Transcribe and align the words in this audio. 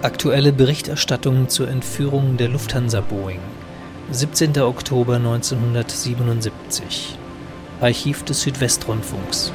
Aktuelle 0.00 0.52
Berichterstattung 0.52 1.48
zur 1.48 1.68
Entführung 1.68 2.36
der 2.36 2.48
Lufthansa 2.48 3.00
Boeing. 3.00 3.40
17. 4.12 4.56
Oktober 4.58 5.16
1977. 5.16 7.18
Archiv 7.80 8.22
des 8.22 8.42
Südwestrundfunks. 8.42 9.52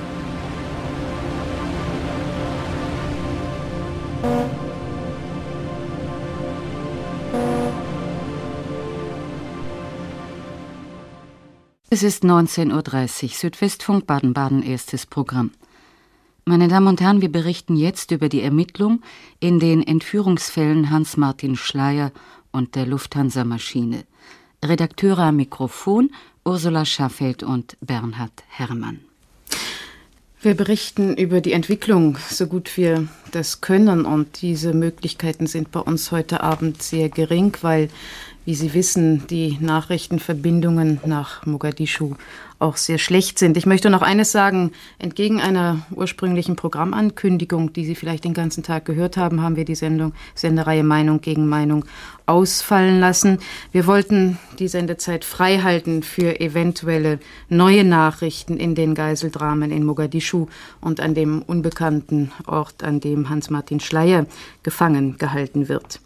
Es 11.90 12.04
ist 12.04 12.26
19.30 12.26 13.24
Uhr, 13.24 13.30
Südwestfunk 13.30 14.08
Baden-Baden, 14.08 14.62
erstes 14.62 15.06
Programm. 15.06 15.52
Meine 16.46 16.68
Damen 16.68 16.88
und 16.88 17.00
Herren, 17.00 17.22
wir 17.22 17.32
berichten 17.32 17.78
jetzt 17.78 18.12
über 18.12 18.28
die 18.28 18.42
Ermittlung 18.42 19.02
in 19.40 19.62
den 19.62 19.82
Entführungsfällen 19.82 20.90
Hans-Martin 20.90 21.56
Schleier 21.56 22.12
und 22.52 22.76
der 22.76 22.86
Lufthansa-Maschine. 22.86 24.04
Redakteure 24.62 25.20
am 25.20 25.38
Mikrofon 25.38 26.12
Ursula 26.44 26.84
Schaffeld 26.84 27.44
und 27.44 27.78
Bernhard 27.80 28.44
Herrmann. 28.50 29.00
Wir 30.42 30.56
berichten 30.56 31.16
über 31.16 31.40
die 31.40 31.54
Entwicklung, 31.54 32.18
so 32.30 32.48
gut 32.48 32.76
wir 32.76 33.08
das 33.32 33.62
können. 33.62 34.04
Und 34.04 34.42
diese 34.42 34.74
Möglichkeiten 34.74 35.48
sind 35.48 35.72
bei 35.72 35.80
uns 35.80 36.12
heute 36.12 36.44
Abend 36.44 36.84
sehr 36.84 37.08
gering, 37.08 37.56
weil 37.62 37.88
wie 38.46 38.56
Sie 38.56 38.74
wissen, 38.74 39.26
die 39.28 39.58
Nachrichtenverbindungen 39.62 41.00
nach 41.06 41.46
Mogadischu 41.46 42.16
auch 42.60 42.78
sehr 42.78 42.98
schlecht 42.98 43.40
sind. 43.40 43.58
Ich 43.58 43.66
möchte 43.66 43.90
noch 43.90 44.02
eines 44.02 44.32
sagen. 44.32 44.72
Entgegen 45.00 45.42
einer 45.42 45.86
ursprünglichen 45.92 46.56
Programmankündigung, 46.56 47.74
die 47.74 47.86
Sie 47.86 47.96
vielleicht 47.96 48.24
den 48.24 48.34
ganzen 48.34 48.64
Tag 48.64 48.86
gehört 48.86 49.18
haben, 49.18 49.42
haben 49.42 49.56
wir 49.56 49.66
die 49.66 49.76
Sendung, 49.76 50.14
Sendereihe 50.34 50.84
Meinung 50.84 51.22
gegen 51.22 51.48
Meinung 51.48 51.86
ausfallen 52.26 53.00
lassen. 53.00 53.40
Wir 53.72 53.86
wollten 53.86 54.38
die 54.60 54.70
Sendezeit 54.70 55.26
frei 55.26 55.60
halten 55.60 56.04
für 56.04 56.40
eventuelle 56.40 57.20
neue 57.50 57.84
Nachrichten 57.84 58.58
in 58.58 58.76
den 58.76 58.96
Geiseldramen 58.96 59.72
in 59.72 59.84
Mogadischu 59.84 60.48
und 60.80 61.00
an 61.02 61.16
dem 61.16 61.42
unbekannten 61.42 62.32
Ort, 62.48 62.84
an 62.84 63.00
dem 63.02 63.30
Hans-Martin 63.30 63.82
Schleier 63.82 64.26
gefangen 64.64 65.18
gehalten 65.18 65.68
wird. 65.68 66.00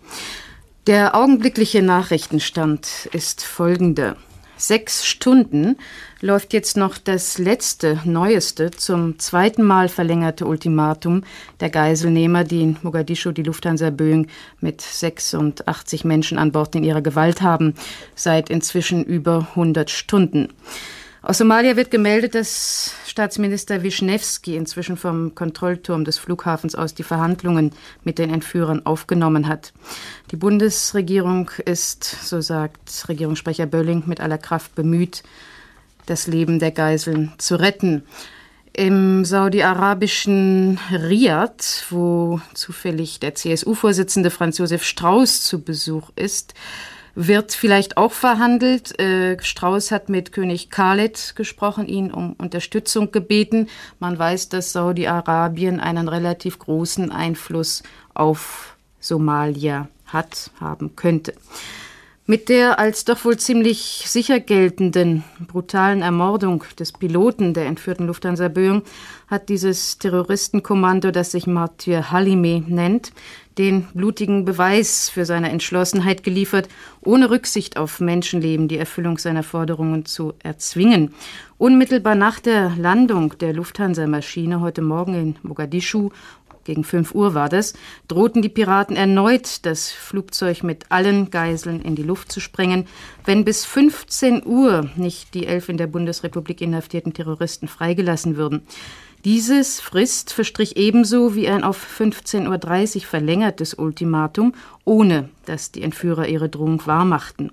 Der 0.88 1.16
augenblickliche 1.16 1.82
Nachrichtenstand 1.82 3.10
ist 3.12 3.44
folgender. 3.44 4.16
Sechs 4.56 5.06
Stunden 5.06 5.76
läuft 6.22 6.54
jetzt 6.54 6.78
noch 6.78 6.98
das 6.98 7.38
letzte, 7.38 8.00
neueste, 8.06 8.72
zum 8.72 9.20
zweiten 9.20 9.64
Mal 9.64 9.90
verlängerte 9.90 10.46
Ultimatum 10.46 11.26
der 11.60 11.72
Geiselnehmer, 11.72 12.46
die 12.46 12.62
in 12.62 12.78
Mogadischu 12.84 13.34
die 13.34 13.44
Lufthansa 13.44 13.90
Boeing 13.90 14.28
mit 14.62 14.80
86 14.80 16.06
Menschen 16.06 16.38
an 16.40 16.54
Bord 16.54 16.74
in 16.74 16.86
ihrer 16.86 17.02
Gewalt 17.02 17.42
haben, 17.42 17.74
seit 18.16 18.50
inzwischen 18.50 19.04
über 19.04 19.46
100 19.56 19.90
Stunden. 19.90 20.54
Aus 21.28 21.40
Somalia 21.40 21.76
wird 21.76 21.92
gemeldet, 21.92 22.36
dass 22.36 22.94
Staatsminister 23.06 23.84
Wischnewski 23.84 24.56
inzwischen 24.56 24.96
vom 24.96 25.36
Kontrollturm 25.36 26.06
des 26.06 26.18
Flughafens 26.18 26.74
aus 26.74 26.94
die 26.94 27.04
Verhandlungen 27.04 27.74
mit 28.06 28.18
den 28.18 28.30
Entführern 28.34 28.86
aufgenommen 28.86 29.50
hat. 29.50 29.74
Die 30.32 30.38
Bundesregierung 30.38 31.52
ist, 31.66 32.06
so 32.06 32.40
sagt 32.40 33.10
Regierungssprecher 33.10 33.66
Bölling, 33.66 34.04
mit 34.06 34.22
aller 34.22 34.38
Kraft 34.38 34.74
bemüht, 34.74 35.24
das 36.06 36.28
Leben 36.28 36.60
der 36.60 36.72
Geiseln 36.72 37.34
zu 37.40 37.60
retten. 37.60 38.04
Im 38.72 39.26
saudi-arabischen 39.26 40.80
Riyadh, 40.94 41.84
wo 41.90 42.40
zufällig 42.54 43.20
der 43.20 43.36
CSU-Vorsitzende 43.36 44.30
Franz 44.30 44.60
Josef 44.60 44.86
Strauß 44.86 45.44
zu 45.44 45.62
Besuch 45.62 46.10
ist, 46.16 46.54
wird 47.18 47.52
vielleicht 47.52 47.98
auch 47.98 48.12
verhandelt. 48.12 48.98
Äh, 49.00 49.42
Strauß 49.42 49.90
hat 49.92 50.08
mit 50.08 50.32
König 50.32 50.70
Khaled 50.70 51.36
gesprochen, 51.36 51.88
ihn 51.88 52.12
um 52.12 52.34
Unterstützung 52.34 53.12
gebeten. 53.12 53.70
Man 54.00 54.20
weiß, 54.20 54.50
dass 54.50 54.72
Saudi-Arabien 54.72 55.80
einen 55.80 56.10
relativ 56.10 56.60
großen 56.60 57.12
Einfluss 57.12 57.82
auf 58.14 58.78
Somalia 59.00 59.88
hat, 60.06 60.52
haben 60.60 60.96
könnte. 60.96 61.34
Mit 62.28 62.50
der 62.50 62.78
als 62.78 63.06
doch 63.06 63.26
wohl 63.26 63.38
ziemlich 63.38 64.04
sicher 64.06 64.40
geltenden 64.40 65.24
brutalen 65.48 66.02
Ermordung 66.02 66.66
des 66.78 66.92
Piloten 66.92 67.54
der 67.54 67.66
entführten 67.66 68.06
Lufthansa 68.06 68.50
Boeing 68.50 68.84
hat 69.28 69.50
dieses 69.50 69.98
Terroristenkommando, 69.98 71.12
das 71.12 71.32
sich 71.32 71.48
Martyr 71.48 72.12
Halime 72.12 72.64
nennt, 72.68 73.12
den 73.58 73.88
blutigen 73.94 74.46
Beweis 74.46 75.10
für 75.10 75.26
seine 75.26 75.50
Entschlossenheit 75.50 76.24
geliefert, 76.24 76.70
ohne 77.02 77.30
Rücksicht 77.30 77.78
auf 77.78 78.00
Menschenleben 78.00 78.68
die 78.68 78.78
Erfüllung 78.78 79.18
seiner 79.18 79.44
Forderungen 79.44 80.06
zu 80.06 80.34
erzwingen. 80.44 81.14
Unmittelbar 81.58 82.16
nach 82.16 82.40
der 82.40 82.74
Landung 82.78 83.38
der 83.40 83.54
Lufthansa-Maschine 83.54 84.62
heute 84.62 84.82
Morgen 84.82 85.16
in 85.16 85.36
Mogadischu 85.42 86.12
gegen 86.68 86.84
5 86.84 87.16
Uhr 87.16 87.34
war 87.34 87.48
das, 87.48 87.74
drohten 88.10 88.42
die 88.42 88.50
Piraten 88.50 88.98
erneut, 88.98 89.66
das 89.66 89.90
Flugzeug 89.90 90.64
mit 90.64 90.92
allen 90.92 91.32
Geiseln 91.32 91.82
in 91.82 91.96
die 91.96 92.04
Luft 92.04 92.30
zu 92.30 92.42
sprengen, 92.42 92.88
wenn 93.24 93.46
bis 93.46 93.64
15 93.64 94.46
Uhr 94.46 94.90
nicht 94.98 95.34
die 95.34 95.48
elf 95.48 95.70
in 95.70 95.78
der 95.78 95.88
Bundesrepublik 95.88 96.60
inhaftierten 96.60 97.14
Terroristen 97.14 97.70
freigelassen 97.70 98.36
würden. 98.36 98.64
Dieses 99.28 99.82
Frist 99.82 100.32
verstrich 100.32 100.78
ebenso 100.78 101.36
wie 101.36 101.50
ein 101.50 101.66
auf 101.66 101.86
15.30 102.00 102.96
Uhr 102.96 103.02
verlängertes 103.02 103.74
Ultimatum, 103.74 104.54
ohne 104.86 105.28
dass 105.44 105.74
die 105.74 105.84
Entführer 105.84 106.30
ihre 106.30 106.48
Drohung 106.48 106.82
wahrmachten. 106.88 107.52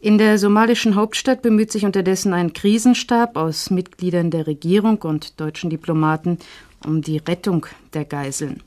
In 0.00 0.18
der 0.18 0.36
somalischen 0.36 0.96
Hauptstadt 0.96 1.40
bemüht 1.40 1.72
sich 1.72 1.86
unterdessen 1.86 2.34
ein 2.34 2.52
Krisenstab 2.52 3.38
aus 3.38 3.70
Mitgliedern 3.70 4.30
der 4.30 4.46
Regierung 4.46 4.98
und 4.98 5.40
deutschen 5.40 5.70
Diplomaten 5.70 6.40
um 6.84 7.00
die 7.00 7.16
Rettung 7.16 7.64
der 7.94 8.04
Geiseln. 8.04 8.62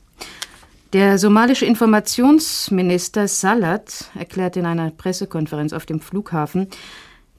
Der 0.94 1.18
somalische 1.18 1.64
Informationsminister 1.64 3.28
Salat 3.28 4.10
erklärte 4.18 4.58
in 4.58 4.66
einer 4.66 4.90
Pressekonferenz 4.90 5.72
auf 5.72 5.86
dem 5.86 6.00
Flughafen, 6.00 6.66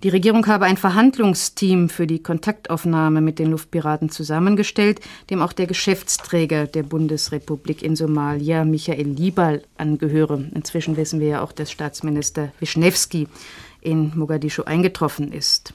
die 0.03 0.09
Regierung 0.09 0.45
habe 0.47 0.65
ein 0.65 0.75
Verhandlungsteam 0.75 1.87
für 1.87 2.05
die 2.05 2.21
Kontaktaufnahme 2.21 3.21
mit 3.21 3.39
den 3.39 3.51
Luftpiraten 3.51 4.09
zusammengestellt, 4.09 4.99
dem 5.29 5.41
auch 5.41 5.53
der 5.53 5.65
Geschäftsträger 5.65 6.67
der 6.67 6.83
Bundesrepublik 6.83 7.81
in 7.81 7.95
Somalia, 7.95 8.65
Michael 8.65 9.07
Libal, 9.07 9.63
angehöre. 9.77 10.43
Inzwischen 10.53 10.97
wissen 10.97 11.21
wir 11.21 11.27
ja 11.27 11.41
auch, 11.41 11.53
dass 11.53 11.71
Staatsminister 11.71 12.51
Wischnewski 12.59 13.29
in 13.79 14.11
Mogadischu 14.15 14.63
eingetroffen 14.63 15.31
ist. 15.31 15.73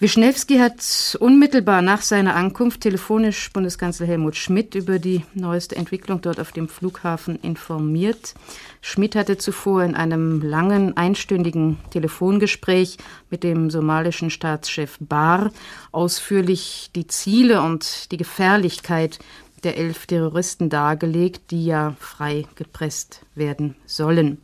Wischnewski 0.00 0.58
hat 0.58 1.16
unmittelbar 1.20 1.80
nach 1.80 2.02
seiner 2.02 2.34
Ankunft 2.34 2.80
telefonisch 2.80 3.52
Bundeskanzler 3.52 4.08
Helmut 4.08 4.34
Schmidt 4.34 4.74
über 4.74 4.98
die 4.98 5.24
neueste 5.34 5.76
Entwicklung 5.76 6.20
dort 6.20 6.40
auf 6.40 6.50
dem 6.50 6.68
Flughafen 6.68 7.36
informiert. 7.36 8.34
Schmidt 8.80 9.14
hatte 9.14 9.38
zuvor 9.38 9.84
in 9.84 9.94
einem 9.94 10.42
langen, 10.42 10.96
einstündigen 10.96 11.78
Telefongespräch 11.90 12.98
mit 13.30 13.44
dem 13.44 13.70
somalischen 13.70 14.30
Staatschef 14.30 14.96
Bar 14.98 15.52
ausführlich 15.92 16.90
die 16.96 17.06
Ziele 17.06 17.62
und 17.62 18.10
die 18.10 18.16
Gefährlichkeit 18.16 19.20
der 19.62 19.78
elf 19.78 20.06
Terroristen 20.06 20.70
dargelegt, 20.70 21.52
die 21.52 21.66
ja 21.66 21.94
frei 22.00 22.46
gepresst 22.56 23.20
werden 23.36 23.76
sollen. 23.86 24.38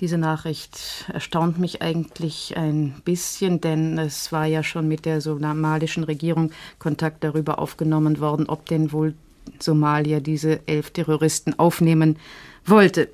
Diese 0.00 0.16
Nachricht 0.16 1.06
erstaunt 1.12 1.58
mich 1.58 1.82
eigentlich 1.82 2.56
ein 2.56 2.94
bisschen, 3.04 3.60
denn 3.60 3.98
es 3.98 4.30
war 4.30 4.46
ja 4.46 4.62
schon 4.62 4.86
mit 4.86 5.04
der 5.04 5.20
somalischen 5.20 6.04
Regierung 6.04 6.52
Kontakt 6.78 7.24
darüber 7.24 7.58
aufgenommen 7.58 8.20
worden, 8.20 8.48
ob 8.48 8.66
denn 8.66 8.92
wohl 8.92 9.14
Somalia 9.58 10.20
diese 10.20 10.60
elf 10.68 10.90
Terroristen 10.90 11.58
aufnehmen 11.58 12.16
wollte. 12.64 13.08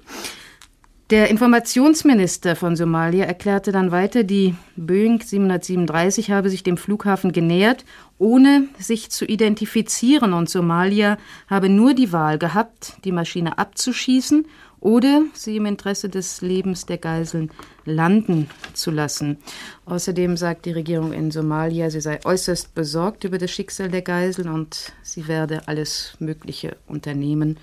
Der 1.10 1.30
Informationsminister 1.30 2.56
von 2.56 2.76
Somalia 2.76 3.24
erklärte 3.24 3.72
dann 3.72 3.90
weiter, 3.90 4.22
die 4.22 4.54
Boeing 4.76 5.20
737 5.22 6.30
habe 6.30 6.50
sich 6.50 6.62
dem 6.62 6.76
Flughafen 6.76 7.32
genähert, 7.32 7.84
ohne 8.18 8.68
sich 8.78 9.10
zu 9.10 9.24
identifizieren, 9.24 10.32
und 10.32 10.50
Somalia 10.50 11.18
habe 11.46 11.68
nur 11.68 11.94
die 11.94 12.12
Wahl 12.12 12.38
gehabt, 12.38 12.94
die 13.04 13.12
Maschine 13.12 13.58
abzuschießen 13.58 14.46
oder 14.84 15.22
sie 15.32 15.56
im 15.56 15.64
Interesse 15.64 16.10
des 16.10 16.42
Lebens 16.42 16.84
der 16.84 16.98
Geiseln 16.98 17.50
landen 17.86 18.50
zu 18.74 18.90
lassen. 18.90 19.38
Außerdem 19.86 20.36
sagt 20.36 20.66
die 20.66 20.72
Regierung 20.72 21.14
in 21.14 21.30
Somalia, 21.30 21.88
sie 21.88 22.02
sei 22.02 22.20
äußerst 22.22 22.74
besorgt 22.74 23.24
über 23.24 23.38
das 23.38 23.50
Schicksal 23.50 23.88
der 23.88 24.02
Geiseln 24.02 24.48
und 24.48 24.92
sie 25.02 25.26
werde 25.26 25.66
alles 25.68 26.14
Mögliche 26.18 26.76
unternehmen, 26.86 27.56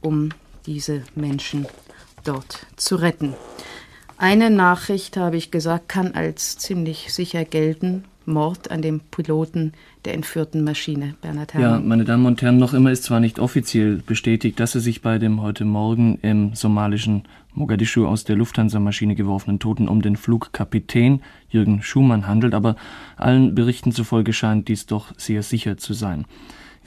um 0.00 0.28
diese 0.66 1.02
Menschen 1.16 1.66
dort 2.22 2.66
zu 2.76 2.94
retten. 2.94 3.34
Eine 4.16 4.48
Nachricht, 4.48 5.16
habe 5.16 5.36
ich 5.36 5.50
gesagt, 5.50 5.88
kann 5.88 6.14
als 6.14 6.58
ziemlich 6.58 7.12
sicher 7.12 7.44
gelten. 7.44 8.04
Mord 8.28 8.70
an 8.70 8.82
dem 8.82 9.00
Piloten 9.10 9.72
der 10.04 10.14
entführten 10.14 10.62
Maschine, 10.62 11.14
Bernhard 11.20 11.54
Herrmann. 11.54 11.82
Ja, 11.82 11.86
meine 11.86 12.04
Damen 12.04 12.26
und 12.26 12.40
Herren, 12.40 12.58
noch 12.58 12.74
immer 12.74 12.92
ist 12.92 13.04
zwar 13.04 13.20
nicht 13.20 13.38
offiziell 13.38 13.96
bestätigt, 13.96 14.60
dass 14.60 14.74
es 14.74 14.84
sich 14.84 15.02
bei 15.02 15.18
dem 15.18 15.42
heute 15.42 15.64
Morgen 15.64 16.18
im 16.22 16.54
somalischen 16.54 17.24
Mogadischu 17.54 18.06
aus 18.06 18.24
der 18.24 18.36
Lufthansa-Maschine 18.36 19.14
geworfenen 19.14 19.58
Toten 19.58 19.88
um 19.88 20.02
den 20.02 20.16
Flugkapitän 20.16 21.22
Jürgen 21.48 21.82
Schumann 21.82 22.26
handelt, 22.26 22.54
aber 22.54 22.76
allen 23.16 23.54
Berichten 23.54 23.92
zufolge 23.92 24.32
scheint 24.32 24.68
dies 24.68 24.86
doch 24.86 25.12
sehr 25.16 25.42
sicher 25.42 25.76
zu 25.76 25.92
sein. 25.94 26.26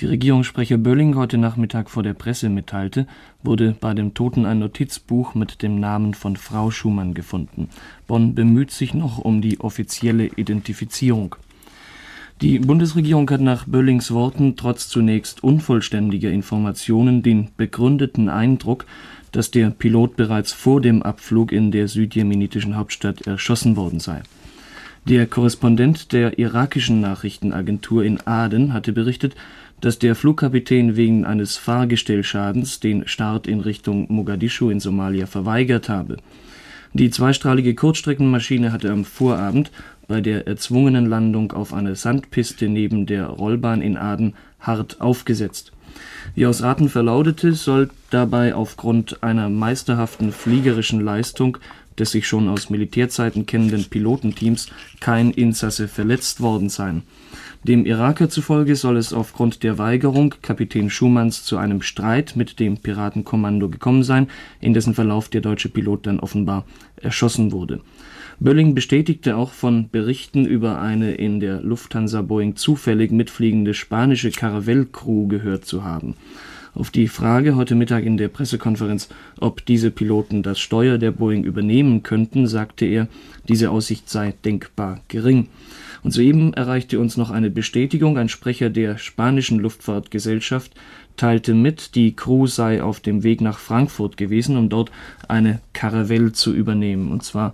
Wie 0.02 0.08
Regierungssprecher 0.08 0.80
Bölling 0.80 1.16
heute 1.16 1.38
Nachmittag 1.38 1.92
vor 1.92 2.02
der 2.02 2.16
Presse 2.16 2.50
mitteilte, 2.50 3.06
wurde 3.44 3.76
bei 3.80 3.94
dem 3.94 4.16
Toten 4.16 4.48
ein 4.48 4.58
Notizbuch 4.58 5.36
mit 5.36 5.62
dem 5.62 5.80
Namen 5.80 6.16
von 6.16 6.38
Frau 6.38 6.72
Schumann 6.72 7.14
gefunden. 7.14 7.70
Bonn 8.08 8.34
bemüht 8.34 8.72
sich 8.72 8.96
noch 8.96 9.20
um 9.20 9.44
die 9.44 9.60
offizielle 9.60 10.26
Identifizierung. 10.26 11.36
Die 12.42 12.58
Bundesregierung 12.58 13.30
hat 13.30 13.42
nach 13.42 13.66
Böllings 13.68 14.10
Worten 14.10 14.56
trotz 14.56 14.90
zunächst 14.90 15.44
unvollständiger 15.44 16.32
Informationen 16.32 17.22
den 17.22 17.50
begründeten 17.56 18.28
Eindruck, 18.28 18.88
dass 19.32 19.52
der 19.52 19.70
Pilot 19.70 20.16
bereits 20.16 20.52
vor 20.52 20.82
dem 20.82 21.04
Abflug 21.04 21.52
in 21.52 21.70
der 21.70 21.88
südjemenitischen 21.88 22.76
Hauptstadt 22.76 23.28
erschossen 23.28 23.76
worden 23.76 24.00
sei. 24.00 24.24
Der 25.06 25.26
Korrespondent 25.26 26.12
der 26.12 26.38
irakischen 26.38 27.02
Nachrichtenagentur 27.02 28.04
in 28.04 28.20
Aden 28.28 28.72
hatte 28.72 28.94
berichtet, 28.94 29.36
dass 29.82 29.98
der 29.98 30.14
Flugkapitän 30.14 30.96
wegen 30.96 31.26
eines 31.26 31.58
Fahrgestellschadens 31.58 32.80
den 32.80 33.08
Start 33.08 33.48
in 33.48 33.62
Richtung 33.62 34.06
Mogadischu 34.14 34.70
in 34.70 34.80
Somalia 34.80 35.26
verweigert 35.26 35.90
habe. 35.90 36.18
Die 36.94 37.10
zweistrahlige 37.10 37.74
Kurzstreckenmaschine 37.74 38.72
hatte 38.72 38.92
am 38.92 39.04
Vorabend 39.04 39.72
bei 40.08 40.22
der 40.22 40.46
erzwungenen 40.46 41.08
Landung 41.08 41.52
auf 41.52 41.74
einer 41.74 41.96
Sandpiste 41.96 42.68
neben 42.68 43.08
der 43.08 43.26
Rollbahn 43.26 43.82
in 43.82 43.98
Aden 43.98 44.36
hart 44.60 45.02
aufgesetzt. 45.02 45.72
Wie 46.36 46.46
aus 46.46 46.62
Raten 46.62 46.90
verlautete, 46.90 47.54
soll 47.54 47.90
dabei 48.12 48.54
aufgrund 48.54 49.24
einer 49.24 49.50
meisterhaften 49.50 50.32
fliegerischen 50.32 51.02
Leistung 51.02 51.58
des 52.00 52.12
sich 52.12 52.28
schon 52.28 52.48
aus 52.48 52.70
Militärzeiten 52.70 53.46
kennenden 53.46 53.86
Pilotenteams 53.86 54.68
kein 55.00 55.32
Insasse 55.32 55.88
verletzt 55.88 56.42
worden 56.42 56.70
sein. 56.70 57.04
Dem 57.64 57.86
Iraker 57.86 58.28
zufolge 58.28 58.76
soll 58.76 58.98
es 58.98 59.14
aufgrund 59.14 59.62
der 59.62 59.78
Weigerung 59.78 60.34
Kapitän 60.42 60.90
Schumanns 60.90 61.44
zu 61.44 61.58
einem 61.58 61.84
Streit 61.84 62.36
mit 62.36 62.60
dem 62.60 62.78
Piratenkommando 62.78 63.70
gekommen 63.70 64.04
sein, 64.04 64.28
in 64.60 64.74
dessen 64.74 64.96
Verlauf 64.96 65.30
der 65.30 65.42
deutsche 65.42 65.70
Pilot 65.70 66.08
dann 66.08 66.20
offenbar 66.20 66.66
erschossen 66.96 67.52
wurde. 67.52 67.82
Bölling 68.40 68.74
bestätigte 68.74 69.36
auch 69.36 69.52
von 69.52 69.90
Berichten 69.92 70.46
über 70.48 70.82
eine 70.82 71.14
in 71.14 71.40
der 71.40 71.62
Lufthansa 71.62 72.24
Boeing 72.24 72.56
zufällig 72.56 73.12
mitfliegende 73.12 73.76
spanische 73.76 74.32
Caravelle-Crew 74.32 75.28
gehört 75.28 75.66
zu 75.66 75.84
haben. 75.84 76.16
Auf 76.74 76.90
die 76.90 77.10
Frage 77.10 77.58
heute 77.58 77.76
Mittag 77.76 78.06
in 78.06 78.16
der 78.16 78.30
Pressekonferenz, 78.30 79.10
ob 79.42 79.66
diese 79.66 79.92
Piloten 79.92 80.42
das 80.42 80.58
Steuer 80.60 80.98
der 80.98 81.12
Boeing 81.12 81.44
übernehmen 81.44 82.02
könnten, 82.02 82.48
sagte 82.48 82.86
er, 82.86 83.10
diese 83.50 83.72
Aussicht 83.72 84.10
sei 84.10 84.34
denkbar 84.46 85.02
gering. 85.10 85.50
Und 86.02 86.12
soeben 86.12 86.54
erreichte 86.54 87.00
uns 87.02 87.18
noch 87.18 87.30
eine 87.30 87.50
Bestätigung. 87.50 88.18
Ein 88.18 88.30
Sprecher 88.30 88.70
der 88.70 88.98
spanischen 88.98 89.60
Luftfahrtgesellschaft 89.60 90.74
teilte 91.18 91.54
mit, 91.54 91.96
die 91.96 92.16
Crew 92.16 92.48
sei 92.48 92.82
auf 92.82 93.02
dem 93.02 93.24
Weg 93.24 93.42
nach 93.42 93.60
Frankfurt 93.60 94.16
gewesen, 94.16 94.56
um 94.56 94.70
dort 94.70 94.92
eine 95.28 95.60
Caravelle 95.74 96.32
zu 96.32 96.54
übernehmen. 96.54 97.12
Und 97.12 97.24
zwar 97.24 97.54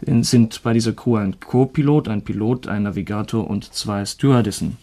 sind 0.00 0.62
bei 0.64 0.72
dieser 0.72 0.92
Crew 0.92 1.16
ein 1.16 1.38
Co-Pilot, 1.38 2.08
ein 2.08 2.22
Pilot, 2.22 2.66
ein 2.66 2.82
Navigator 2.82 3.48
und 3.48 3.72
zwei 3.72 4.04
Stewardessen. 4.04 4.76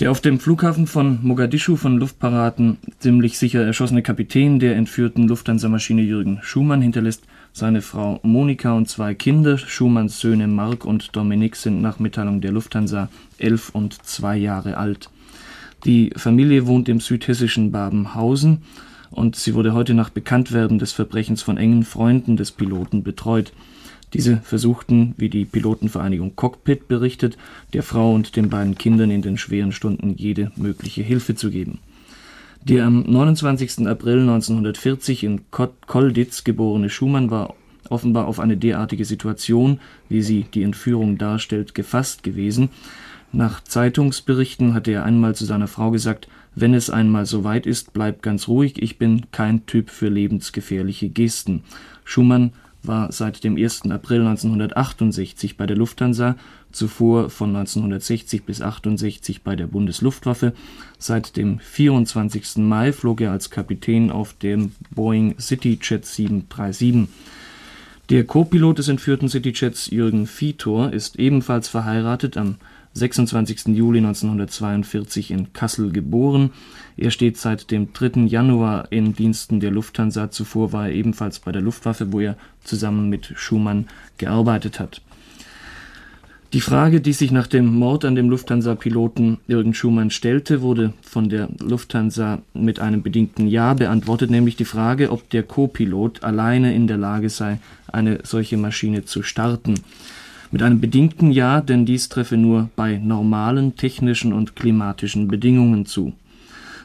Der 0.00 0.10
auf 0.10 0.22
dem 0.22 0.40
Flughafen 0.40 0.86
von 0.86 1.18
Mogadischu 1.22 1.76
von 1.76 1.98
Luftparaten 1.98 2.78
ziemlich 3.00 3.36
sicher 3.36 3.62
erschossene 3.66 4.00
Kapitän 4.00 4.58
der 4.58 4.76
entführten 4.76 5.28
Lufthansa-Maschine 5.28 6.00
Jürgen 6.00 6.38
Schumann 6.40 6.80
hinterlässt 6.80 7.24
seine 7.52 7.82
Frau 7.82 8.18
Monika 8.22 8.72
und 8.72 8.88
zwei 8.88 9.12
Kinder, 9.12 9.58
Schumanns 9.58 10.18
Söhne 10.18 10.46
Mark 10.46 10.86
und 10.86 11.14
Dominik, 11.14 11.54
sind 11.54 11.82
nach 11.82 11.98
Mitteilung 11.98 12.40
der 12.40 12.50
Lufthansa 12.50 13.10
elf 13.36 13.68
und 13.74 14.02
zwei 14.06 14.38
Jahre 14.38 14.78
alt. 14.78 15.10
Die 15.84 16.12
Familie 16.16 16.66
wohnt 16.66 16.88
im 16.88 17.00
südhessischen 17.00 17.70
Babenhausen 17.70 18.62
und 19.10 19.36
sie 19.36 19.52
wurde 19.52 19.74
heute 19.74 19.92
nach 19.92 20.08
Bekanntwerden 20.08 20.78
des 20.78 20.92
Verbrechens 20.92 21.42
von 21.42 21.58
engen 21.58 21.82
Freunden 21.82 22.38
des 22.38 22.52
Piloten 22.52 23.02
betreut. 23.02 23.52
Diese 24.12 24.38
versuchten, 24.38 25.14
wie 25.16 25.28
die 25.28 25.44
Pilotenvereinigung 25.44 26.34
Cockpit 26.34 26.88
berichtet, 26.88 27.36
der 27.72 27.82
Frau 27.82 28.12
und 28.12 28.34
den 28.36 28.50
beiden 28.50 28.76
Kindern 28.76 29.10
in 29.10 29.22
den 29.22 29.38
schweren 29.38 29.72
Stunden 29.72 30.14
jede 30.16 30.50
mögliche 30.56 31.02
Hilfe 31.02 31.34
zu 31.36 31.50
geben. 31.50 31.78
Der 32.62 32.84
am 32.84 33.02
29. 33.02 33.86
April 33.86 34.20
1940 34.20 35.24
in 35.24 35.40
Kolditz 35.50 36.44
geborene 36.44 36.90
Schumann 36.90 37.30
war 37.30 37.54
offenbar 37.88 38.26
auf 38.26 38.38
eine 38.38 38.56
derartige 38.56 39.04
Situation, 39.04 39.80
wie 40.08 40.22
sie 40.22 40.44
die 40.52 40.62
Entführung 40.62 41.16
darstellt, 41.16 41.74
gefasst 41.74 42.22
gewesen. 42.22 42.68
Nach 43.32 43.62
Zeitungsberichten 43.62 44.74
hatte 44.74 44.90
er 44.90 45.04
einmal 45.04 45.34
zu 45.34 45.44
seiner 45.44 45.68
Frau 45.68 45.90
gesagt, 45.90 46.28
wenn 46.54 46.74
es 46.74 46.90
einmal 46.90 47.26
so 47.26 47.44
weit 47.44 47.64
ist, 47.64 47.92
bleib 47.92 48.22
ganz 48.22 48.48
ruhig, 48.48 48.82
ich 48.82 48.98
bin 48.98 49.26
kein 49.30 49.66
Typ 49.66 49.88
für 49.88 50.08
lebensgefährliche 50.08 51.08
Gesten. 51.08 51.62
Schumann 52.04 52.52
war 52.82 53.12
seit 53.12 53.44
dem 53.44 53.56
1. 53.56 53.90
April 53.90 54.20
1968 54.20 55.56
bei 55.56 55.66
der 55.66 55.76
Lufthansa, 55.76 56.36
zuvor 56.72 57.30
von 57.30 57.54
1960 57.54 58.44
bis 58.44 58.62
68 58.62 59.42
bei 59.42 59.56
der 59.56 59.66
Bundesluftwaffe. 59.66 60.52
Seit 60.98 61.36
dem 61.36 61.58
24. 61.58 62.56
Mai 62.58 62.92
flog 62.92 63.20
er 63.20 63.32
als 63.32 63.50
Kapitän 63.50 64.10
auf 64.10 64.34
dem 64.34 64.72
Boeing 64.90 65.38
CityJet 65.38 66.04
737. 66.06 67.08
Der 68.10 68.24
Co-Pilot 68.24 68.78
des 68.78 68.88
entführten 68.88 69.28
CityJets 69.28 69.90
Jürgen 69.90 70.26
Vitor 70.26 70.92
ist 70.92 71.16
ebenfalls 71.18 71.68
verheiratet. 71.68 72.36
Am 72.36 72.56
26. 72.94 73.68
Juli 73.68 73.98
1942 73.98 75.30
in 75.30 75.52
Kassel 75.52 75.92
geboren. 75.92 76.50
Er 76.96 77.10
steht 77.10 77.36
seit 77.36 77.70
dem 77.70 77.92
3. 77.92 78.26
Januar 78.26 78.90
in 78.90 79.14
Diensten 79.14 79.60
der 79.60 79.70
Lufthansa. 79.70 80.30
Zuvor 80.30 80.72
war 80.72 80.88
er 80.88 80.94
ebenfalls 80.94 81.38
bei 81.38 81.52
der 81.52 81.62
Luftwaffe, 81.62 82.12
wo 82.12 82.20
er 82.20 82.36
zusammen 82.64 83.08
mit 83.08 83.32
Schumann 83.36 83.86
gearbeitet 84.18 84.80
hat. 84.80 85.00
Die 86.52 86.60
Frage, 86.60 87.00
die 87.00 87.12
sich 87.12 87.30
nach 87.30 87.46
dem 87.46 87.66
Mord 87.66 88.04
an 88.04 88.16
dem 88.16 88.28
Lufthansa-Piloten 88.28 89.38
Jürgen 89.46 89.72
Schumann 89.72 90.10
stellte, 90.10 90.62
wurde 90.62 90.94
von 91.00 91.28
der 91.28 91.48
Lufthansa 91.60 92.42
mit 92.54 92.80
einem 92.80 93.04
bedingten 93.04 93.46
Ja 93.46 93.74
beantwortet, 93.74 94.32
nämlich 94.32 94.56
die 94.56 94.64
Frage, 94.64 95.12
ob 95.12 95.30
der 95.30 95.44
Co-Pilot 95.44 96.24
alleine 96.24 96.74
in 96.74 96.88
der 96.88 96.96
Lage 96.96 97.28
sei, 97.28 97.60
eine 97.86 98.18
solche 98.24 98.56
Maschine 98.56 99.04
zu 99.04 99.22
starten. 99.22 99.74
Mit 100.52 100.62
einem 100.62 100.80
bedingten 100.80 101.30
Ja, 101.30 101.60
denn 101.60 101.86
dies 101.86 102.08
treffe 102.08 102.36
nur 102.36 102.70
bei 102.74 102.98
normalen 102.98 103.76
technischen 103.76 104.32
und 104.32 104.56
klimatischen 104.56 105.28
Bedingungen 105.28 105.86
zu. 105.86 106.12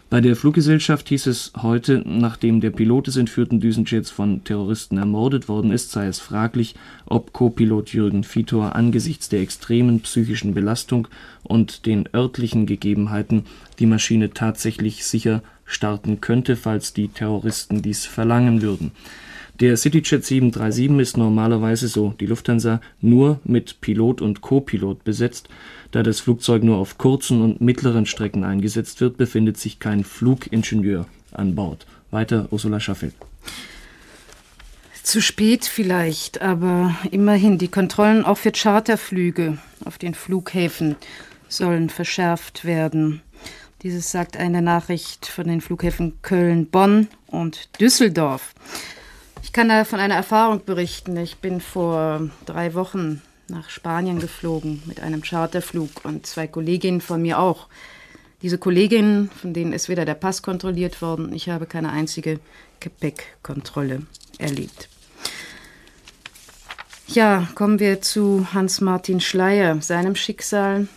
Bei 0.07 0.21
der 0.21 0.35
Fluggesellschaft 0.35 1.09
hieß 1.09 1.25
es 1.25 1.51
heute, 1.57 2.03
nachdem 2.05 2.61
der 2.61 2.69
Pilot 2.69 3.07
des 3.07 3.17
entführten 3.17 3.59
Düsenjets 3.59 4.11
von 4.11 4.43
Terroristen 4.43 4.99
ermordet 4.99 5.49
worden 5.49 5.71
ist, 5.71 5.91
sei 5.91 6.05
es 6.05 6.19
fraglich, 6.19 6.75
ob 7.07 7.33
Co-Pilot 7.33 7.91
Jürgen 7.91 8.23
Vitor 8.23 8.75
angesichts 8.75 9.29
der 9.29 9.41
extremen 9.41 10.01
psychischen 10.01 10.53
Belastung 10.53 11.07
und 11.41 11.87
den 11.87 12.07
örtlichen 12.13 12.67
Gegebenheiten 12.67 13.45
die 13.79 13.87
Maschine 13.87 14.29
tatsächlich 14.29 15.05
sicher 15.05 15.41
starten 15.65 16.21
könnte, 16.21 16.55
falls 16.55 16.93
die 16.93 17.07
Terroristen 17.07 17.81
dies 17.81 18.05
verlangen 18.05 18.61
würden. 18.61 18.91
Der 19.61 19.77
CityJet 19.77 20.25
737 20.25 20.99
ist 20.99 21.15
normalerweise, 21.15 21.87
so 21.87 22.13
die 22.19 22.25
Lufthansa, 22.25 22.81
nur 22.99 23.39
mit 23.45 23.79
Pilot 23.79 24.21
und 24.21 24.41
Co-Pilot 24.41 25.05
besetzt. 25.05 25.47
Da 25.91 26.03
das 26.03 26.19
Flugzeug 26.19 26.61
nur 26.61 26.75
auf 26.75 26.97
kurzen 26.97 27.41
und 27.41 27.61
mittleren 27.61 28.05
Strecken 28.05 28.43
eingesetzt 28.43 28.99
wird, 28.99 29.15
befindet 29.15 29.57
sich 29.57 29.79
kein 29.79 30.03
Flugingenieur 30.03 31.07
an 31.31 31.55
Bord. 31.55 31.85
Weiter 32.11 32.49
Ursula 32.51 32.81
Schaffel. 32.81 33.13
Zu 35.03 35.21
spät 35.21 35.63
vielleicht, 35.63 36.41
aber 36.41 36.93
immerhin, 37.11 37.57
die 37.57 37.69
Kontrollen 37.69 38.25
auch 38.25 38.37
für 38.37 38.51
Charterflüge 38.51 39.57
auf 39.85 39.97
den 39.97 40.15
Flughäfen 40.15 40.97
sollen 41.47 41.89
verschärft 41.89 42.65
werden. 42.65 43.21
Dieses 43.83 44.11
sagt 44.11 44.35
eine 44.35 44.61
Nachricht 44.61 45.27
von 45.27 45.47
den 45.47 45.61
Flughäfen 45.61 46.21
Köln, 46.23 46.65
Bonn 46.65 47.07
und 47.27 47.69
Düsseldorf. 47.79 48.53
Ich 49.55 49.57
kann 49.57 49.69
da 49.69 49.85
von 49.85 50.01
einer 50.01 50.15
Erfahrung 50.15 50.65
berichten. 50.65 51.15
Ich 51.15 51.37
bin 51.37 51.61
vor 51.61 52.29
drei 52.45 52.73
Wochen 52.73 53.21
nach 53.47 53.69
Spanien 53.69 54.19
geflogen 54.19 54.83
mit 54.85 54.99
einem 54.99 55.21
Charterflug 55.21 56.03
und 56.03 56.25
zwei 56.25 56.45
Kolleginnen 56.45 56.99
von 56.99 57.21
mir 57.21 57.39
auch. 57.39 57.69
Diese 58.41 58.57
Kolleginnen, 58.57 59.29
von 59.29 59.53
denen 59.53 59.71
ist 59.71 59.87
weder 59.87 60.03
der 60.03 60.15
Pass 60.15 60.41
kontrolliert 60.41 61.01
worden, 61.01 61.31
ich 61.31 61.47
habe 61.47 61.67
keine 61.67 61.91
einzige 61.93 62.41
Gepäckkontrolle 62.81 64.01
erlebt. 64.39 64.89
Ja, 67.07 67.47
kommen 67.55 67.79
wir 67.79 68.01
zu 68.01 68.47
Hans-Martin 68.53 69.21
Schleier, 69.21 69.81
seinem 69.81 70.17
Schicksal 70.17 70.89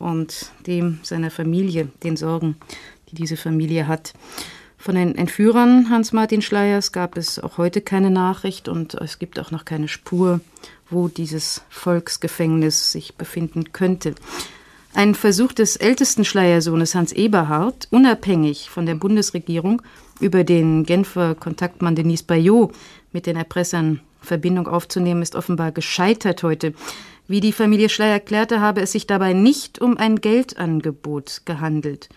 und 0.00 0.50
dem 0.66 0.98
seiner 1.04 1.30
Familie, 1.30 1.86
den 2.02 2.16
Sorgen, 2.16 2.56
die 3.10 3.14
diese 3.14 3.36
Familie 3.36 3.86
hat. 3.86 4.12
Von 4.82 4.96
den 4.96 5.14
Entführern 5.14 5.90
Hans-Martin 5.90 6.42
Schleiers 6.42 6.90
gab 6.90 7.16
es 7.16 7.38
auch 7.38 7.56
heute 7.56 7.80
keine 7.82 8.10
Nachricht 8.10 8.66
und 8.66 8.94
es 8.94 9.20
gibt 9.20 9.38
auch 9.38 9.52
noch 9.52 9.64
keine 9.64 9.86
Spur, 9.86 10.40
wo 10.90 11.06
dieses 11.06 11.62
Volksgefängnis 11.68 12.90
sich 12.90 13.14
befinden 13.14 13.72
könnte. 13.72 14.16
Ein 14.92 15.14
Versuch 15.14 15.52
des 15.52 15.76
ältesten 15.76 16.24
Schleiersohnes 16.24 16.96
Hans 16.96 17.12
Eberhard, 17.12 17.86
unabhängig 17.92 18.70
von 18.70 18.84
der 18.84 18.96
Bundesregierung 18.96 19.82
über 20.18 20.42
den 20.42 20.82
Genfer 20.82 21.36
Kontaktmann 21.36 21.94
Denis 21.94 22.24
Bayot 22.24 22.74
mit 23.12 23.26
den 23.26 23.36
Erpressern 23.36 24.00
Verbindung 24.20 24.66
aufzunehmen, 24.66 25.22
ist 25.22 25.36
offenbar 25.36 25.70
gescheitert 25.70 26.42
heute. 26.42 26.74
Wie 27.28 27.40
die 27.40 27.52
Familie 27.52 27.88
Schleier 27.88 28.14
erklärte, 28.14 28.58
habe 28.60 28.80
es 28.80 28.90
sich 28.90 29.06
dabei 29.06 29.32
nicht 29.32 29.80
um 29.80 29.96
ein 29.96 30.20
Geldangebot 30.20 31.42
gehandelt. 31.44 32.08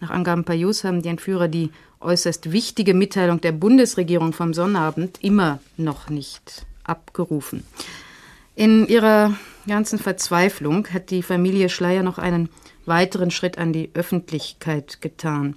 Nach 0.00 0.10
Angaben 0.10 0.44
Payots 0.44 0.84
haben 0.84 1.00
die 1.00 1.08
Entführer 1.08 1.48
die 1.48 1.70
äußerst 2.00 2.52
wichtige 2.52 2.94
Mitteilung 2.94 3.40
der 3.40 3.52
Bundesregierung 3.52 4.32
vom 4.32 4.54
Sonnabend 4.54 5.18
immer 5.22 5.60
noch 5.76 6.08
nicht 6.08 6.66
abgerufen. 6.84 7.64
In 8.56 8.86
ihrer 8.86 9.34
ganzen 9.66 9.98
Verzweiflung 9.98 10.88
hat 10.88 11.10
die 11.10 11.22
Familie 11.22 11.68
Schleier 11.68 12.02
noch 12.02 12.18
einen 12.18 12.48
weiteren 12.86 13.30
Schritt 13.30 13.58
an 13.58 13.72
die 13.72 13.90
Öffentlichkeit 13.94 15.00
getan. 15.00 15.56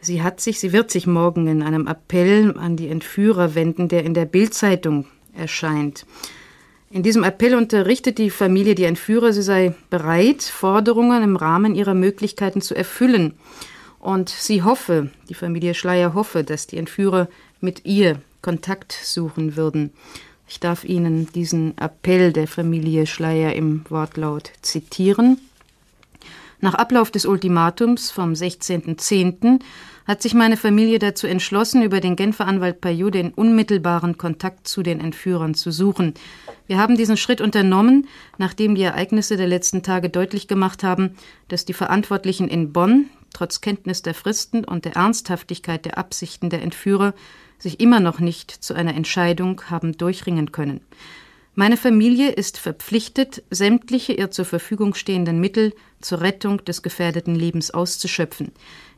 Sie 0.00 0.22
hat 0.22 0.40
sich, 0.40 0.60
sie 0.60 0.72
wird 0.72 0.90
sich 0.90 1.06
morgen 1.06 1.46
in 1.46 1.62
einem 1.62 1.86
Appell 1.86 2.54
an 2.58 2.76
die 2.76 2.88
Entführer 2.88 3.54
wenden, 3.54 3.88
der 3.88 4.04
in 4.04 4.12
der 4.12 4.26
Bildzeitung 4.26 5.06
erscheint. 5.32 6.04
In 6.90 7.02
diesem 7.02 7.24
Appell 7.24 7.54
unterrichtet 7.54 8.18
die 8.18 8.30
Familie 8.30 8.74
die 8.74 8.84
Entführer, 8.84 9.32
sie 9.32 9.42
sei 9.42 9.74
bereit, 9.90 10.42
Forderungen 10.42 11.22
im 11.22 11.36
Rahmen 11.36 11.74
ihrer 11.74 11.94
Möglichkeiten 11.94 12.60
zu 12.60 12.74
erfüllen. 12.74 13.34
Und 14.04 14.28
sie 14.28 14.62
hoffe, 14.62 15.08
die 15.30 15.34
Familie 15.34 15.72
Schleier 15.72 16.12
hoffe, 16.12 16.44
dass 16.44 16.66
die 16.66 16.76
Entführer 16.76 17.26
mit 17.62 17.86
ihr 17.86 18.20
Kontakt 18.42 18.92
suchen 18.92 19.56
würden. 19.56 19.94
Ich 20.46 20.60
darf 20.60 20.84
Ihnen 20.84 21.32
diesen 21.32 21.78
Appell 21.78 22.30
der 22.34 22.46
Familie 22.46 23.06
Schleier 23.06 23.54
im 23.54 23.82
Wortlaut 23.88 24.52
zitieren. 24.60 25.38
Nach 26.60 26.74
Ablauf 26.74 27.10
des 27.10 27.24
Ultimatums 27.24 28.10
vom 28.10 28.34
16.10. 28.34 29.60
hat 30.06 30.20
sich 30.20 30.34
meine 30.34 30.58
Familie 30.58 30.98
dazu 30.98 31.26
entschlossen, 31.26 31.82
über 31.82 32.00
den 32.00 32.14
Genfer 32.14 32.46
Anwalt 32.46 32.82
Payot 32.82 33.14
den 33.14 33.32
unmittelbaren 33.32 34.18
Kontakt 34.18 34.68
zu 34.68 34.82
den 34.82 35.00
Entführern 35.00 35.54
zu 35.54 35.70
suchen. 35.70 36.12
Wir 36.66 36.76
haben 36.76 36.98
diesen 36.98 37.16
Schritt 37.16 37.40
unternommen, 37.40 38.06
nachdem 38.36 38.74
die 38.74 38.82
Ereignisse 38.82 39.38
der 39.38 39.46
letzten 39.46 39.82
Tage 39.82 40.10
deutlich 40.10 40.46
gemacht 40.46 40.82
haben, 40.82 41.16
dass 41.48 41.64
die 41.64 41.72
Verantwortlichen 41.72 42.48
in 42.48 42.70
Bonn, 42.70 43.08
trotz 43.34 43.60
Kenntnis 43.60 44.00
der 44.00 44.14
Fristen 44.14 44.64
und 44.64 44.86
der 44.86 44.96
Ernsthaftigkeit 44.96 45.84
der 45.84 45.98
Absichten 45.98 46.48
der 46.48 46.62
Entführer, 46.62 47.12
sich 47.58 47.80
immer 47.80 48.00
noch 48.00 48.20
nicht 48.20 48.50
zu 48.50 48.72
einer 48.74 48.94
Entscheidung 48.94 49.60
haben 49.68 49.96
durchringen 49.96 50.52
können. 50.52 50.80
Meine 51.54 51.76
Familie 51.76 52.30
ist 52.30 52.58
verpflichtet, 52.58 53.42
sämtliche 53.50 54.12
ihr 54.12 54.30
zur 54.30 54.44
Verfügung 54.44 54.94
stehenden 54.94 55.40
Mittel 55.40 55.72
zur 56.00 56.20
Rettung 56.20 56.64
des 56.64 56.82
gefährdeten 56.82 57.36
Lebens 57.36 57.70
auszuschöpfen. 57.70 58.50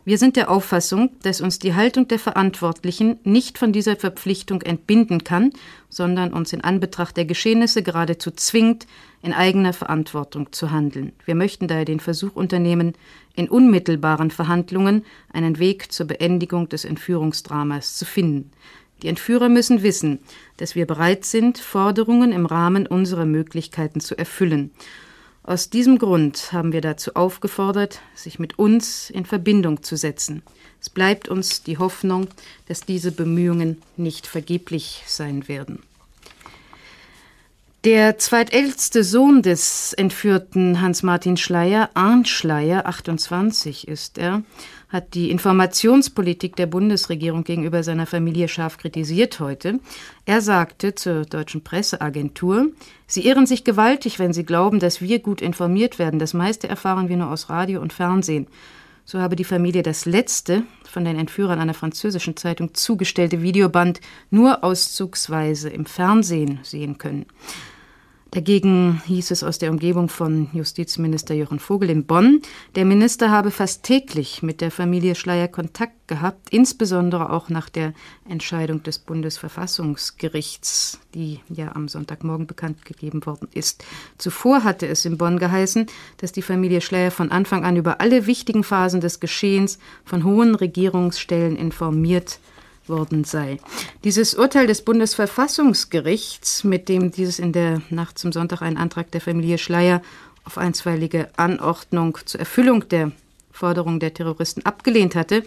Wir 0.06 0.18
sind 0.18 0.36
der 0.36 0.52
Auffassung, 0.52 1.10
dass 1.24 1.40
uns 1.40 1.58
die 1.58 1.74
Haltung 1.74 2.06
der 2.06 2.20
Verantwortlichen 2.20 3.18
nicht 3.24 3.58
von 3.58 3.72
dieser 3.72 3.96
Verpflichtung 3.96 4.62
entbinden 4.62 5.24
kann, 5.24 5.50
sondern 5.88 6.32
uns 6.32 6.52
in 6.52 6.60
Anbetracht 6.60 7.16
der 7.16 7.24
Geschehnisse 7.24 7.82
geradezu 7.82 8.30
zwingt, 8.30 8.86
in 9.20 9.32
eigener 9.32 9.72
Verantwortung 9.72 10.52
zu 10.52 10.70
handeln. 10.70 11.10
Wir 11.24 11.34
möchten 11.34 11.66
daher 11.66 11.84
den 11.84 11.98
Versuch 11.98 12.36
unternehmen, 12.36 12.92
in 13.34 13.48
unmittelbaren 13.48 14.30
Verhandlungen 14.30 15.04
einen 15.32 15.58
Weg 15.58 15.90
zur 15.90 16.06
Beendigung 16.06 16.68
des 16.68 16.84
Entführungsdramas 16.84 17.96
zu 17.96 18.04
finden. 18.04 18.52
Die 19.02 19.08
Entführer 19.08 19.48
müssen 19.48 19.82
wissen, 19.82 20.20
dass 20.58 20.76
wir 20.76 20.86
bereit 20.86 21.24
sind, 21.24 21.58
Forderungen 21.58 22.30
im 22.30 22.46
Rahmen 22.46 22.86
unserer 22.86 23.26
Möglichkeiten 23.26 23.98
zu 23.98 24.16
erfüllen. 24.16 24.70
Aus 25.46 25.70
diesem 25.70 25.98
Grund 25.98 26.52
haben 26.52 26.72
wir 26.72 26.80
dazu 26.80 27.14
aufgefordert, 27.14 28.00
sich 28.16 28.40
mit 28.40 28.58
uns 28.58 29.10
in 29.10 29.24
Verbindung 29.24 29.84
zu 29.84 29.96
setzen. 29.96 30.42
Es 30.80 30.90
bleibt 30.90 31.28
uns 31.28 31.62
die 31.62 31.78
Hoffnung, 31.78 32.26
dass 32.66 32.80
diese 32.80 33.12
Bemühungen 33.12 33.80
nicht 33.96 34.26
vergeblich 34.26 35.04
sein 35.06 35.46
werden. 35.46 35.84
Der 37.84 38.18
zweitälteste 38.18 39.04
Sohn 39.04 39.42
des 39.42 39.92
entführten 39.92 40.80
Hans-Martin 40.80 41.36
Schleier, 41.36 41.90
Arndt 41.94 42.26
Schleier, 42.26 42.86
28 42.86 43.86
ist 43.86 44.18
er, 44.18 44.42
hat 44.88 45.14
die 45.14 45.30
Informationspolitik 45.30 46.54
der 46.56 46.66
Bundesregierung 46.66 47.44
gegenüber 47.44 47.82
seiner 47.82 48.06
Familie 48.06 48.48
scharf 48.48 48.78
kritisiert 48.78 49.40
heute. 49.40 49.80
Er 50.24 50.40
sagte 50.40 50.94
zur 50.94 51.24
deutschen 51.24 51.64
Presseagentur, 51.64 52.68
Sie 53.08 53.26
irren 53.26 53.46
sich 53.46 53.64
gewaltig, 53.64 54.18
wenn 54.18 54.32
Sie 54.32 54.44
glauben, 54.44 54.78
dass 54.78 55.00
wir 55.00 55.18
gut 55.18 55.40
informiert 55.40 55.98
werden. 55.98 56.18
Das 56.18 56.34
meiste 56.34 56.68
erfahren 56.68 57.08
wir 57.08 57.16
nur 57.16 57.30
aus 57.30 57.50
Radio 57.50 57.80
und 57.80 57.92
Fernsehen. 57.92 58.46
So 59.04 59.20
habe 59.20 59.36
die 59.36 59.44
Familie 59.44 59.82
das 59.82 60.04
letzte 60.04 60.64
von 60.84 61.04
den 61.04 61.16
Entführern 61.16 61.60
einer 61.60 61.74
französischen 61.74 62.36
Zeitung 62.36 62.74
zugestellte 62.74 63.42
Videoband 63.42 64.00
nur 64.30 64.64
auszugsweise 64.64 65.68
im 65.68 65.86
Fernsehen 65.86 66.58
sehen 66.62 66.98
können. 66.98 67.26
Dagegen 68.32 69.00
hieß 69.06 69.30
es 69.30 69.44
aus 69.44 69.58
der 69.58 69.70
Umgebung 69.70 70.08
von 70.08 70.48
Justizminister 70.52 71.32
Jochen 71.34 71.60
Vogel 71.60 71.90
in 71.90 72.06
Bonn, 72.06 72.42
der 72.74 72.84
Minister 72.84 73.30
habe 73.30 73.52
fast 73.52 73.84
täglich 73.84 74.42
mit 74.42 74.60
der 74.60 74.72
Familie 74.72 75.14
Schleier 75.14 75.46
Kontakt 75.46 76.08
gehabt, 76.08 76.48
insbesondere 76.50 77.30
auch 77.30 77.50
nach 77.50 77.68
der 77.68 77.94
Entscheidung 78.28 78.82
des 78.82 78.98
Bundesverfassungsgerichts, 78.98 80.98
die 81.14 81.38
ja 81.48 81.76
am 81.76 81.86
Sonntagmorgen 81.88 82.48
bekannt 82.48 82.84
gegeben 82.84 83.24
worden 83.24 83.48
ist. 83.54 83.84
Zuvor 84.18 84.64
hatte 84.64 84.88
es 84.88 85.04
in 85.04 85.18
Bonn 85.18 85.38
geheißen, 85.38 85.86
dass 86.18 86.32
die 86.32 86.42
Familie 86.42 86.80
Schleier 86.80 87.12
von 87.12 87.30
Anfang 87.30 87.64
an 87.64 87.76
über 87.76 88.00
alle 88.00 88.26
wichtigen 88.26 88.64
Phasen 88.64 89.00
des 89.00 89.20
Geschehens 89.20 89.78
von 90.04 90.24
hohen 90.24 90.56
Regierungsstellen 90.56 91.56
informiert 91.56 92.40
worden 92.88 93.24
sei. 93.24 93.58
Dieses 94.04 94.34
Urteil 94.34 94.66
des 94.66 94.82
Bundesverfassungsgerichts, 94.82 96.64
mit 96.64 96.88
dem 96.88 97.10
dieses 97.10 97.38
in 97.38 97.52
der 97.52 97.82
Nacht 97.90 98.18
zum 98.18 98.32
Sonntag 98.32 98.62
einen 98.62 98.76
Antrag 98.76 99.10
der 99.10 99.20
Familie 99.20 99.58
Schleier 99.58 100.02
auf 100.44 100.58
einstweilige 100.58 101.28
Anordnung 101.36 102.18
zur 102.24 102.40
Erfüllung 102.40 102.88
der 102.88 103.12
Forderung 103.50 104.00
der 104.00 104.14
Terroristen 104.14 104.64
abgelehnt 104.64 105.14
hatte, 105.14 105.42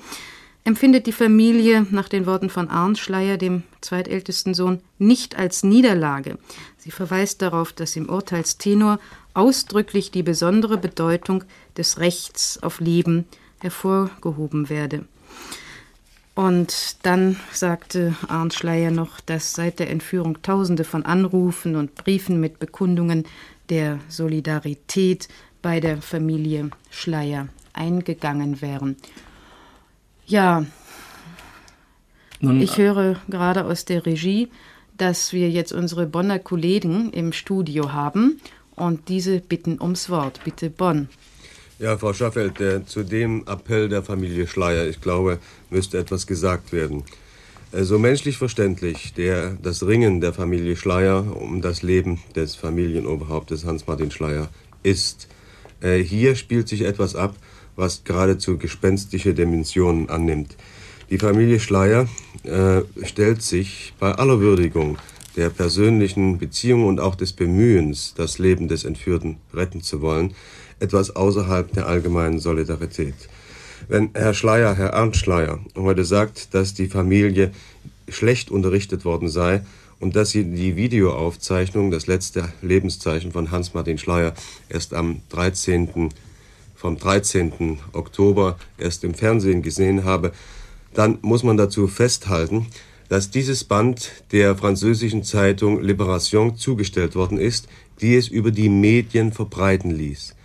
empfindet 0.65 1.07
die 1.07 1.13
Familie 1.13 1.87
nach 1.89 2.09
den 2.09 2.25
Worten 2.25 2.49
von 2.49 2.69
Arndt 2.69 2.97
Schleier, 2.97 3.37
dem 3.37 3.63
zweitältesten 3.81 4.53
Sohn, 4.53 4.81
nicht 4.97 5.37
als 5.37 5.63
Niederlage. 5.63 6.37
Sie 6.77 6.91
verweist 6.91 7.41
darauf, 7.41 7.71
dass 7.73 7.95
im 7.95 8.09
Urteilstenor 8.09 8.99
ausdrücklich 9.33 10.11
die 10.11 10.23
besondere 10.23 10.77
Bedeutung 10.77 11.43
des 11.77 11.99
Rechts 11.99 12.61
auf 12.61 12.79
Leben 12.79 13.25
hervorgehoben 13.61 14.69
werde. 14.69 15.05
Und 16.39 16.95
dann 17.03 17.35
sagte 17.51 18.15
Arndt 18.29 18.53
Schleier 18.53 18.91
noch, 18.91 19.19
dass 19.19 19.51
seit 19.51 19.79
der 19.79 19.89
Entführung 19.89 20.41
Tausende 20.41 20.85
von 20.85 21.03
Anrufen 21.03 21.75
und 21.75 21.95
Briefen 21.95 22.39
mit 22.39 22.59
Bekundungen 22.59 23.25
der 23.67 23.99
Solidarität 24.07 25.27
bei 25.61 25.81
der 25.81 26.01
Familie 26.01 26.69
Schleier 26.91 27.49
eingegangen 27.73 28.61
wären. 28.61 28.95
Ja, 30.27 30.65
Nun, 32.39 32.61
ich 32.61 32.77
höre 32.77 33.17
gerade 33.27 33.65
aus 33.65 33.83
der 33.83 34.05
Regie, 34.05 34.47
dass 34.95 35.33
wir 35.33 35.49
jetzt 35.49 35.73
unsere 35.73 36.05
Bonner 36.05 36.39
Kollegen 36.39 37.11
im 37.11 37.33
Studio 37.33 37.91
haben 37.91 38.39
und 38.77 39.09
diese 39.09 39.41
bitten 39.41 39.81
ums 39.81 40.09
Wort. 40.09 40.39
Bitte 40.45 40.69
Bonn. 40.69 41.09
Ja, 41.79 41.97
Frau 41.97 42.11
Schaffeld, 42.11 42.59
der, 42.59 42.85
zu 42.85 43.03
dem 43.03 43.45
Appell 43.47 43.87
der 43.87 44.03
Familie 44.03 44.47
Schleier, 44.47 44.89
ich 44.89 44.99
glaube, 44.99 45.39
müsste 45.69 45.97
etwas 45.97 46.27
gesagt 46.27 46.73
werden. 46.73 47.03
Äh, 47.71 47.83
so 47.83 47.97
menschlich 47.97 48.37
verständlich, 48.37 49.13
der, 49.13 49.51
das 49.63 49.87
Ringen 49.87 50.19
der 50.19 50.33
Familie 50.33 50.75
Schleier 50.75 51.37
um 51.39 51.61
das 51.61 51.81
Leben 51.81 52.19
des 52.35 52.55
Familienoberhauptes 52.55 53.63
Hans-Martin 53.63 54.11
Schleier 54.11 54.49
ist. 54.83 55.29
Äh, 55.79 55.99
hier 55.99 56.35
spielt 56.35 56.67
sich 56.67 56.81
etwas 56.81 57.15
ab, 57.15 57.37
was 57.77 58.03
geradezu 58.03 58.57
gespenstische 58.57 59.33
Dimensionen 59.33 60.09
annimmt. 60.09 60.57
Die 61.09 61.17
Familie 61.17 61.61
Schleier 61.61 62.09
äh, 62.43 62.81
stellt 63.05 63.41
sich 63.41 63.93
bei 63.99 64.11
aller 64.11 64.41
Würdigung 64.41 64.97
der 65.37 65.49
persönlichen 65.49 66.39
Beziehung 66.39 66.85
und 66.85 66.99
auch 66.99 67.15
des 67.15 67.31
Bemühens, 67.31 68.15
das 68.17 68.37
Leben 68.37 68.67
des 68.67 68.83
Entführten 68.83 69.37
retten 69.53 69.81
zu 69.81 70.01
wollen, 70.01 70.35
etwas 70.79 71.15
außerhalb 71.15 71.71
der 71.73 71.87
allgemeinen 71.87 72.39
Solidarität. 72.39 73.15
Wenn 73.87 74.09
Herr 74.13 74.33
Schleier, 74.33 74.75
Herr 74.75 74.89
Ernst 74.89 75.19
Schleier, 75.19 75.59
heute 75.75 76.03
sagt, 76.03 76.53
dass 76.53 76.73
die 76.73 76.87
Familie 76.87 77.51
schlecht 78.07 78.51
unterrichtet 78.51 79.05
worden 79.05 79.29
sei 79.29 79.61
und 79.99 80.15
dass 80.15 80.31
sie 80.31 80.43
die 80.43 80.75
Videoaufzeichnung, 80.75 81.91
das 81.91 82.07
letzte 82.07 82.51
Lebenszeichen 82.61 83.31
von 83.31 83.51
Hans-Martin 83.51 83.97
Schleier, 83.97 84.33
erst 84.69 84.93
am 84.93 85.21
13. 85.29 86.09
vom 86.75 86.97
13. 86.97 87.79
Oktober 87.93 88.57
erst 88.77 89.03
im 89.03 89.13
Fernsehen 89.13 89.61
gesehen 89.61 90.03
habe, 90.05 90.31
dann 90.93 91.19
muss 91.21 91.43
man 91.43 91.57
dazu 91.57 91.87
festhalten, 91.87 92.67
dass 93.09 93.31
dieses 93.31 93.63
Band 93.63 94.11
der 94.31 94.55
französischen 94.55 95.23
Zeitung 95.23 95.81
Libération 95.81 96.55
zugestellt 96.55 97.15
worden 97.15 97.37
ist, 97.39 97.67
die 98.01 98.15
es 98.15 98.27
über 98.27 98.51
die 98.51 98.69
Medien 98.69 99.33
verbreiten 99.33 99.91
ließ. 99.91 100.35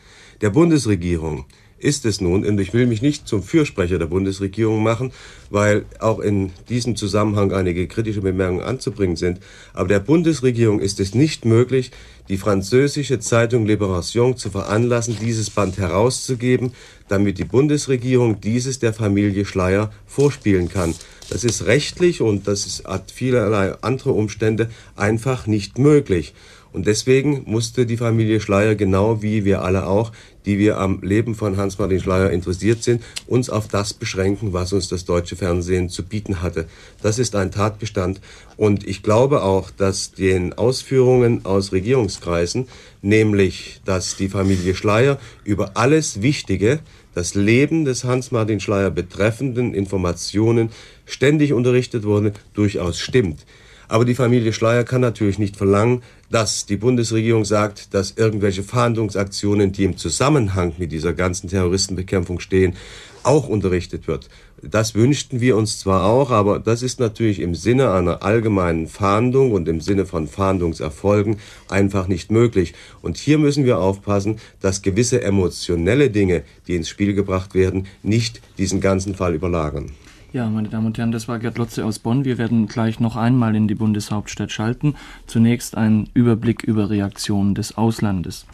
Der 0.45 0.51
Bundesregierung 0.51 1.47
ist 1.79 2.05
es 2.05 2.21
nun, 2.21 2.45
und 2.45 2.61
ich 2.61 2.75
will 2.75 2.85
mich 2.85 3.01
nicht 3.01 3.27
zum 3.27 3.43
Fürsprecher 3.43 3.99
der 3.99 4.09
Bundesregierung 4.09 4.83
machen, 4.83 5.11
weil 5.49 5.87
auch 6.01 6.19
in 6.21 6.51
diesem 6.69 6.97
Zusammenhang 6.97 7.51
einige 7.53 7.89
kritische 7.89 8.21
Bemerkungen 8.21 8.61
anzubringen 8.61 9.17
sind, 9.17 9.41
aber 9.73 9.89
der 9.89 10.01
Bundesregierung 10.01 10.81
ist 10.81 11.01
es 11.01 11.15
nicht 11.15 11.47
möglich, 11.47 11.93
die 12.29 12.37
französische 12.37 13.21
Zeitung 13.21 13.65
Libération 13.67 14.37
zu 14.37 14.51
veranlassen, 14.51 15.17
dieses 15.19 15.49
Band 15.49 15.79
herauszugeben, 15.79 16.73
damit 17.09 17.39
die 17.39 17.45
Bundesregierung 17.45 18.43
dieses 18.43 18.79
der 18.79 18.93
Familie 18.93 19.47
Schleier 19.47 19.93
vorspielen 20.05 20.69
kann. 20.69 20.95
Das 21.31 21.43
ist 21.43 21.65
rechtlich 21.65 22.21
und 22.21 22.47
das 22.47 22.67
ist, 22.67 22.85
hat 22.85 23.11
vielerlei 23.11 23.77
andere 23.81 24.13
Umstände 24.13 24.69
einfach 24.95 25.47
nicht 25.47 25.79
möglich. 25.79 26.35
Und 26.75 26.89
deswegen 26.89 27.45
musste 27.47 27.87
die 27.87 27.97
Familie 27.97 28.41
Schleier, 28.41 28.75
genau 28.75 29.23
wie 29.23 29.45
wir 29.45 29.63
alle 29.63 29.87
auch, 29.87 30.11
die 30.47 30.59
wir 30.59 30.79
am 30.79 31.01
Leben 31.03 31.35
von 31.35 31.57
Hans-Martin 31.57 32.01
Schleier 32.01 32.31
interessiert 32.31 32.83
sind, 32.83 33.03
uns 33.27 33.51
auf 33.51 33.69
das 33.69 33.95
beschränken, 33.95 34.53
was 34.53 34.73
uns 34.73 34.89
das 34.89 35.05
deutsche 35.05 35.37
Fernsehen 35.37 35.89
zu 35.89 36.05
bieten 36.05 36.43
hatte. 36.43 36.67
Das 37.03 37.19
ist 37.19 37.35
ein 37.35 37.51
Tatbestand. 37.51 38.21
Und 38.57 38.87
ich 38.87 39.03
glaube 39.03 39.43
auch, 39.43 39.71
dass 39.71 40.13
den 40.13 40.53
Ausführungen 40.53 41.45
aus 41.45 41.73
Regierungskreisen, 41.73 42.69
nämlich, 43.03 43.81
dass 43.85 44.17
die 44.17 44.29
Familie 44.29 44.75
Schleier 44.75 45.19
über 45.45 45.73
alles 45.75 46.23
Wichtige, 46.23 46.81
das 47.15 47.35
Leben 47.35 47.85
des 47.85 48.05
Hans-Martin 48.05 48.61
Schleier 48.61 48.91
betreffenden 48.91 49.73
Informationen 49.73 50.71
ständig 51.07 51.53
unterrichtet 51.53 52.05
wurde, 52.05 52.33
durchaus 52.55 52.99
stimmt. 52.99 53.45
Aber 53.89 54.05
die 54.05 54.15
Familie 54.15 54.53
Schleier 54.53 54.85
kann 54.85 55.01
natürlich 55.01 55.39
nicht 55.39 55.57
verlangen, 55.57 56.03
dass 56.35 56.67
die 56.67 56.76
Bundesregierung 56.76 57.45
sagt, 57.45 57.95
dass 57.95 58.14
irgendwelche 58.17 58.64
Fahndungsaktionen, 58.64 59.71
die 59.71 59.85
im 59.85 59.97
Zusammenhang 59.97 60.73
mit 60.79 60.91
dieser 60.91 61.12
ganzen 61.12 61.49
Terroristenbekämpfung 61.49 62.41
stehen, 62.41 62.75
auch 63.23 63.47
unterrichtet 63.49 64.09
wird. 64.09 64.29
Das 64.61 64.97
wünschten 64.97 65.41
wir 65.41 65.57
uns 65.57 65.79
zwar 65.79 66.03
auch, 66.05 66.33
aber 66.33 66.59
das 66.59 66.83
ist 66.83 66.99
natürlich 66.99 67.38
im 67.38 67.55
Sinne 67.55 67.93
einer 67.93 68.25
allgemeinen 68.25 68.88
Fahndung 68.88 69.53
und 69.53 69.69
im 69.69 69.81
Sinne 69.81 70.07
von 70.07 70.26
Fahndungserfolgen 70.26 71.37
einfach 71.69 72.09
nicht 72.09 72.33
möglich. 72.33 72.75
Und 73.00 73.17
hier 73.17 73.38
müssen 73.38 73.64
wir 73.64 73.79
aufpassen, 73.79 74.41
dass 74.61 74.83
gewisse 74.83 75.23
emotionelle 75.23 76.11
Dinge, 76.11 76.43
die 76.67 76.75
ins 76.75 76.88
Spiel 76.88 77.14
gebracht 77.14 77.55
werden, 77.55 77.87
nicht 78.03 78.41
diesen 78.59 78.81
ganzen 78.81 79.14
Fall 79.14 79.37
überlagern. 79.37 79.93
Ja, 80.35 80.50
meine 80.50 80.69
Damen 80.69 80.87
und 80.87 80.99
Herren, 80.99 81.12
das 81.12 81.29
war 81.29 81.38
Gerd 81.38 81.59
Lotze 81.59 81.85
aus 81.85 82.00
Bonn. 82.00 82.25
Wir 82.25 82.38
werden 82.38 82.67
gleich 82.67 82.99
noch 82.99 83.14
einmal 83.14 83.55
in 83.55 83.69
die 83.69 83.76
Bundeshauptstadt 83.76 84.50
schalten. 84.50 84.97
Zunächst 85.29 85.76
ein 85.76 86.09
Überblick 86.12 86.64
über 86.64 86.91
Reaktionen 86.91 87.55
des 87.55 87.79
Auslandes. 87.79 88.45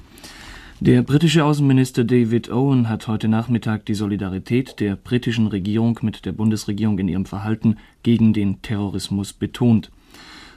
Der 0.81 1.01
britische 1.01 1.43
Außenminister 1.43 2.05
David 2.05 2.51
Owen 2.51 2.91
hat 2.91 3.09
heute 3.09 3.29
Nachmittag 3.29 3.87
die 3.87 3.95
Solidarität 3.95 4.79
der 4.79 4.95
britischen 4.95 5.47
Regierung 5.47 5.99
mit 6.03 6.27
der 6.27 6.33
Bundesregierung 6.33 6.99
in 6.99 7.09
ihrem 7.09 7.25
Verhalten 7.25 7.79
gegen 8.03 8.35
den 8.35 8.61
Terrorismus 8.61 9.33
betont. 9.33 9.91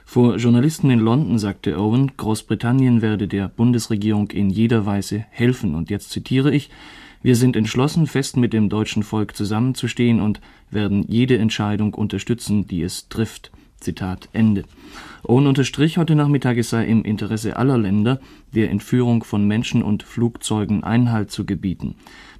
Vor 0.04 0.36
Journalisten 0.36 0.90
in 0.90 1.00
London 1.00 1.38
sagte 1.38 1.80
Owen, 1.80 2.12
Großbritannien 2.18 3.00
werde 3.00 3.28
der 3.28 3.48
Bundesregierung 3.48 4.30
in 4.30 4.50
jeder 4.50 4.84
Weise 4.84 5.24
helfen. 5.30 5.74
Und 5.74 5.88
jetzt 5.88 6.10
zitiere 6.10 6.54
ich 6.54 6.68
wir 7.24 7.36
sind 7.36 7.56
entschlossen, 7.56 8.06
fest 8.06 8.36
mit 8.36 8.52
dem 8.52 8.68
deutschen 8.68 9.02
Volk 9.02 9.34
zusammenzustehen 9.34 10.20
und 10.20 10.42
werden 10.70 11.06
jede 11.08 11.38
Entscheidung 11.38 11.94
unterstützen, 11.94 12.66
die 12.66 12.82
es 12.82 13.08
trifft. 13.08 13.50
Zitat 13.80 14.28
Ende. 14.34 14.64
Owen 15.22 15.46
unterstrich 15.46 15.96
heute 15.96 16.16
Nachmittag, 16.16 16.58
es 16.58 16.68
sei 16.68 16.84
im 16.84 17.02
Interesse 17.02 17.56
aller 17.56 17.78
Länder, 17.78 18.20
der 18.54 18.70
Entführung 18.70 19.24
von 19.24 19.46
Menschen 19.46 19.82
und 19.82 20.02
Flugzeugen 20.02 20.84
Einhalt 20.84 21.30
zu 21.30 21.46
gebieten. 21.46 21.94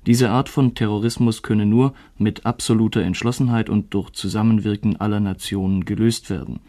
Diese 0.05 0.29
Art 0.29 0.51
von 0.51 0.75
Terrorismus 0.75 1.43
könne 1.43 1.65
nur 1.65 1.95
mit 2.19 2.45
absoluter 2.45 3.01
Entschlossenheit 3.01 3.71
und 3.71 3.95
durch 3.95 4.11
Zusammenwirken 4.11 5.01
aller 5.01 5.21
Nationen 5.21 5.87
gelöst 5.87 6.29
werden. 6.29 6.61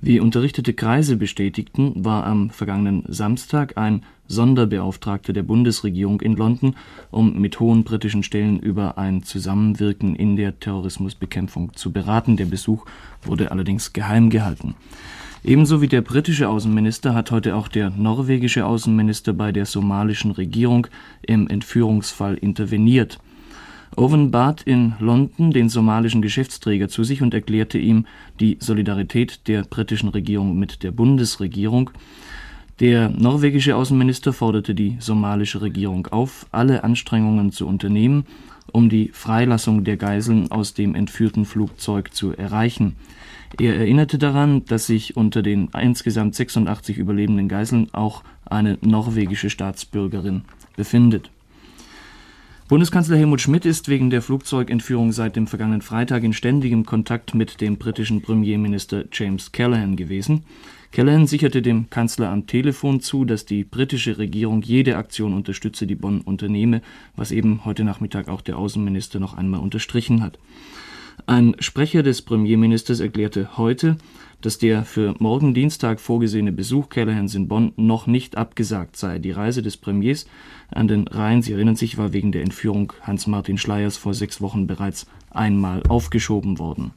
Wie 0.00 0.20
unterrichtete 0.20 0.72
Kreise 0.72 1.16
bestätigten, 1.16 2.02
war 2.02 2.24
am 2.24 2.48
vergangenen 2.48 3.04
Samstag 3.08 3.76
ein 3.76 4.02
Sonderbeauftragter 4.32 5.32
der 5.32 5.42
Bundesregierung 5.42 6.20
in 6.20 6.34
London, 6.34 6.74
um 7.10 7.40
mit 7.40 7.60
hohen 7.60 7.84
britischen 7.84 8.22
Stellen 8.22 8.58
über 8.58 8.98
ein 8.98 9.22
Zusammenwirken 9.22 10.16
in 10.16 10.36
der 10.36 10.58
Terrorismusbekämpfung 10.58 11.74
zu 11.74 11.92
beraten. 11.92 12.36
Der 12.36 12.46
Besuch 12.46 12.86
wurde 13.22 13.50
allerdings 13.50 13.92
geheim 13.92 14.30
gehalten. 14.30 14.74
Ebenso 15.44 15.82
wie 15.82 15.88
der 15.88 16.02
britische 16.02 16.48
Außenminister 16.48 17.14
hat 17.14 17.30
heute 17.30 17.56
auch 17.56 17.68
der 17.68 17.90
norwegische 17.90 18.64
Außenminister 18.64 19.32
bei 19.32 19.52
der 19.52 19.66
somalischen 19.66 20.30
Regierung 20.30 20.86
im 21.22 21.48
Entführungsfall 21.48 22.34
interveniert. 22.34 23.18
Owen 23.96 24.30
bat 24.30 24.62
in 24.62 24.94
London 25.00 25.50
den 25.50 25.68
somalischen 25.68 26.22
Geschäftsträger 26.22 26.88
zu 26.88 27.04
sich 27.04 27.20
und 27.20 27.34
erklärte 27.34 27.76
ihm 27.76 28.06
die 28.40 28.56
Solidarität 28.58 29.46
der 29.48 29.64
britischen 29.64 30.08
Regierung 30.08 30.58
mit 30.58 30.82
der 30.82 30.92
Bundesregierung. 30.92 31.90
Der 32.80 33.10
norwegische 33.10 33.76
Außenminister 33.76 34.32
forderte 34.32 34.74
die 34.74 34.96
somalische 34.98 35.60
Regierung 35.60 36.06
auf, 36.08 36.46
alle 36.50 36.84
Anstrengungen 36.84 37.52
zu 37.52 37.66
unternehmen, 37.66 38.24
um 38.72 38.88
die 38.88 39.10
Freilassung 39.12 39.84
der 39.84 39.96
Geiseln 39.96 40.50
aus 40.50 40.74
dem 40.74 40.94
entführten 40.94 41.44
Flugzeug 41.44 42.14
zu 42.14 42.32
erreichen. 42.32 42.96
Er 43.60 43.76
erinnerte 43.76 44.18
daran, 44.18 44.64
dass 44.64 44.86
sich 44.86 45.16
unter 45.16 45.42
den 45.42 45.68
insgesamt 45.78 46.34
86 46.34 46.96
überlebenden 46.96 47.48
Geiseln 47.48 47.88
auch 47.92 48.22
eine 48.46 48.78
norwegische 48.80 49.50
Staatsbürgerin 49.50 50.42
befindet. 50.74 51.30
Bundeskanzler 52.68 53.18
Helmut 53.18 53.42
Schmidt 53.42 53.66
ist 53.66 53.88
wegen 53.88 54.08
der 54.08 54.22
Flugzeugentführung 54.22 55.12
seit 55.12 55.36
dem 55.36 55.46
vergangenen 55.46 55.82
Freitag 55.82 56.22
in 56.22 56.32
ständigem 56.32 56.86
Kontakt 56.86 57.34
mit 57.34 57.60
dem 57.60 57.76
britischen 57.76 58.22
Premierminister 58.22 59.04
James 59.12 59.52
Callaghan 59.52 59.96
gewesen. 59.96 60.44
Callaghan 60.92 61.26
sicherte 61.26 61.62
dem 61.62 61.88
Kanzler 61.88 62.28
am 62.28 62.46
Telefon 62.46 63.00
zu, 63.00 63.24
dass 63.24 63.46
die 63.46 63.64
britische 63.64 64.18
Regierung 64.18 64.60
jede 64.60 64.98
Aktion 64.98 65.32
unterstütze, 65.32 65.86
die 65.86 65.94
Bonn 65.94 66.20
unternehme, 66.20 66.82
was 67.16 67.32
eben 67.32 67.64
heute 67.64 67.82
Nachmittag 67.82 68.28
auch 68.28 68.42
der 68.42 68.58
Außenminister 68.58 69.18
noch 69.18 69.32
einmal 69.32 69.60
unterstrichen 69.60 70.22
hat. 70.22 70.38
Ein 71.24 71.56
Sprecher 71.60 72.02
des 72.02 72.20
Premierministers 72.20 73.00
erklärte 73.00 73.56
heute, 73.56 73.96
dass 74.42 74.58
der 74.58 74.84
für 74.84 75.14
morgen 75.18 75.54
Dienstag 75.54 75.98
vorgesehene 75.98 76.52
Besuch 76.52 76.90
Callaghans 76.90 77.34
in 77.34 77.48
Bonn 77.48 77.72
noch 77.76 78.06
nicht 78.06 78.36
abgesagt 78.36 78.96
sei. 78.96 79.18
Die 79.18 79.30
Reise 79.30 79.62
des 79.62 79.78
Premiers 79.78 80.26
an 80.70 80.88
den 80.88 81.08
Rhein, 81.08 81.40
Sie 81.40 81.54
erinnern 81.54 81.76
sich, 81.76 81.96
war 81.96 82.12
wegen 82.12 82.32
der 82.32 82.42
Entführung 82.42 82.92
Hans-Martin 83.00 83.56
Schleiers 83.56 83.96
vor 83.96 84.12
sechs 84.12 84.42
Wochen 84.42 84.66
bereits 84.66 85.06
einmal 85.30 85.82
aufgeschoben 85.88 86.58
worden. 86.58 86.92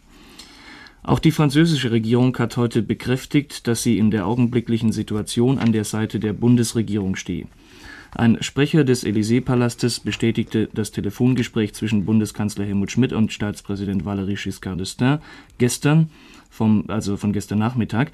Auch 1.08 1.20
die 1.20 1.30
französische 1.30 1.92
Regierung 1.92 2.36
hat 2.40 2.58
heute 2.58 2.82
bekräftigt, 2.82 3.68
dass 3.68 3.84
sie 3.84 4.00
in 4.00 4.10
der 4.10 4.26
augenblicklichen 4.26 4.92
Situation 4.92 5.60
an 5.60 5.72
der 5.72 5.84
Seite 5.84 6.20
der 6.20 6.34
Bundesregierung 6.34 7.16
stehe. 7.16 7.46
Ein 8.16 8.42
Sprecher 8.42 8.84
des 8.84 9.06
Élysée-Palastes 9.06 10.00
bestätigte 10.00 10.68
das 10.74 10.92
Telefongespräch 10.92 11.76
zwischen 11.76 12.06
Bundeskanzler 12.06 12.66
Helmut 12.66 12.90
Schmidt 12.90 13.14
und 13.14 13.32
Staatspräsident 13.32 14.04
Valéry 14.04 14.42
Giscard 14.42 14.82
d'Estaing 14.82 15.20
gestern 15.60 16.10
vom, 16.50 16.86
also 16.88 17.18
von 17.18 17.34
gestern 17.34 17.60
Nachmittag. 17.60 18.12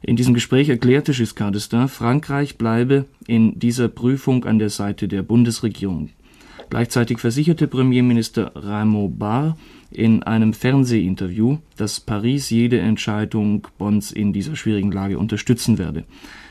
In 0.00 0.16
diesem 0.16 0.34
Gespräch 0.34 0.68
erklärte 0.68 1.12
Giscard 1.12 1.54
d'Estaing, 1.54 1.86
Frankreich 1.86 2.58
bleibe 2.58 3.04
in 3.28 3.56
dieser 3.60 3.86
Prüfung 3.86 4.46
an 4.46 4.58
der 4.58 4.70
Seite 4.70 5.06
der 5.06 5.22
Bundesregierung. 5.22 6.10
Gleichzeitig 6.70 7.20
versicherte 7.20 7.68
Premierminister 7.68 8.50
Raymond 8.56 9.16
Barre 9.18 9.56
in 9.94 10.22
einem 10.22 10.52
Fernsehinterview, 10.52 11.58
dass 11.76 12.00
Paris 12.00 12.50
jede 12.50 12.80
Entscheidung 12.80 13.66
Bonns 13.78 14.12
in 14.12 14.32
dieser 14.32 14.56
schwierigen 14.56 14.92
Lage 14.92 15.18
unterstützen 15.18 15.78
werde. 15.78 16.04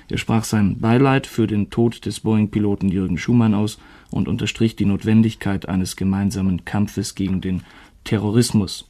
Er 0.10 0.17
sprach 0.17 0.43
sein 0.43 0.77
Beileid 0.80 1.25
für 1.25 1.47
den 1.47 1.69
Tod 1.69 2.06
des 2.06 2.19
Boeing-Piloten 2.19 2.89
Jürgen 2.89 3.17
Schumann 3.17 3.54
aus 3.54 3.80
und 4.10 4.27
unterstrich 4.27 4.75
die 4.75 4.86
Notwendigkeit 4.86 5.69
eines 5.69 5.95
gemeinsamen 5.95 6.65
Kampfes 6.65 7.15
gegen 7.15 7.39
den 7.39 7.63
Terrorismus. 8.04 8.89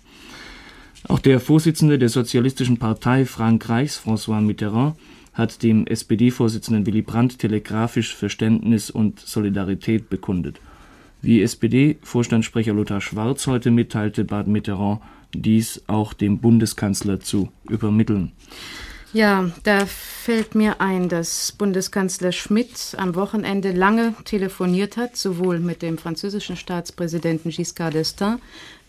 Auch 1.07 1.19
der 1.19 1.39
Vorsitzende 1.39 1.97
der 1.97 2.09
Sozialistischen 2.09 2.77
Partei 2.77 3.25
Frankreichs, 3.25 3.99
François 3.99 4.41
Mitterrand, 4.41 4.95
hat 5.33 5.63
dem 5.63 5.87
SPD-Vorsitzenden 5.87 6.85
Willy 6.85 7.01
Brandt 7.01 7.39
telegrafisch 7.39 8.15
Verständnis 8.15 8.89
und 8.89 9.19
Solidarität 9.19 10.09
bekundet. 10.09 10.59
Wie 11.21 11.43
SPD-Vorstandssprecher 11.43 12.73
Lothar 12.73 12.99
Schwarz 12.99 13.45
heute 13.45 13.69
mitteilte, 13.69 14.23
bat 14.25 14.47
Mitterrand, 14.47 15.01
dies 15.33 15.83
auch 15.87 16.13
dem 16.13 16.39
Bundeskanzler 16.39 17.19
zu 17.19 17.49
übermitteln. 17.69 18.31
Ja, 19.13 19.51
da 19.63 19.85
fällt 19.85 20.55
mir 20.55 20.79
ein, 20.79 21.09
dass 21.09 21.51
Bundeskanzler 21.51 22.31
Schmidt 22.31 22.95
am 22.97 23.13
Wochenende 23.15 23.71
lange 23.73 24.15
telefoniert 24.23 24.95
hat, 24.95 25.17
sowohl 25.17 25.59
mit 25.59 25.81
dem 25.81 25.97
französischen 25.97 26.55
Staatspräsidenten 26.55 27.51
Giscard 27.51 27.93
d'Estaing 27.93 28.39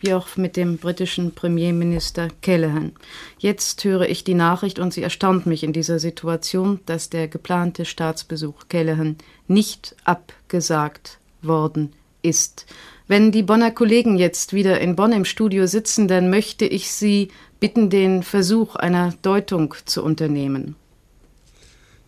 wie 0.00 0.14
auch 0.14 0.36
mit 0.36 0.56
dem 0.56 0.78
britischen 0.78 1.34
Premierminister 1.34 2.28
Callaghan. 2.40 2.92
Jetzt 3.38 3.84
höre 3.84 4.08
ich 4.08 4.24
die 4.24 4.34
Nachricht 4.34 4.78
und 4.78 4.92
sie 4.92 5.02
erstaunt 5.02 5.46
mich 5.46 5.64
in 5.64 5.72
dieser 5.72 5.98
Situation, 5.98 6.80
dass 6.86 7.10
der 7.10 7.28
geplante 7.28 7.84
Staatsbesuch 7.84 8.68
Callaghan 8.68 9.16
nicht 9.48 9.96
abgesagt 10.04 11.18
worden 11.42 11.92
ist. 12.22 12.66
Wenn 13.08 13.32
die 13.32 13.42
Bonner 13.42 13.70
Kollegen 13.70 14.16
jetzt 14.16 14.52
wieder 14.52 14.80
in 14.80 14.96
Bonn 14.96 15.12
im 15.12 15.24
Studio 15.24 15.66
sitzen, 15.66 16.08
dann 16.08 16.30
möchte 16.30 16.64
ich 16.64 16.90
Sie 16.90 17.28
bitten, 17.60 17.90
den 17.90 18.22
Versuch 18.22 18.76
einer 18.76 19.14
Deutung 19.22 19.74
zu 19.84 20.02
unternehmen. 20.02 20.76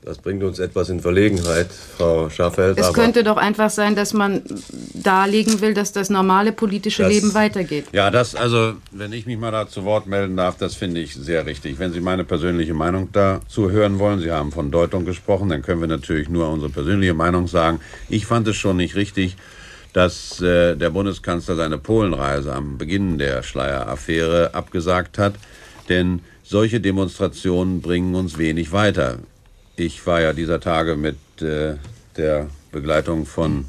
Das 0.05 0.19
bringt 0.19 0.43
uns 0.43 0.59
etwas 0.59 0.91
in 0.91 1.01
Verlegenheit, 1.01 1.69
Frau 1.97 2.29
Schaffeld. 2.29 2.79
Es 2.79 2.93
könnte 2.93 3.25
doch 3.25 3.39
einfach 3.39 3.71
sein, 3.71 3.95
dass 3.95 4.13
man 4.13 4.43
darlegen 4.93 5.63
will, 5.63 5.73
dass 5.73 5.93
das 5.93 6.11
normale 6.11 6.53
politische 6.53 7.05
das, 7.05 7.13
Leben 7.13 7.33
weitergeht. 7.33 7.87
Ja, 7.93 8.11
das, 8.11 8.35
also, 8.35 8.75
wenn 8.91 9.15
ich 9.15 9.25
mich 9.25 9.39
mal 9.39 9.51
da 9.51 9.67
zu 9.67 9.85
Wort 9.85 10.07
melden 10.07 10.37
darf, 10.37 10.59
das 10.59 10.75
finde 10.75 11.01
ich 11.01 11.15
sehr 11.15 11.47
richtig. 11.47 11.79
Wenn 11.79 11.95
Sie 11.95 12.01
meine 12.01 12.25
persönliche 12.25 12.75
Meinung 12.75 13.09
dazu 13.13 13.71
hören 13.71 13.99
wollen, 13.99 14.21
Sie 14.21 14.31
haben 14.31 14.53
von 14.53 14.71
Deutung 14.71 15.07
gesprochen, 15.07 15.49
dann 15.49 15.63
können 15.63 15.81
wir 15.81 15.89
natürlich 15.89 16.29
nur 16.29 16.51
unsere 16.51 16.71
persönliche 16.71 17.15
Meinung 17.15 17.49
sagen. 17.49 17.81
Ich 18.11 18.27
fand 18.27 18.47
es 18.47 18.57
schon 18.57 18.77
nicht 18.77 18.97
richtig, 18.97 19.39
dass 19.95 20.43
äh, 20.43 20.77
der 20.77 20.91
Bundeskanzler 20.91 21.55
seine 21.55 21.79
Polenreise 21.79 22.53
am 22.53 22.77
Beginn 22.77 23.17
der 23.17 23.43
Schleier-Affäre 23.43 24.53
abgesagt 24.53 25.17
hat, 25.19 25.35
denn 25.89 26.21
solche 26.43 26.81
Demonstrationen 26.81 27.81
bringen 27.81 28.15
uns 28.15 28.37
wenig 28.37 28.73
weiter. 28.73 29.21
Ich 29.77 30.07
war 30.07 30.21
ja 30.21 30.33
dieser 30.33 30.61
Tage 30.61 30.97
mit 30.97 31.17
äh, 31.41 31.77
der 32.17 32.49
Begleitung 32.73 33.25
von 33.25 33.67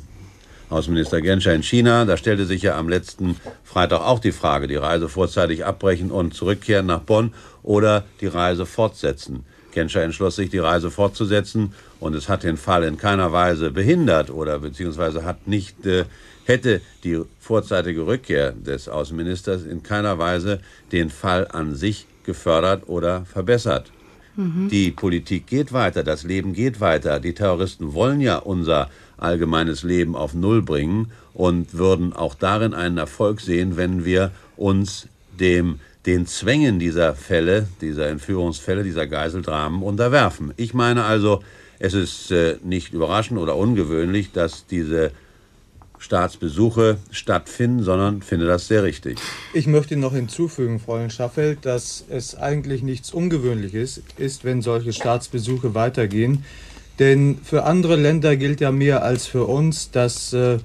Außenminister 0.70 1.22
Genscher 1.22 1.54
in 1.54 1.62
China. 1.62 2.06
Da 2.06 2.18
stellte 2.18 2.46
sich 2.46 2.64
ja 2.64 2.76
am 2.76 2.90
letzten 2.90 3.36
Freitag 3.64 4.02
auch 4.02 4.20
die 4.20 4.32
Frage, 4.32 4.68
die 4.68 4.76
Reise 4.76 5.10
vorzeitig 5.10 5.64
abbrechen 5.64 6.10
und 6.10 6.34
zurückkehren 6.34 6.88
nach 6.88 7.02
Bonn 7.02 7.34
oder 7.62 8.04
die 8.20 8.28
Reise 8.28 8.66
fortsetzen. 8.66 9.46
Genscher 9.76 10.02
entschloss 10.02 10.38
sich, 10.38 10.50
die 10.50 10.58
Reise 10.58 10.90
fortzusetzen 10.90 11.74
und 12.00 12.16
es 12.16 12.28
hat 12.28 12.42
den 12.44 12.58
Fall 12.58 12.84
in 12.84 12.98
keiner 12.98 13.32
Weise 13.32 13.70
behindert 13.70 14.32
oder 14.32 14.58
beziehungsweise 14.58 15.24
hat 15.24 15.48
nicht, 15.48 15.86
äh, 15.86 16.06
hätte 16.46 16.82
die 17.04 17.22
vorzeitige 17.40 18.08
Rückkehr 18.08 18.54
des 18.54 18.90
Außenministers 18.90 19.64
in 19.64 19.84
keiner 19.84 20.18
Weise 20.18 20.60
den 20.92 21.12
Fall 21.12 21.48
an 21.52 21.76
sich 21.76 22.08
gefördert 22.24 22.88
oder 22.88 23.26
verbessert. 23.26 23.92
Mhm. 24.36 24.70
Die 24.70 24.92
Politik 24.92 25.46
geht 25.46 25.72
weiter, 25.72 26.04
das 26.04 26.24
Leben 26.24 26.54
geht 26.54 26.82
weiter. 26.82 27.20
Die 27.20 27.34
Terroristen 27.34 27.94
wollen 27.94 28.22
ja 28.22 28.38
unser 28.38 28.90
allgemeines 29.18 29.84
Leben 29.84 30.16
auf 30.16 30.34
Null 30.34 30.62
bringen 30.62 31.12
und 31.34 31.74
würden 31.74 32.14
auch 32.14 32.36
darin 32.36 32.74
einen 32.74 32.98
Erfolg 32.98 33.42
sehen, 33.42 33.78
wenn 33.78 34.06
wir 34.06 34.32
uns 34.58 35.08
dem 35.40 35.80
den 36.06 36.28
Zwängen 36.28 36.80
dieser 36.80 37.16
Fälle, 37.16 37.68
dieser 37.82 38.10
Entführungsfälle, 38.10 38.84
dieser 38.84 39.08
Geiseldramen 39.08 39.82
unterwerfen. 39.82 40.54
Ich 40.58 40.74
meine 40.74 41.04
also, 41.04 41.42
es 41.80 41.94
ist 41.94 42.32
äh, 42.32 42.58
nicht 42.64 42.94
überraschend 42.94 43.40
oder 43.40 43.56
ungewöhnlich, 43.56 44.32
dass 44.32 44.68
diese 44.68 45.12
Staatsbesuche 45.98 46.98
stattfinden, 47.10 47.84
sondern 47.84 48.22
finde 48.22 48.46
das 48.46 48.68
sehr 48.68 48.84
richtig. 48.84 49.18
Ich 49.54 49.66
möchte 49.66 49.98
noch 49.98 50.14
hinzufügen, 50.14 50.80
Fräulein 50.80 51.10
Schaffeld, 51.10 51.66
dass 51.66 52.06
es 52.10 52.36
eigentlich 52.36 52.84
nichts 52.84 53.12
Ungewöhnliches 53.12 54.02
ist, 54.18 54.44
wenn 54.44 54.62
solche 54.62 54.94
Staatsbesuche 54.94 55.74
weitergehen. 55.74 56.44
Denn 57.00 57.40
für 57.44 57.64
andere 57.64 57.96
Länder 57.96 58.38
gilt 58.38 58.62
ja 58.62 58.72
mehr 58.72 59.04
als 59.04 59.26
für 59.26 59.46
uns, 59.46 59.92
dass 59.92 60.32
äh, 60.34 60.60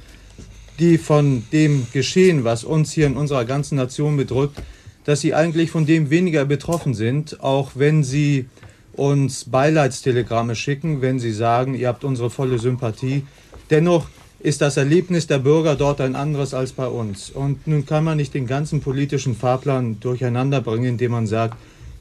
die 0.79 0.99
von 0.99 1.45
dem 1.53 1.87
Geschehen, 1.93 2.45
was 2.45 2.63
uns 2.63 2.93
hier 2.93 3.07
in 3.07 3.17
unserer 3.17 3.45
ganzen 3.45 3.77
Nation 3.77 4.17
bedrückt, 4.17 4.61
dass 5.05 5.21
sie 5.21 5.35
eigentlich 5.35 5.71
von 5.71 5.87
dem 5.87 6.11
weniger 6.11 6.45
betroffen 6.45 6.95
sind, 6.95 7.43
auch 7.43 7.73
wenn 7.75 8.05
sie 8.05 8.47
uns 8.93 9.45
Beileidstelegramme 9.45 10.55
schicken, 10.55 11.01
wenn 11.01 11.19
sie 11.19 11.33
sagen, 11.33 11.75
ihr 11.75 11.89
habt 11.89 12.05
unsere 12.05 12.31
volle 12.31 12.59
Sympathie. 12.59 13.25
Dennoch 13.71 14.09
ist 14.41 14.61
das 14.61 14.77
Erlebnis 14.77 15.27
der 15.27 15.39
Bürger 15.39 15.77
dort 15.77 16.01
ein 16.01 16.17
anderes 16.17 16.55
als 16.55 16.73
bei 16.73 16.87
uns. 16.87 17.31
Und 17.31 17.67
nun 17.67 17.87
kann 17.87 18.05
man 18.05 18.17
nicht 18.17 18.35
den 18.35 18.47
ganzen 18.47 18.81
politischen 18.81 19.37
Fahrplan 19.37 20.01
durcheinander 20.01 20.61
bringen, 20.61 20.87
indem 20.87 21.13
man 21.13 21.27
sagt, 21.27 21.57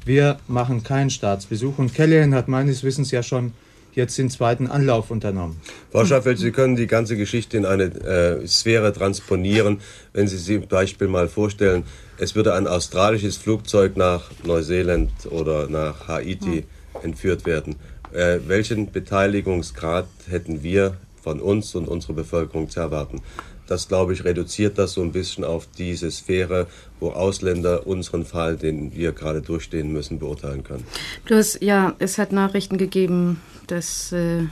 wir 0.05 0.39
machen 0.47 0.83
keinen 0.83 1.09
Staatsbesuch. 1.09 1.77
Und 1.77 1.93
Callahan 1.93 2.33
hat 2.33 2.47
meines 2.47 2.83
Wissens 2.83 3.11
ja 3.11 3.23
schon 3.23 3.53
jetzt 3.93 4.17
den 4.17 4.29
zweiten 4.29 4.67
Anlauf 4.67 5.11
unternommen. 5.11 5.59
Frau 5.91 6.05
Schaffeld, 6.05 6.37
Sie 6.39 6.51
können 6.51 6.75
die 6.75 6.87
ganze 6.87 7.17
Geschichte 7.17 7.57
in 7.57 7.65
eine 7.65 7.83
äh, 7.83 8.47
Sphäre 8.47 8.93
transponieren, 8.93 9.79
wenn 10.13 10.27
Sie 10.27 10.37
sich 10.37 10.59
zum 10.59 10.67
Beispiel 10.67 11.07
mal 11.07 11.27
vorstellen, 11.27 11.83
es 12.17 12.35
würde 12.35 12.53
ein 12.53 12.67
australisches 12.67 13.37
Flugzeug 13.37 13.95
nach 13.95 14.31
Neuseeland 14.43 15.11
oder 15.29 15.67
nach 15.67 16.07
Haiti 16.07 16.63
hm. 16.93 17.01
entführt 17.03 17.45
werden. 17.45 17.75
Äh, 18.11 18.39
welchen 18.47 18.91
Beteiligungsgrad 18.91 20.07
hätten 20.29 20.63
wir 20.63 20.97
von 21.21 21.39
uns 21.39 21.75
und 21.75 21.87
unserer 21.87 22.13
Bevölkerung 22.13 22.69
zu 22.69 22.79
erwarten? 22.79 23.21
Das, 23.67 23.87
glaube 23.87 24.13
ich, 24.13 24.25
reduziert 24.25 24.79
das 24.79 24.93
so 24.93 25.01
ein 25.03 25.11
bisschen 25.11 25.43
auf 25.43 25.67
diese 25.77 26.09
Sphäre, 26.09 26.65
wo 26.99 27.11
Ausländer 27.11 27.85
unseren 27.85 28.25
Fall, 28.25 28.57
den 28.57 28.95
wir 28.95 29.11
gerade 29.11 29.41
durchstehen 29.41 29.93
müssen, 29.93 30.17
beurteilen 30.17 30.63
können. 30.63 30.83
Plus, 31.23 31.55
ja, 31.61 31.95
es 31.99 32.17
hat 32.17 32.31
Nachrichten 32.31 32.79
gegeben, 32.79 33.39
dass 33.71 34.11
äh, 34.11 34.45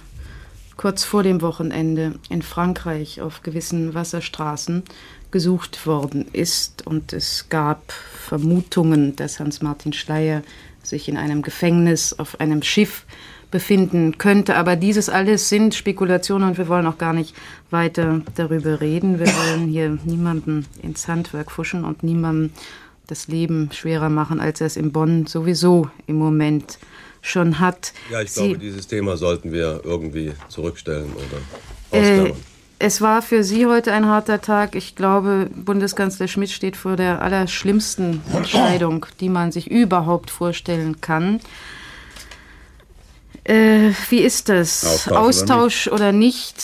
kurz 0.78 1.04
vor 1.04 1.24
dem 1.24 1.42
Wochenende 1.42 2.16
in 2.30 2.42
Frankreich 2.42 3.22
auf 3.22 3.42
gewissen 3.42 3.94
Wasserstraßen 3.94 4.84
gesucht 5.32 5.86
worden 5.86 6.26
ist 6.32 6.88
und 6.88 7.14
es 7.14 7.48
gab 7.50 7.92
Vermutungen, 7.92 9.16
dass 9.16 9.40
Hans-Martin 9.40 9.94
Schleyer 9.94 10.44
sich 10.84 11.10
in 11.10 11.18
einem 11.18 11.42
Gefängnis 11.42 12.14
auf 12.14 12.40
einem 12.40 12.64
Schiff 12.64 13.06
befinden 13.52 14.18
könnte. 14.18 14.56
Aber 14.56 14.76
dieses 14.76 15.10
alles 15.10 15.50
sind 15.50 15.76
Spekulationen 15.76 16.50
und 16.50 16.58
wir 16.58 16.68
wollen 16.68 16.86
auch 16.86 16.98
gar 16.98 17.14
nicht 17.14 17.36
weiter 17.72 18.22
darüber 18.36 18.82
reden. 18.82 19.20
Wir 19.20 19.28
wollen 19.28 19.68
hier 19.68 19.98
niemanden 20.06 20.66
ins 20.82 21.08
Handwerk 21.08 21.52
fuschen 21.52 21.84
und 21.84 22.04
niemandem 22.04 22.52
das 23.08 23.28
Leben 23.28 23.70
schwerer 23.72 24.10
machen, 24.10 24.40
als 24.40 24.62
er 24.62 24.68
es 24.68 24.78
in 24.78 24.92
Bonn 24.92 25.28
sowieso 25.28 25.90
im 26.08 26.18
Moment 26.18 26.78
schon 27.28 27.60
hat. 27.60 27.94
Ja, 28.12 28.22
ich 28.22 28.32
Sie, 28.32 28.42
glaube, 28.42 28.58
dieses 28.60 28.88
Thema 28.88 29.18
sollten 29.18 29.52
wir 29.52 29.82
irgendwie 29.84 30.34
zurückstellen 30.50 31.12
oder 31.14 31.98
äh, 31.98 32.02
ausklammern. 32.02 32.32
Äh, 32.32 32.44
es 32.80 33.02
war 33.02 33.22
für 33.24 33.44
Sie 33.44 33.66
heute 33.66 33.92
ein 33.92 34.06
harter 34.06 34.40
Tag. 34.40 34.76
Ich 34.76 34.96
glaube, 34.96 35.50
Bundeskanzler 35.56 36.28
Schmidt 36.28 36.52
steht 36.52 36.78
vor 36.78 36.96
der 36.96 37.22
allerschlimmsten 37.22 38.22
Entscheidung, 38.34 39.08
die 39.20 39.30
man 39.30 39.52
sich 39.52 39.70
überhaupt 39.70 40.30
vorstellen 40.30 41.02
kann. 41.02 41.40
Äh, 43.44 43.92
wie 44.10 44.20
ist 44.20 44.50
das? 44.50 44.86
Austausch, 44.86 45.18
Austausch 45.18 45.88
oder, 45.88 46.12
nicht? 46.12 46.54
oder 46.54 46.62
nicht? 46.62 46.64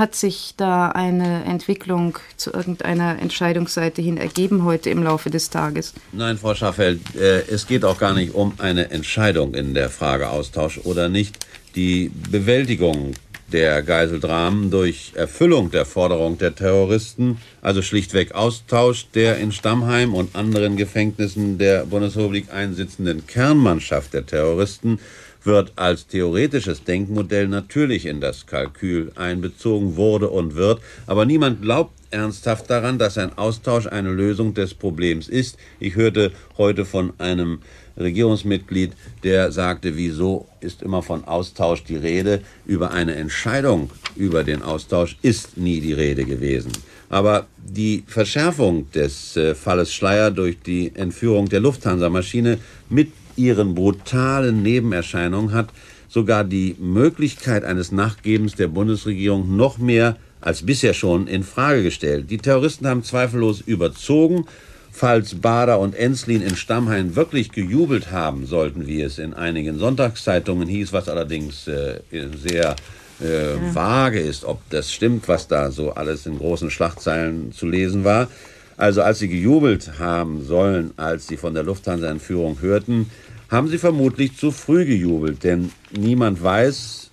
Hat 0.00 0.14
sich 0.14 0.54
da 0.56 0.88
eine 0.88 1.44
Entwicklung 1.44 2.18
zu 2.38 2.54
irgendeiner 2.54 3.18
Entscheidungsseite 3.18 4.00
hin 4.00 4.16
ergeben 4.16 4.64
heute 4.64 4.88
im 4.88 5.02
Laufe 5.02 5.28
des 5.28 5.50
Tages? 5.50 5.92
Nein, 6.12 6.38
Frau 6.38 6.54
Schaffeld, 6.54 7.02
äh, 7.16 7.42
es 7.50 7.66
geht 7.66 7.84
auch 7.84 7.98
gar 7.98 8.14
nicht 8.14 8.32
um 8.32 8.54
eine 8.56 8.90
Entscheidung 8.92 9.52
in 9.52 9.74
der 9.74 9.90
Frage 9.90 10.30
Austausch 10.30 10.80
oder 10.84 11.10
nicht. 11.10 11.44
Die 11.74 12.10
Bewältigung 12.30 13.12
der 13.52 13.82
Geiseldramen 13.82 14.70
durch 14.70 15.12
Erfüllung 15.16 15.70
der 15.70 15.84
Forderung 15.84 16.38
der 16.38 16.54
Terroristen, 16.54 17.36
also 17.60 17.82
schlichtweg 17.82 18.32
Austausch 18.32 19.08
der 19.12 19.36
in 19.36 19.52
Stammheim 19.52 20.14
und 20.14 20.34
anderen 20.34 20.78
Gefängnissen 20.78 21.58
der 21.58 21.84
Bundesrepublik 21.84 22.50
einsitzenden 22.50 23.26
Kernmannschaft 23.26 24.14
der 24.14 24.24
Terroristen, 24.24 24.98
wird 25.44 25.72
als 25.76 26.06
theoretisches 26.06 26.84
Denkmodell 26.84 27.48
natürlich 27.48 28.06
in 28.06 28.20
das 28.20 28.46
Kalkül 28.46 29.12
einbezogen, 29.14 29.96
wurde 29.96 30.28
und 30.28 30.54
wird, 30.54 30.80
aber 31.06 31.24
niemand 31.24 31.62
glaubt 31.62 31.92
ernsthaft 32.10 32.68
daran, 32.68 32.98
dass 32.98 33.18
ein 33.18 33.36
Austausch 33.38 33.86
eine 33.86 34.10
Lösung 34.10 34.54
des 34.54 34.74
Problems 34.74 35.28
ist. 35.28 35.56
Ich 35.78 35.94
hörte 35.94 36.32
heute 36.58 36.84
von 36.84 37.12
einem 37.18 37.60
Regierungsmitglied, 37.96 38.92
der 39.22 39.52
sagte, 39.52 39.96
wieso 39.96 40.48
ist 40.60 40.82
immer 40.82 41.02
von 41.02 41.24
Austausch 41.24 41.84
die 41.84 41.96
Rede? 41.96 42.40
Über 42.66 42.90
eine 42.90 43.14
Entscheidung 43.14 43.90
über 44.16 44.44
den 44.44 44.62
Austausch 44.62 45.16
ist 45.22 45.56
nie 45.56 45.80
die 45.80 45.92
Rede 45.92 46.24
gewesen. 46.24 46.72
Aber 47.08 47.46
die 47.58 48.04
Verschärfung 48.06 48.90
des 48.92 49.36
äh, 49.36 49.54
Falles 49.54 49.92
Schleier 49.92 50.30
durch 50.30 50.60
die 50.60 50.92
Entführung 50.94 51.48
der 51.48 51.60
Lufthansa-Maschine 51.60 52.58
mit 52.88 53.08
ihren 53.40 53.74
brutalen 53.74 54.62
Nebenerscheinungen 54.62 55.52
hat 55.52 55.68
sogar 56.08 56.44
die 56.44 56.76
Möglichkeit 56.78 57.64
eines 57.64 57.92
Nachgebens 57.92 58.54
der 58.54 58.68
Bundesregierung 58.68 59.56
noch 59.56 59.78
mehr 59.78 60.16
als 60.40 60.64
bisher 60.64 60.94
schon 60.94 61.26
in 61.26 61.42
Frage 61.42 61.82
gestellt. 61.82 62.30
Die 62.30 62.38
Terroristen 62.38 62.86
haben 62.86 63.04
zweifellos 63.04 63.60
überzogen 63.60 64.44
falls 64.92 65.40
Bader 65.40 65.78
und 65.78 65.94
Enslin 65.94 66.42
in 66.42 66.56
Stammheim 66.56 67.16
wirklich 67.16 67.52
gejubelt 67.52 68.10
haben 68.10 68.46
sollten, 68.46 68.86
wie 68.86 69.00
es 69.00 69.18
in 69.18 69.34
einigen 69.34 69.78
Sonntagszeitungen 69.78 70.68
hieß, 70.68 70.92
was 70.92 71.08
allerdings 71.08 71.66
äh, 71.68 72.00
sehr 72.10 72.76
äh, 73.22 73.54
ja. 73.54 73.74
vage 73.74 74.20
ist, 74.20 74.44
ob 74.44 74.60
das 74.70 74.92
stimmt, 74.92 75.28
was 75.28 75.48
da 75.48 75.70
so 75.70 75.92
alles 75.92 76.26
in 76.26 76.38
großen 76.38 76.70
Schlachtzeilen 76.70 77.52
zu 77.52 77.66
lesen 77.66 78.04
war. 78.04 78.28
Also 78.76 79.02
als 79.02 79.18
sie 79.18 79.28
gejubelt 79.28 79.98
haben 79.98 80.44
sollen, 80.44 80.92
als 80.96 81.26
sie 81.26 81.36
von 81.36 81.54
der 81.54 81.62
Lufthansa-Entführung 81.62 82.60
hörten, 82.60 83.10
haben 83.50 83.68
sie 83.68 83.78
vermutlich 83.78 84.36
zu 84.36 84.52
früh 84.52 84.84
gejubelt, 84.84 85.42
denn 85.44 85.72
niemand 85.90 86.42
weiß 86.42 87.10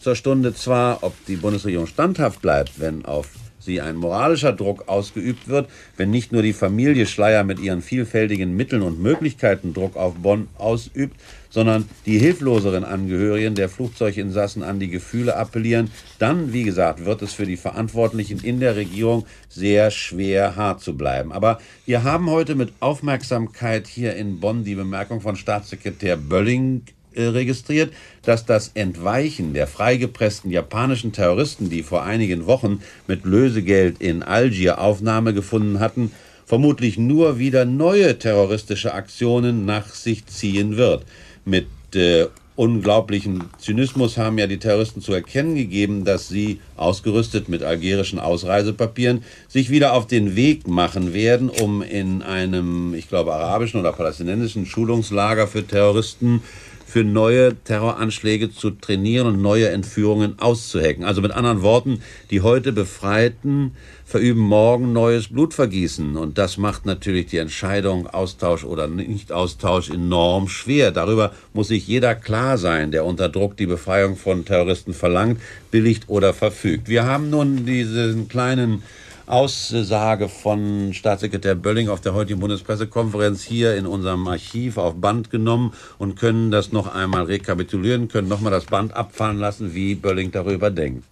zur 0.00 0.14
Stunde 0.14 0.54
zwar, 0.54 1.02
ob 1.02 1.14
die 1.26 1.36
Bundesregierung 1.36 1.86
standhaft 1.86 2.42
bleibt, 2.42 2.78
wenn 2.80 3.04
auf 3.04 3.28
sie 3.70 3.80
ein 3.80 3.96
moralischer 3.96 4.52
Druck 4.52 4.88
ausgeübt 4.88 5.46
wird, 5.46 5.70
wenn 5.96 6.10
nicht 6.10 6.32
nur 6.32 6.42
die 6.42 6.52
Familie 6.52 7.06
Schleier 7.06 7.44
mit 7.44 7.60
ihren 7.60 7.82
vielfältigen 7.82 8.56
Mitteln 8.56 8.82
und 8.82 9.00
Möglichkeiten 9.00 9.74
Druck 9.74 9.96
auf 9.96 10.14
Bonn 10.14 10.48
ausübt, 10.58 11.16
sondern 11.50 11.88
die 12.04 12.18
hilfloseren 12.18 12.84
Angehörigen 12.84 13.54
der 13.54 13.68
Flugzeuginsassen 13.68 14.64
an 14.64 14.80
die 14.80 14.88
Gefühle 14.88 15.36
appellieren, 15.36 15.90
dann, 16.18 16.52
wie 16.52 16.64
gesagt, 16.64 17.04
wird 17.04 17.22
es 17.22 17.32
für 17.32 17.46
die 17.46 17.56
Verantwortlichen 17.56 18.40
in 18.40 18.58
der 18.58 18.74
Regierung 18.74 19.24
sehr 19.48 19.92
schwer, 19.92 20.56
hart 20.56 20.80
zu 20.80 20.96
bleiben. 20.96 21.32
Aber 21.32 21.60
wir 21.86 22.02
haben 22.02 22.28
heute 22.28 22.56
mit 22.56 22.72
Aufmerksamkeit 22.80 23.86
hier 23.86 24.16
in 24.16 24.40
Bonn 24.40 24.64
die 24.64 24.74
Bemerkung 24.74 25.20
von 25.20 25.36
Staatssekretär 25.36 26.16
Bölling 26.16 26.82
registriert, 27.16 27.92
dass 28.22 28.46
das 28.46 28.70
Entweichen 28.74 29.54
der 29.54 29.66
freigepressten 29.66 30.50
japanischen 30.50 31.12
Terroristen, 31.12 31.70
die 31.70 31.82
vor 31.82 32.02
einigen 32.02 32.46
Wochen 32.46 32.82
mit 33.06 33.24
Lösegeld 33.24 34.00
in 34.00 34.22
Algier 34.22 34.80
Aufnahme 34.80 35.34
gefunden 35.34 35.80
hatten, 35.80 36.12
vermutlich 36.46 36.98
nur 36.98 37.38
wieder 37.38 37.64
neue 37.64 38.18
terroristische 38.18 38.92
Aktionen 38.92 39.64
nach 39.64 39.94
sich 39.94 40.26
ziehen 40.26 40.76
wird. 40.76 41.04
Mit 41.44 41.66
äh, 41.94 42.26
unglaublichem 42.60 43.48
Zynismus 43.58 44.18
haben 44.18 44.36
ja 44.36 44.46
die 44.46 44.58
Terroristen 44.58 45.00
zu 45.00 45.14
erkennen 45.14 45.54
gegeben, 45.54 46.04
dass 46.04 46.28
sie, 46.28 46.60
ausgerüstet 46.76 47.48
mit 47.48 47.62
algerischen 47.62 48.18
Ausreisepapieren, 48.18 49.24
sich 49.48 49.70
wieder 49.70 49.94
auf 49.94 50.06
den 50.06 50.36
Weg 50.36 50.68
machen 50.68 51.14
werden, 51.14 51.48
um 51.48 51.80
in 51.80 52.20
einem, 52.20 52.92
ich 52.92 53.08
glaube, 53.08 53.32
arabischen 53.32 53.80
oder 53.80 53.92
palästinensischen 53.92 54.66
Schulungslager 54.66 55.46
für 55.46 55.66
Terroristen 55.66 56.42
für 56.90 57.04
neue 57.04 57.54
Terroranschläge 57.62 58.50
zu 58.50 58.72
trainieren 58.72 59.28
und 59.28 59.40
neue 59.40 59.68
Entführungen 59.68 60.40
auszuhacken. 60.40 61.04
Also 61.04 61.22
mit 61.22 61.30
anderen 61.30 61.62
Worten, 61.62 62.02
die 62.32 62.40
heute 62.40 62.72
Befreiten 62.72 63.76
verüben 64.04 64.40
morgen 64.40 64.92
neues 64.92 65.28
Blutvergießen. 65.28 66.16
Und 66.16 66.36
das 66.36 66.56
macht 66.56 66.86
natürlich 66.86 67.26
die 67.26 67.36
Entscheidung 67.36 68.08
Austausch 68.08 68.64
oder 68.64 68.88
Nicht-Austausch 68.88 69.90
enorm 69.90 70.48
schwer. 70.48 70.90
Darüber 70.90 71.32
muss 71.52 71.68
sich 71.68 71.86
jeder 71.86 72.16
klar 72.16 72.58
sein, 72.58 72.90
der 72.90 73.04
unter 73.04 73.28
Druck 73.28 73.56
die 73.56 73.66
Befreiung 73.66 74.16
von 74.16 74.44
Terroristen 74.44 74.92
verlangt, 74.92 75.40
billigt 75.70 76.08
oder 76.08 76.34
verfügt. 76.34 76.88
Wir 76.88 77.04
haben 77.04 77.30
nun 77.30 77.66
diesen 77.66 78.26
kleinen 78.26 78.82
Aussage 79.30 80.28
von 80.28 80.92
Staatssekretär 80.92 81.54
Bölling 81.54 81.88
auf 81.88 82.00
der 82.00 82.14
heutigen 82.14 82.40
Bundespressekonferenz 82.40 83.44
hier 83.44 83.76
in 83.76 83.86
unserem 83.86 84.26
Archiv 84.26 84.76
auf 84.76 85.00
Band 85.00 85.30
genommen 85.30 85.72
und 85.98 86.18
können 86.18 86.50
das 86.50 86.72
noch 86.72 86.92
einmal 86.92 87.22
rekapitulieren, 87.22 88.08
können 88.08 88.26
noch 88.26 88.40
mal 88.40 88.50
das 88.50 88.64
Band 88.64 88.92
abfallen 88.92 89.38
lassen, 89.38 89.72
wie 89.72 89.94
Bölling 89.94 90.32
darüber 90.32 90.70
denkt. 90.70 91.04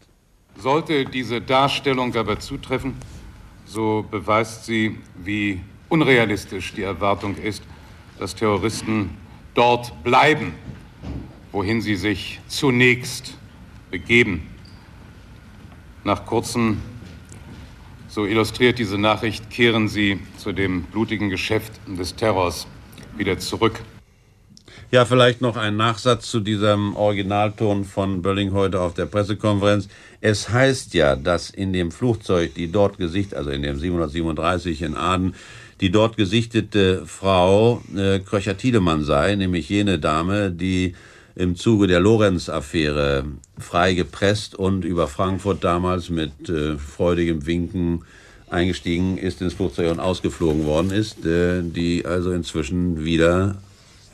Sollte 0.58 1.04
diese 1.04 1.40
Darstellung 1.40 2.16
aber 2.16 2.40
zutreffen, 2.40 2.96
so 3.64 4.04
beweist 4.10 4.64
sie, 4.64 4.98
wie 5.22 5.60
unrealistisch 5.88 6.74
die 6.74 6.82
Erwartung 6.82 7.36
ist, 7.36 7.62
dass 8.18 8.34
Terroristen 8.34 9.10
dort 9.54 9.92
bleiben, 10.02 10.54
wohin 11.52 11.80
sie 11.80 11.94
sich 11.94 12.40
zunächst 12.48 13.34
begeben. 13.92 14.48
Nach 16.02 16.26
kurzen 16.26 16.82
so 18.08 18.26
illustriert 18.26 18.78
diese 18.78 18.98
Nachricht, 18.98 19.50
kehren 19.50 19.88
sie 19.88 20.18
zu 20.38 20.52
dem 20.52 20.82
blutigen 20.82 21.30
Geschäft 21.30 21.72
des 21.86 22.16
Terrors 22.16 22.66
wieder 23.16 23.38
zurück. 23.38 23.80
Ja, 24.90 25.04
vielleicht 25.04 25.42
noch 25.42 25.58
ein 25.58 25.76
Nachsatz 25.76 26.30
zu 26.30 26.40
diesem 26.40 26.96
Originalton 26.96 27.84
von 27.84 28.22
Bölling 28.22 28.52
heute 28.52 28.80
auf 28.80 28.94
der 28.94 29.04
Pressekonferenz. 29.04 29.88
Es 30.22 30.48
heißt 30.48 30.94
ja, 30.94 31.14
dass 31.14 31.50
in 31.50 31.74
dem 31.74 31.90
Flugzeug, 31.90 32.54
die 32.54 32.72
dort 32.72 32.96
gesichtet, 32.96 33.36
also 33.36 33.50
in 33.50 33.62
dem 33.62 33.78
737 33.78 34.80
in 34.80 34.94
Aden, 34.94 35.34
die 35.82 35.90
dort 35.90 36.16
gesichtete 36.16 37.04
Frau 37.04 37.82
äh, 37.94 38.20
Kröcher-Tiedemann 38.20 39.04
sei, 39.04 39.34
nämlich 39.34 39.68
jene 39.68 39.98
Dame, 39.98 40.50
die 40.50 40.94
im 41.38 41.54
Zuge 41.54 41.86
der 41.86 42.00
Lorenz-Affäre 42.00 43.24
freigepresst 43.58 44.56
und 44.56 44.84
über 44.84 45.06
Frankfurt 45.06 45.62
damals 45.62 46.10
mit 46.10 46.48
äh, 46.48 46.76
freudigem 46.76 47.46
Winken 47.46 48.02
eingestiegen 48.50 49.18
ist 49.18 49.40
ins 49.40 49.54
Flugzeug 49.54 49.92
und 49.92 50.00
ausgeflogen 50.00 50.66
worden 50.66 50.90
ist, 50.90 51.24
äh, 51.24 51.62
die 51.62 52.04
also 52.04 52.32
inzwischen 52.32 53.04
wieder 53.04 53.54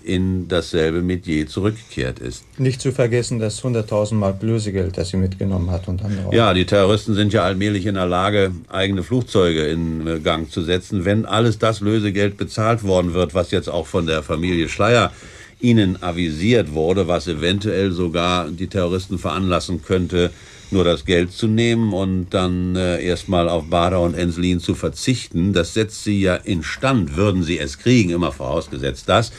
in 0.03 0.49
dasselbe 0.49 1.01
Metier 1.01 1.47
zurückgekehrt 1.47 2.19
ist. 2.19 2.45
Nicht 2.59 2.83
zu 2.83 2.93
vergessen 2.93 3.39
das 3.39 3.63
100.000 3.65 4.17
Mark 4.17 4.43
Lösegeld, 4.43 4.99
das 4.99 5.09
sie 5.09 5.17
mitgenommen 5.17 5.71
hat 5.71 5.89
und 5.89 6.05
andere. 6.05 6.35
Ja, 6.37 6.53
die 6.53 6.67
Terroristen 6.67 7.15
sind 7.15 7.33
ja 7.33 7.43
allmählich 7.43 7.87
in 7.87 7.95
der 7.95 8.05
Lage, 8.05 8.53
eigene 8.69 9.03
Flugzeuge 9.03 9.65
in 9.65 10.07
äh, 10.07 10.21
Gang 10.21 10.51
zu 10.51 10.61
setzen. 10.61 11.07
Wenn 11.07 11.25
alles 11.25 11.59
das 11.59 11.81
Lösegeld 11.81 12.37
bezahlt 12.37 12.83
worden 12.83 13.15
wird, 13.15 13.33
was 13.33 13.51
jetzt 13.51 13.71
auch 13.71 13.87
von 13.87 14.07
der 14.07 14.23
Familie 14.23 14.69
Schleier 14.69 15.11
ihnen 15.65 16.03
avisiert 16.03 16.75
wurde, 16.75 17.09
was 17.09 17.27
eventuell 17.27 17.91
sogar 17.91 18.51
die 18.51 18.67
Terroristen 18.67 19.19
veranlassen 19.19 19.83
könnte, 19.83 20.31
nur 20.71 20.85
das 20.85 21.05
Geld 21.05 21.33
zu 21.33 21.47
nehmen 21.47 21.93
und 21.93 22.27
dann 22.31 22.77
äh, 22.77 23.03
erstmal 23.03 23.49
auf 23.49 23.65
Bader 23.71 24.01
und 24.01 24.15
Enslin 24.15 24.61
zu 24.61 24.75
verzichten. 24.75 25.53
Das 25.53 25.73
setzt 25.73 26.05
sie 26.05 26.21
ja 26.21 26.35
instand, 26.35 27.17
würden 27.17 27.43
sie 27.43 27.59
es 27.59 27.79
kriegen, 27.79 28.11
immer 28.11 28.33
vorausgesetzt 28.33 29.09
das, 29.09 29.33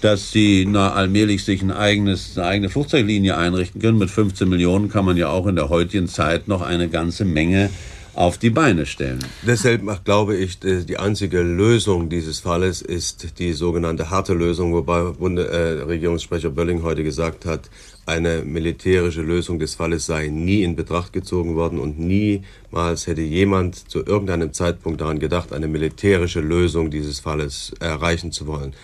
dass 0.00 0.30
sie 0.30 0.66
na, 0.68 0.92
allmählich 0.92 1.44
sich 1.44 1.62
ein 1.62 1.72
eigenes, 1.72 2.38
eine 2.38 2.46
eigene 2.46 2.68
Flugzeuglinie 2.68 3.36
einrichten 3.36 3.80
können. 3.80 3.98
Mit 3.98 4.10
15 4.10 4.48
Millionen 4.48 4.88
kann 4.88 5.04
man 5.04 5.16
ja 5.16 5.28
auch 5.28 5.46
in 5.46 5.56
der 5.56 5.68
heutigen 5.68 6.08
Zeit 6.08 6.46
noch 6.46 6.62
eine 6.62 6.88
ganze 6.88 7.24
Menge 7.24 7.70
auf 8.14 8.36
die 8.36 8.50
Beine 8.50 8.84
stellen. 8.84 9.24
Deshalb 9.42 9.82
glaube 10.04 10.36
ich, 10.36 10.58
die 10.60 10.98
einzige 10.98 11.40
Lösung 11.40 12.08
dieses 12.08 12.40
Falles 12.40 12.82
ist 12.82 13.38
die 13.38 13.52
sogenannte 13.52 14.10
harte 14.10 14.34
Lösung, 14.34 14.72
wobei 14.74 15.00
äh, 15.00 15.82
Regierungssprecher 15.82 16.50
Bölling 16.50 16.82
heute 16.82 17.04
gesagt 17.04 17.46
hat, 17.46 17.70
eine 18.04 18.42
militärische 18.42 19.22
Lösung 19.22 19.58
des 19.58 19.76
Falles 19.76 20.06
sei 20.06 20.26
nie 20.26 20.62
in 20.62 20.76
Betracht 20.76 21.12
gezogen 21.12 21.54
worden 21.54 21.78
und 21.78 21.98
niemals 21.98 23.06
hätte 23.06 23.22
jemand 23.22 23.88
zu 23.90 24.04
irgendeinem 24.04 24.52
Zeitpunkt 24.52 25.00
daran 25.00 25.18
gedacht, 25.18 25.52
eine 25.52 25.68
militärische 25.68 26.40
Lösung 26.40 26.90
dieses 26.90 27.20
Falles 27.20 27.72
erreichen 27.80 28.32
zu 28.32 28.46
wollen. 28.46 28.74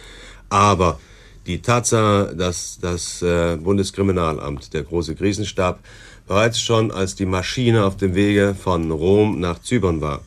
Aber 0.49 0.99
die 1.47 1.61
Tatsache, 1.61 2.35
dass 2.37 2.79
das 2.81 3.23
äh, 3.23 3.57
Bundeskriminalamt, 3.57 4.73
der 4.73 4.85
große 4.85 5.15
Krisenstab, 5.15 5.81
bereits 6.29 6.61
schon 6.61 6.93
als 6.93 7.17
die 7.17 7.27
Maschine 7.27 7.85
auf 7.87 7.97
dem 7.97 8.15
Wege 8.15 8.55
von 8.55 8.91
Rom 8.91 9.41
nach 9.41 9.61
Zypern 9.61 10.03
war, 10.03 10.21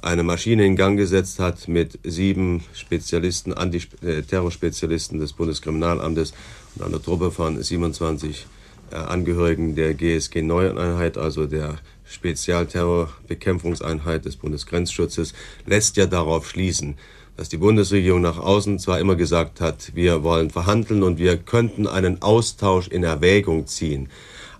eine 0.00 0.22
Maschine 0.24 0.64
in 0.64 0.76
Gang 0.76 0.96
gesetzt 0.96 1.38
hat 1.38 1.68
mit 1.68 1.98
sieben 2.02 2.64
Spezialisten, 2.72 3.52
Antiterrorspezialisten 3.52 5.20
des 5.20 5.34
Bundeskriminalamtes 5.34 6.32
und 6.74 6.86
einer 6.86 7.00
Truppe 7.00 7.30
von 7.30 7.62
27 7.62 8.46
äh, 8.90 8.96
Angehörigen 8.96 9.76
der 9.76 9.94
GSG 9.94 10.42
9 10.42 10.76
Einheit, 10.78 11.16
also 11.18 11.46
der 11.46 11.76
Spezialterrorbekämpfungseinheit 12.06 14.24
des 14.24 14.36
Bundesgrenzschutzes, 14.36 15.34
lässt 15.66 15.98
ja 15.98 16.06
darauf 16.06 16.48
schließen, 16.48 16.96
dass 17.36 17.50
die 17.50 17.58
Bundesregierung 17.58 18.22
nach 18.22 18.38
außen 18.38 18.78
zwar 18.78 19.00
immer 19.00 19.16
gesagt 19.16 19.60
hat, 19.60 19.94
wir 19.94 20.22
wollen 20.22 20.48
verhandeln 20.50 21.02
und 21.02 21.18
wir 21.18 21.36
könnten 21.36 21.86
einen 21.86 22.22
Austausch 22.22 22.88
in 22.88 23.04
Erwägung 23.04 23.66
ziehen. 23.66 24.08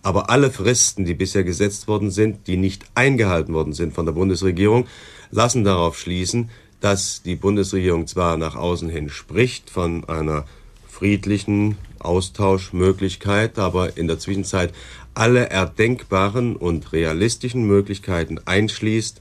Aber 0.02 0.30
alle 0.30 0.50
Fristen, 0.50 1.04
die 1.04 1.14
bisher 1.14 1.44
gesetzt 1.44 1.86
worden 1.86 2.10
sind, 2.10 2.46
die 2.48 2.56
nicht 2.56 2.84
eingehalten 2.94 3.54
worden 3.54 3.72
sind 3.72 3.94
von 3.94 4.04
der 4.04 4.12
Bundesregierung, 4.12 4.86
lassen 5.30 5.64
darauf 5.64 5.98
schließen, 5.98 6.50
dass 6.80 7.22
die 7.22 7.36
Bundesregierung 7.36 8.08
zwar 8.08 8.36
nach 8.36 8.56
außen 8.56 8.88
hin 8.88 9.08
spricht 9.08 9.70
von 9.70 10.04
einer 10.08 10.44
friedlichen 10.88 11.78
Austauschmöglichkeit, 12.00 13.58
aber 13.58 13.96
in 13.96 14.08
der 14.08 14.18
Zwischenzeit 14.18 14.74
alle 15.14 15.48
erdenkbaren 15.48 16.56
und 16.56 16.92
realistischen 16.92 17.64
Möglichkeiten 17.66 18.40
einschließt, 18.44 19.20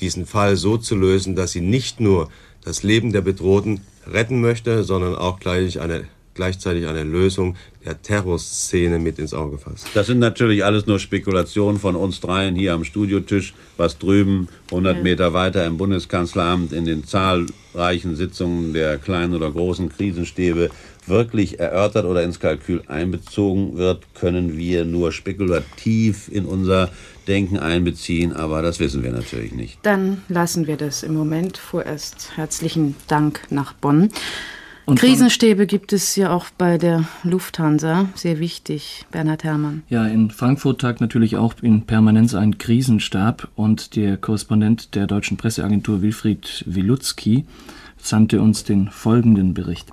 diesen 0.00 0.26
Fall 0.26 0.56
so 0.56 0.76
zu 0.76 0.96
lösen, 0.96 1.36
dass 1.36 1.52
sie 1.52 1.60
nicht 1.60 2.00
nur 2.00 2.28
das 2.64 2.82
Leben 2.82 3.12
der 3.12 3.20
Bedrohten 3.20 3.80
retten 4.06 4.40
möchte, 4.40 4.82
sondern 4.82 5.14
auch 5.14 5.38
gleich 5.38 5.80
eine 5.80 6.08
gleichzeitig 6.36 6.86
eine 6.86 7.02
Lösung 7.02 7.56
der 7.84 8.00
Terrorszene 8.00 8.98
mit 8.98 9.18
ins 9.18 9.34
Auge 9.34 9.58
fasst. 9.58 9.88
Das 9.94 10.06
sind 10.06 10.18
natürlich 10.18 10.64
alles 10.64 10.86
nur 10.86 10.98
Spekulationen 10.98 11.80
von 11.80 11.96
uns 11.96 12.20
dreien 12.20 12.54
hier 12.54 12.74
am 12.74 12.84
Studiotisch, 12.84 13.54
was 13.76 13.98
drüben 13.98 14.48
100 14.70 15.02
Meter 15.02 15.32
weiter 15.32 15.64
im 15.66 15.76
Bundeskanzleramt 15.76 16.72
in 16.72 16.84
den 16.84 17.04
zahlreichen 17.04 18.16
Sitzungen 18.16 18.72
der 18.72 18.98
kleinen 18.98 19.34
oder 19.34 19.50
großen 19.50 19.88
Krisenstäbe 19.88 20.70
wirklich 21.06 21.60
erörtert 21.60 22.04
oder 22.04 22.22
ins 22.22 22.40
Kalkül 22.40 22.82
einbezogen 22.88 23.76
wird, 23.76 24.02
können 24.14 24.56
wir 24.56 24.84
nur 24.84 25.12
spekulativ 25.12 26.28
in 26.28 26.44
unser 26.44 26.90
Denken 27.28 27.58
einbeziehen, 27.58 28.32
aber 28.32 28.62
das 28.62 28.80
wissen 28.80 29.02
wir 29.02 29.12
natürlich 29.12 29.52
nicht. 29.52 29.78
Dann 29.82 30.22
lassen 30.28 30.66
wir 30.66 30.76
das 30.76 31.02
im 31.02 31.14
Moment 31.14 31.58
vorerst. 31.58 32.32
Herzlichen 32.36 32.96
Dank 33.08 33.42
nach 33.50 33.72
Bonn. 33.72 34.10
Und 34.86 35.00
Krisenstäbe 35.00 35.66
gibt 35.66 35.92
es 35.92 36.14
ja 36.14 36.32
auch 36.32 36.46
bei 36.56 36.78
der 36.78 37.08
Lufthansa, 37.24 38.08
sehr 38.14 38.38
wichtig, 38.38 39.04
Bernhard 39.10 39.42
Herrmann. 39.42 39.82
Ja, 39.88 40.06
in 40.06 40.30
Frankfurt 40.30 40.80
tagt 40.80 41.00
natürlich 41.00 41.36
auch 41.36 41.54
in 41.60 41.82
Permanenz 41.82 42.36
ein 42.36 42.56
Krisenstab 42.56 43.48
und 43.56 43.96
der 43.96 44.16
Korrespondent 44.16 44.94
der 44.94 45.08
deutschen 45.08 45.36
Presseagentur 45.36 46.02
Wilfried 46.02 46.62
Wilutzki 46.66 47.46
sandte 47.98 48.40
uns 48.40 48.62
den 48.62 48.88
folgenden 48.88 49.54
Bericht. 49.54 49.92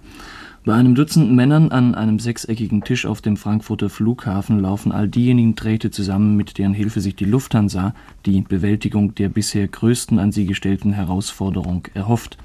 Bei 0.63 0.75
einem 0.75 0.93
Dutzend 0.93 1.33
Männern 1.33 1.71
an 1.71 1.95
einem 1.95 2.19
sechseckigen 2.19 2.83
Tisch 2.83 3.07
auf 3.07 3.19
dem 3.19 3.35
Frankfurter 3.35 3.89
Flughafen 3.89 4.59
laufen 4.59 4.91
all 4.91 5.09
diejenigen 5.09 5.55
Drähte 5.55 5.89
zusammen, 5.89 6.37
mit 6.37 6.57
deren 6.57 6.73
Hilfe 6.73 7.01
sich 7.01 7.15
die 7.15 7.25
Lufthansa 7.25 7.95
die 8.25 8.41
Bewältigung 8.41 9.15
der 9.15 9.27
bisher 9.27 9.67
größten 9.67 10.19
an 10.19 10.31
sie 10.31 10.45
gestellten 10.45 10.93
Herausforderung 10.93 11.87
erhofft. 11.95 12.37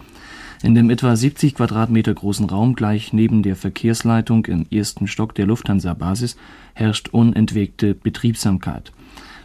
In 0.61 0.75
dem 0.75 0.91
etwa 0.91 1.15
70 1.15 1.55
Quadratmeter 1.55 2.13
großen 2.13 2.47
Raum 2.47 2.75
gleich 2.75 3.13
neben 3.13 3.45
der 3.45 3.55
Verkehrsleitung 3.55 4.45
im 4.47 4.67
ersten 4.71 5.07
Stock 5.07 5.35
der 5.37 5.47
Lufthansa-Basis 5.47 6.37
herrscht 6.75 7.11
unentwegte 7.11 7.95
Betriebsamkeit. 7.95 8.93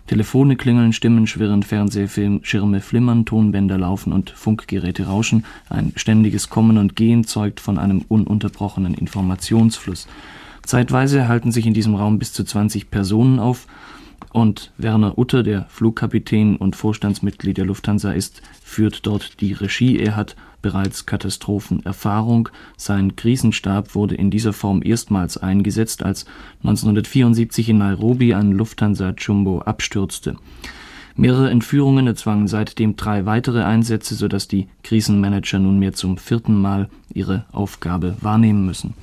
Telefone 0.08 0.56
klingeln, 0.56 0.92
Stimmen 0.92 1.28
schwirren, 1.28 1.62
Fernsehschirme 1.62 2.82
flimmern, 2.82 3.26
Tonbänder 3.26 3.78
laufen 3.78 4.12
und 4.12 4.32
Funkgeräte 4.32 5.06
rauschen. 5.06 5.46
Ein 5.70 5.94
ständiges 5.96 6.50
Kommen 6.50 6.80
und 6.80 6.96
Gehen 6.96 7.24
zeugt 7.26 7.60
von 7.60 7.78
einem 7.78 8.04
ununterbrochenen 8.08 8.96
Informationsfluss. 8.96 10.08
Zeitweise 10.64 11.28
halten 11.28 11.52
sich 11.52 11.66
in 11.68 11.74
diesem 11.74 11.94
Raum 11.94 12.20
bis 12.20 12.34
zu 12.34 12.44
20 12.44 12.90
Personen 12.90 13.40
auf, 13.40 13.68
und 14.34 14.72
Werner 14.78 15.18
Utter, 15.18 15.44
der 15.44 15.66
Flugkapitän 15.70 16.58
und 16.58 16.76
Vorstandsmitglied 16.76 17.58
der 17.58 17.66
Lufthansa 17.66 18.12
ist, 18.12 18.42
führt 18.64 19.06
dort 19.06 19.40
die 19.40 19.54
Regie. 19.54 20.00
Er 20.00 20.16
hat 20.16 20.36
bereits 20.62 21.06
Katastrophenerfahrung. 21.06 22.50
Sein 22.76 23.16
Krisenstab 23.16 23.94
wurde 23.94 24.16
in 24.16 24.32
dieser 24.32 24.52
Form 24.52 24.82
erstmals 24.84 25.38
eingesetzt, 25.38 26.04
als 26.04 26.26
1974 26.64 27.70
in 27.70 27.78
Nairobi 27.78 28.34
ein 28.34 28.52
Lufthansa 28.52 29.14
Jumbo 29.18 29.60
abstürzte. 29.62 30.36
Mehrere 31.16 31.52
Entführungen 31.52 32.08
erzwangen 32.08 32.48
seitdem 32.48 32.96
drei 32.96 33.28
weitere 33.28 33.64
Einsätze, 33.64 34.16
sodass 34.16 34.48
die 34.48 34.68
Krisenmanager 34.84 35.60
nunmehr 35.60 35.94
zum 35.94 36.18
vierten 36.18 36.60
Mal 36.60 36.90
ihre 37.14 37.46
Aufgabe 37.52 38.16
wahrnehmen 38.22 38.66
müssen. 38.66 38.96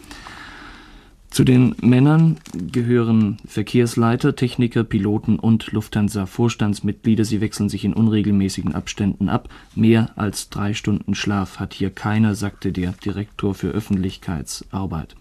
Zu 1.31 1.45
den 1.45 1.77
Männern 1.81 2.39
gehören 2.53 3.37
Verkehrsleiter, 3.47 4.35
Techniker, 4.35 4.83
Piloten 4.83 5.39
und 5.39 5.71
Lufthansa-Vorstandsmitglieder. 5.73 7.25
Sie 7.25 7.41
wechseln 7.41 7.69
sich 7.69 7.85
in 7.85 7.95
unregelmäßigen 7.95 8.75
Abständen 8.75 9.29
ab. 9.29 9.49
Mehr 9.77 10.11
als 10.17 10.51
drei 10.51 10.75
Stunden 10.75 11.15
Schlaf 11.15 11.61
hat 11.61 11.73
hier 11.73 11.91
keiner, 11.91 12.35
sagte 12.35 12.73
der 12.73 12.93
Direktor 13.05 13.55
für 13.55 13.69
Öffentlichkeitsarbeit. 13.69 15.15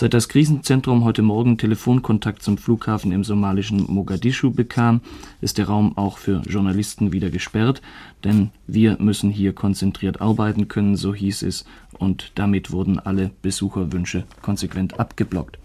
Seit 0.00 0.14
das 0.14 0.30
Krisenzentrum 0.30 1.04
heute 1.04 1.20
Morgen 1.20 1.58
Telefonkontakt 1.58 2.42
zum 2.42 2.56
Flughafen 2.56 3.12
im 3.12 3.22
somalischen 3.22 3.84
Mogadischu 3.86 4.50
bekam, 4.50 5.02
ist 5.42 5.58
der 5.58 5.66
Raum 5.66 5.98
auch 5.98 6.16
für 6.16 6.40
Journalisten 6.48 7.12
wieder 7.12 7.28
gesperrt, 7.28 7.82
denn 8.24 8.48
wir 8.66 8.96
müssen 8.98 9.28
hier 9.28 9.52
konzentriert 9.52 10.22
arbeiten 10.22 10.68
können, 10.68 10.96
so 10.96 11.14
hieß 11.14 11.42
es, 11.42 11.66
und 11.98 12.32
damit 12.36 12.72
wurden 12.72 12.98
alle 12.98 13.30
Besucherwünsche 13.42 14.24
konsequent 14.40 14.98
abgeblockt. 14.98 15.58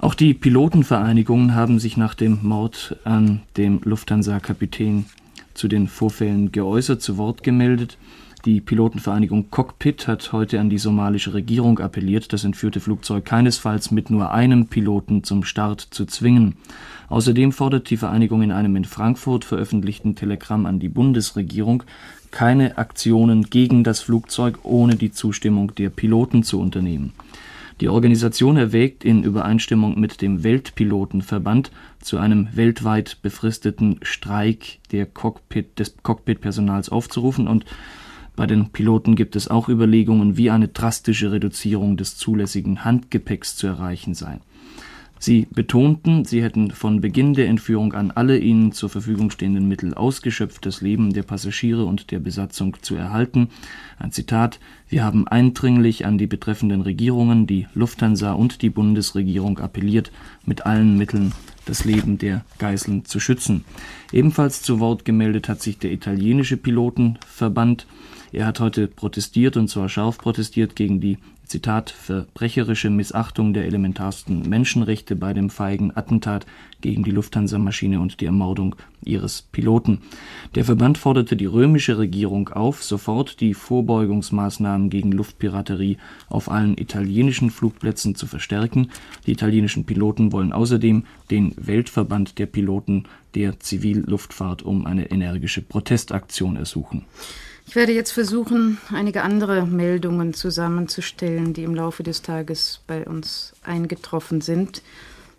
Auch 0.00 0.14
die 0.14 0.32
Pilotenvereinigungen 0.32 1.54
haben 1.54 1.78
sich 1.78 1.98
nach 1.98 2.14
dem 2.14 2.38
Mord 2.40 2.96
an 3.04 3.42
dem 3.58 3.82
Lufthansa-Kapitän 3.84 5.04
zu 5.52 5.68
den 5.68 5.86
Vorfällen 5.86 6.50
geäußert, 6.50 7.02
zu 7.02 7.18
Wort 7.18 7.42
gemeldet. 7.42 7.98
Die 8.44 8.60
Pilotenvereinigung 8.60 9.50
Cockpit 9.50 10.06
hat 10.06 10.30
heute 10.34 10.60
an 10.60 10.68
die 10.68 10.76
somalische 10.76 11.32
Regierung 11.32 11.78
appelliert, 11.78 12.30
das 12.34 12.44
entführte 12.44 12.78
Flugzeug 12.78 13.24
keinesfalls 13.24 13.90
mit 13.90 14.10
nur 14.10 14.32
einem 14.32 14.66
Piloten 14.66 15.24
zum 15.24 15.44
Start 15.44 15.80
zu 15.80 16.04
zwingen. 16.04 16.56
Außerdem 17.08 17.52
fordert 17.52 17.88
die 17.88 17.96
Vereinigung 17.96 18.42
in 18.42 18.52
einem 18.52 18.76
in 18.76 18.84
Frankfurt 18.84 19.46
veröffentlichten 19.46 20.14
Telegramm 20.14 20.66
an 20.66 20.78
die 20.78 20.90
Bundesregierung, 20.90 21.84
keine 22.32 22.76
Aktionen 22.76 23.44
gegen 23.44 23.82
das 23.82 24.02
Flugzeug 24.02 24.58
ohne 24.62 24.96
die 24.96 25.10
Zustimmung 25.10 25.74
der 25.76 25.88
Piloten 25.88 26.42
zu 26.42 26.60
unternehmen. 26.60 27.14
Die 27.80 27.88
Organisation 27.88 28.58
erwägt 28.58 29.06
in 29.06 29.24
Übereinstimmung 29.24 29.98
mit 29.98 30.20
dem 30.20 30.44
Weltpilotenverband 30.44 31.70
zu 32.02 32.18
einem 32.18 32.48
weltweit 32.52 33.22
befristeten 33.22 34.00
Streik 34.02 34.80
der 34.92 35.06
Cockpit, 35.06 35.78
des 35.78 35.96
Cockpitpersonals 36.02 36.90
aufzurufen 36.90 37.48
und 37.48 37.64
bei 38.36 38.46
den 38.46 38.70
Piloten 38.70 39.14
gibt 39.14 39.36
es 39.36 39.48
auch 39.48 39.68
Überlegungen, 39.68 40.36
wie 40.36 40.50
eine 40.50 40.68
drastische 40.68 41.32
Reduzierung 41.32 41.96
des 41.96 42.16
zulässigen 42.16 42.84
Handgepäcks 42.84 43.56
zu 43.56 43.66
erreichen 43.66 44.14
sei. 44.14 44.40
Sie 45.24 45.46
betonten, 45.50 46.26
sie 46.26 46.42
hätten 46.42 46.70
von 46.70 47.00
Beginn 47.00 47.32
der 47.32 47.48
Entführung 47.48 47.94
an 47.94 48.10
alle 48.10 48.36
ihnen 48.36 48.72
zur 48.72 48.90
Verfügung 48.90 49.30
stehenden 49.30 49.66
Mittel 49.66 49.94
ausgeschöpft, 49.94 50.66
das 50.66 50.82
Leben 50.82 51.14
der 51.14 51.22
Passagiere 51.22 51.86
und 51.86 52.10
der 52.10 52.18
Besatzung 52.18 52.76
zu 52.82 52.94
erhalten. 52.94 53.48
Ein 53.98 54.12
Zitat 54.12 54.60
Wir 54.86 55.02
haben 55.02 55.26
eindringlich 55.26 56.04
an 56.04 56.18
die 56.18 56.26
betreffenden 56.26 56.82
Regierungen, 56.82 57.46
die 57.46 57.66
Lufthansa 57.72 58.32
und 58.32 58.60
die 58.60 58.68
Bundesregierung 58.68 59.60
appelliert, 59.60 60.12
mit 60.44 60.66
allen 60.66 60.98
Mitteln 60.98 61.32
das 61.64 61.86
Leben 61.86 62.18
der 62.18 62.44
Geiseln 62.58 63.06
zu 63.06 63.18
schützen. 63.18 63.64
Ebenfalls 64.12 64.60
zu 64.60 64.78
Wort 64.78 65.06
gemeldet 65.06 65.48
hat 65.48 65.62
sich 65.62 65.78
der 65.78 65.92
italienische 65.92 66.58
Pilotenverband. 66.58 67.86
Er 68.34 68.46
hat 68.46 68.58
heute 68.58 68.88
protestiert, 68.88 69.56
und 69.56 69.68
zwar 69.68 69.88
scharf 69.88 70.18
protestiert 70.18 70.74
gegen 70.74 71.00
die 71.00 71.18
Zitat 71.46 71.90
verbrecherische 71.90 72.90
Missachtung 72.90 73.54
der 73.54 73.64
elementarsten 73.64 74.48
Menschenrechte 74.48 75.14
bei 75.14 75.32
dem 75.32 75.50
feigen 75.50 75.96
Attentat 75.96 76.44
gegen 76.80 77.04
die 77.04 77.12
Lufthansa-Maschine 77.12 78.00
und 78.00 78.20
die 78.20 78.26
Ermordung 78.26 78.74
ihres 79.04 79.42
Piloten. 79.42 80.00
Der 80.56 80.64
Verband 80.64 80.98
forderte 80.98 81.36
die 81.36 81.46
römische 81.46 81.96
Regierung 81.96 82.48
auf, 82.48 82.82
sofort 82.82 83.40
die 83.40 83.54
Vorbeugungsmaßnahmen 83.54 84.90
gegen 84.90 85.12
Luftpiraterie 85.12 85.98
auf 86.28 86.50
allen 86.50 86.76
italienischen 86.76 87.50
Flugplätzen 87.50 88.16
zu 88.16 88.26
verstärken. 88.26 88.90
Die 89.28 89.32
italienischen 89.32 89.84
Piloten 89.84 90.32
wollen 90.32 90.52
außerdem 90.52 91.04
den 91.30 91.54
Weltverband 91.56 92.40
der 92.40 92.46
Piloten 92.46 93.04
der 93.36 93.60
Zivilluftfahrt 93.60 94.62
um 94.62 94.86
eine 94.86 95.12
energische 95.12 95.62
Protestaktion 95.62 96.56
ersuchen. 96.56 97.04
Ich 97.66 97.76
werde 97.76 97.92
jetzt 97.92 98.12
versuchen, 98.12 98.78
einige 98.92 99.22
andere 99.22 99.66
Meldungen 99.66 100.34
zusammenzustellen, 100.34 101.54
die 101.54 101.64
im 101.64 101.74
Laufe 101.74 102.02
des 102.02 102.22
Tages 102.22 102.80
bei 102.86 103.04
uns 103.04 103.52
eingetroffen 103.62 104.40
sind. 104.40 104.82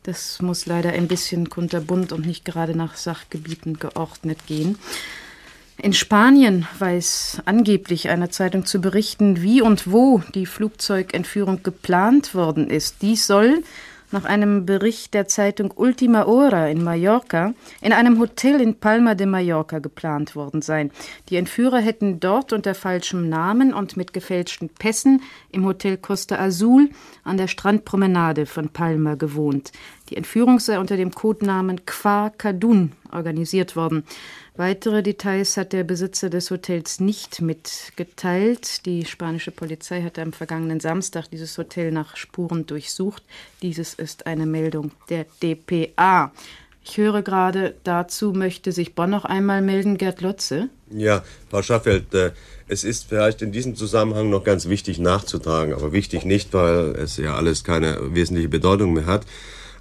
Das 0.03 0.41
muss 0.41 0.65
leider 0.65 0.91
ein 0.91 1.07
bisschen 1.07 1.49
kunterbunt 1.49 2.11
und 2.11 2.25
nicht 2.25 2.43
gerade 2.45 2.75
nach 2.75 2.95
Sachgebieten 2.95 3.79
geordnet 3.79 4.39
gehen. 4.47 4.77
In 5.77 5.93
Spanien 5.93 6.67
weiß 6.79 7.41
angeblich 7.45 8.09
eine 8.09 8.29
Zeitung 8.29 8.65
zu 8.65 8.79
berichten, 8.79 9.41
wie 9.41 9.61
und 9.61 9.91
wo 9.91 10.21
die 10.33 10.45
Flugzeugentführung 10.45 11.63
geplant 11.63 12.33
worden 12.33 12.69
ist. 12.69 13.01
Dies 13.01 13.27
soll 13.27 13.63
nach 14.15 14.23
einem 14.23 14.65
Bericht 14.65 15.13
der 15.13 15.27
Zeitung 15.27 15.73
Ultima 15.75 16.25
Hora 16.25 16.69
in 16.69 16.85
Mallorca 16.85 17.53
in 17.81 17.91
einem 17.91 18.17
Hotel 18.17 18.61
in 18.61 18.79
Palma 18.79 19.13
de 19.13 19.27
Mallorca 19.27 19.79
geplant 19.79 20.37
worden 20.37 20.61
sein. 20.61 20.89
Die 21.27 21.35
Entführer 21.35 21.79
hätten 21.79 22.21
dort 22.21 22.53
unter 22.53 22.75
falschem 22.75 23.27
Namen 23.27 23.73
und 23.73 23.97
mit 23.97 24.13
gefälschten 24.13 24.69
Pässen 24.69 25.21
im 25.51 25.65
Hotel 25.65 25.97
Costa 25.97 26.37
Azul 26.37 26.91
an 27.25 27.35
der 27.35 27.49
Strandpromenade 27.49 28.45
von 28.45 28.69
Palma 28.69 29.15
gewohnt. 29.15 29.73
Die 30.09 30.15
Entführung 30.15 30.59
sei 30.59 30.79
unter 30.79 30.95
dem 30.95 31.11
Codenamen 31.11 31.85
Qua 31.85 32.29
Kadun 32.29 32.93
organisiert 33.11 33.75
worden. 33.75 34.05
Weitere 34.57 35.03
Details 35.03 35.57
hat 35.57 35.73
der 35.73 35.83
Besitzer 35.83 36.29
des 36.29 36.49
Hotels 36.49 37.01
nicht 37.01 37.41
mitgeteilt. 37.41 38.85
Die 38.85 39.03
spanische 39.03 39.51
Polizei 39.51 40.01
hatte 40.01 40.21
am 40.21 40.31
vergangenen 40.31 40.79
Samstag 40.79 41.29
dieses 41.29 41.57
Hotel 41.57 41.91
nach 41.91 42.15
Spuren 42.15 42.65
durchsucht. 42.65 43.21
Dieses 43.61 43.93
ist 43.95 44.27
eine 44.27 44.45
Meldung 44.45 44.91
der 45.09 45.25
DPA. 45.43 46.31
Ich 46.85 46.95
höre 46.95 47.21
gerade, 47.21 47.75
dazu 47.83 48.31
möchte 48.31 48.71
sich 48.71 48.95
Bonn 48.95 49.09
noch 49.09 49.25
einmal 49.25 49.61
melden, 49.61 49.97
Gerd 49.97 50.21
Lotze. 50.21 50.69
Ja, 50.89 51.25
Frau 51.49 51.61
Schaffeld, 51.61 52.13
äh, 52.13 52.31
es 52.69 52.85
ist 52.85 53.09
vielleicht 53.09 53.41
in 53.41 53.51
diesem 53.51 53.75
Zusammenhang 53.75 54.29
noch 54.29 54.45
ganz 54.45 54.69
wichtig 54.69 54.99
nachzutragen, 54.99 55.73
aber 55.73 55.91
wichtig 55.91 56.23
nicht, 56.23 56.53
weil 56.53 56.95
es 56.95 57.17
ja 57.17 57.35
alles 57.35 57.65
keine 57.65 58.15
wesentliche 58.15 58.47
Bedeutung 58.47 58.93
mehr 58.93 59.05
hat. 59.05 59.25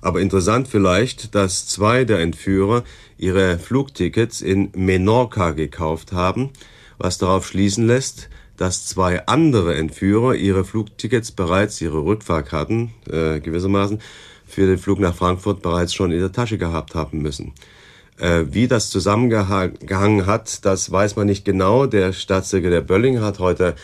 Aber 0.04 0.20
interessant 0.20 0.68
vielleicht, 0.68 1.34
dass 1.34 1.66
zwei 1.66 2.04
der 2.04 2.20
Entführer 2.20 2.84
ihre 3.16 3.58
Flugtickets 3.58 4.42
in 4.42 4.68
Menorca 4.76 5.52
gekauft 5.52 6.12
haben, 6.12 6.50
was 6.98 7.16
darauf 7.16 7.46
schließen 7.46 7.86
lässt, 7.86 8.28
dass 8.58 8.84
zwei 8.84 9.26
andere 9.26 9.74
Entführer 9.76 10.34
ihre 10.34 10.66
Flugtickets 10.66 11.32
bereits, 11.32 11.80
ihre 11.80 12.04
Rückfahrkarten 12.04 12.90
äh, 13.10 13.40
gewissermaßen, 13.40 13.98
für 14.46 14.66
den 14.66 14.76
Flug 14.76 15.00
nach 15.00 15.14
Frankfurt 15.14 15.62
bereits 15.62 15.94
schon 15.94 16.12
in 16.12 16.20
der 16.20 16.32
Tasche 16.32 16.58
gehabt 16.58 16.94
haben 16.94 17.22
müssen. 17.22 17.54
Äh, 18.18 18.44
wie 18.50 18.68
das 18.68 18.90
zusammengehangen 18.90 20.26
hat, 20.26 20.66
das 20.66 20.92
weiß 20.92 21.16
man 21.16 21.26
nicht 21.26 21.46
genau. 21.46 21.86
Der 21.86 22.12
Staatssekretär 22.12 22.82
Bölling 22.82 23.22
hat 23.22 23.38
heute 23.38 23.74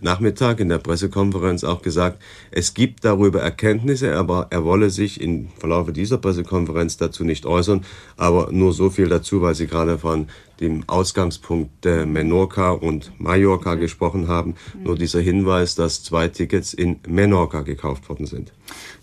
Nachmittag 0.00 0.60
in 0.60 0.68
der 0.68 0.78
Pressekonferenz 0.78 1.64
auch 1.64 1.82
gesagt, 1.82 2.22
es 2.50 2.74
gibt 2.74 3.04
darüber 3.04 3.40
Erkenntnisse, 3.40 4.16
aber 4.16 4.48
er 4.50 4.64
wolle 4.64 4.90
sich 4.90 5.20
im 5.20 5.48
Verlauf 5.58 5.92
dieser 5.92 6.18
Pressekonferenz 6.18 6.96
dazu 6.96 7.24
nicht 7.24 7.46
äußern. 7.46 7.84
Aber 8.16 8.50
nur 8.52 8.72
so 8.72 8.90
viel 8.90 9.08
dazu, 9.08 9.42
weil 9.42 9.54
Sie 9.54 9.66
gerade 9.66 9.98
von 9.98 10.28
dem 10.60 10.84
Ausgangspunkt 10.88 11.84
der 11.84 12.06
Menorca 12.06 12.70
und 12.70 13.12
Mallorca 13.18 13.74
gesprochen 13.76 14.28
haben. 14.28 14.54
Nur 14.82 14.96
dieser 14.96 15.20
Hinweis, 15.20 15.74
dass 15.74 16.02
zwei 16.02 16.28
Tickets 16.28 16.74
in 16.74 16.98
Menorca 17.06 17.62
gekauft 17.62 18.08
worden 18.08 18.26
sind. 18.26 18.52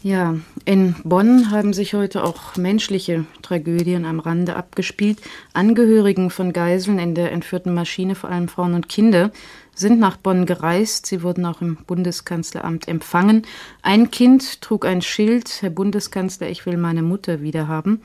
Ja, 0.04 0.36
in 0.66 0.96
Bonn 1.04 1.52
haben 1.52 1.74
sich 1.74 1.94
heute 1.94 2.24
auch 2.24 2.56
menschliche 2.56 3.26
Tragödien 3.42 4.06
am 4.06 4.20
Rande 4.20 4.56
abgespielt. 4.56 5.20
Angehörigen 5.54 6.30
von 6.30 6.54
Geiseln 6.54 7.00
in 7.00 7.16
der 7.16 7.32
entführten 7.32 7.74
Maschine, 7.74 8.16
vor 8.16 8.30
allem 8.30 8.48
Frauen 8.48 8.74
und 8.74 8.90
Kinder, 8.90 9.32
sind 9.76 10.00
nach 10.00 10.18
Bonn 10.18 10.46
gereist. 10.46 11.06
Sie 11.06 11.22
wurden 11.22 11.46
auch 11.46 11.62
im 11.62 11.76
Bundeskanzleramt 11.76 12.88
empfangen. 12.88 13.44
Ein 13.82 14.10
Kind 14.10 14.62
trug 14.62 14.86
ein 14.86 15.02
Schild, 15.02 15.62
Herr 15.62 15.70
Bundeskanzler, 15.70 16.50
ich 16.50 16.66
will 16.66 16.78
meine 16.78 17.04
Mutter 17.04 17.42
wiederhaben. 17.42 18.02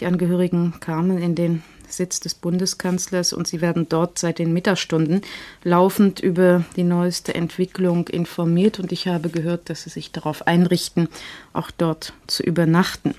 Die 0.00 0.06
Angehörigen 0.06 0.74
kamen 0.80 1.18
in 1.18 1.34
den 1.34 1.62
Sitz 1.88 2.20
des 2.20 2.34
Bundeskanzlers 2.34 3.32
und 3.32 3.48
sie 3.48 3.60
werden 3.60 3.88
dort 3.88 4.18
seit 4.18 4.38
den 4.38 4.52
Mittagsstunden 4.52 5.22
laufend 5.64 6.20
über 6.20 6.64
die 6.76 6.84
neueste 6.84 7.34
Entwicklung 7.34 8.08
informiert 8.08 8.78
und 8.78 8.92
ich 8.92 9.08
habe 9.08 9.30
gehört, 9.30 9.70
dass 9.70 9.84
sie 9.84 9.90
sich 9.90 10.12
darauf 10.12 10.46
einrichten, 10.46 11.08
auch 11.52 11.70
dort 11.70 12.12
zu 12.26 12.42
übernachten. 12.42 13.14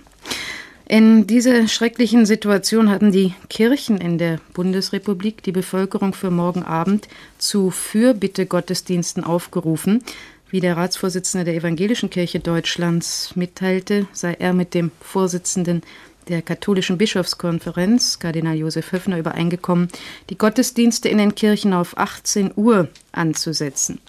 In 0.91 1.27
dieser 1.27 1.67
schrecklichen 1.67 2.25
Situation 2.25 2.89
hatten 2.89 3.11
die 3.11 3.35
Kirchen 3.47 4.01
in 4.01 4.17
der 4.17 4.39
Bundesrepublik 4.53 5.43
die 5.43 5.51
Bevölkerung 5.51 6.15
für 6.15 6.31
morgen 6.31 6.63
Abend 6.63 7.07
zu 7.37 7.69
Fürbitte-Gottesdiensten 7.69 9.23
aufgerufen. 9.23 10.03
Wie 10.49 10.61
der 10.61 10.77
Ratsvorsitzende 10.77 11.45
der 11.45 11.53
Evangelischen 11.53 12.09
Kirche 12.09 12.39
Deutschlands 12.39 13.35
mitteilte, 13.35 14.07
sei 14.13 14.33
er 14.33 14.53
mit 14.53 14.73
dem 14.73 14.89
Vorsitzenden 14.99 15.83
der 16.27 16.41
katholischen 16.41 16.97
Bischofskonferenz, 16.97 18.17
Kardinal 18.17 18.55
Josef 18.55 18.91
Höfner, 18.91 19.19
übereingekommen, 19.19 19.89
die 20.31 20.39
Gottesdienste 20.39 21.07
in 21.07 21.19
den 21.19 21.35
Kirchen 21.35 21.75
auf 21.75 21.99
18 21.99 22.53
Uhr 22.55 22.87
anzusetzen. 23.11 23.99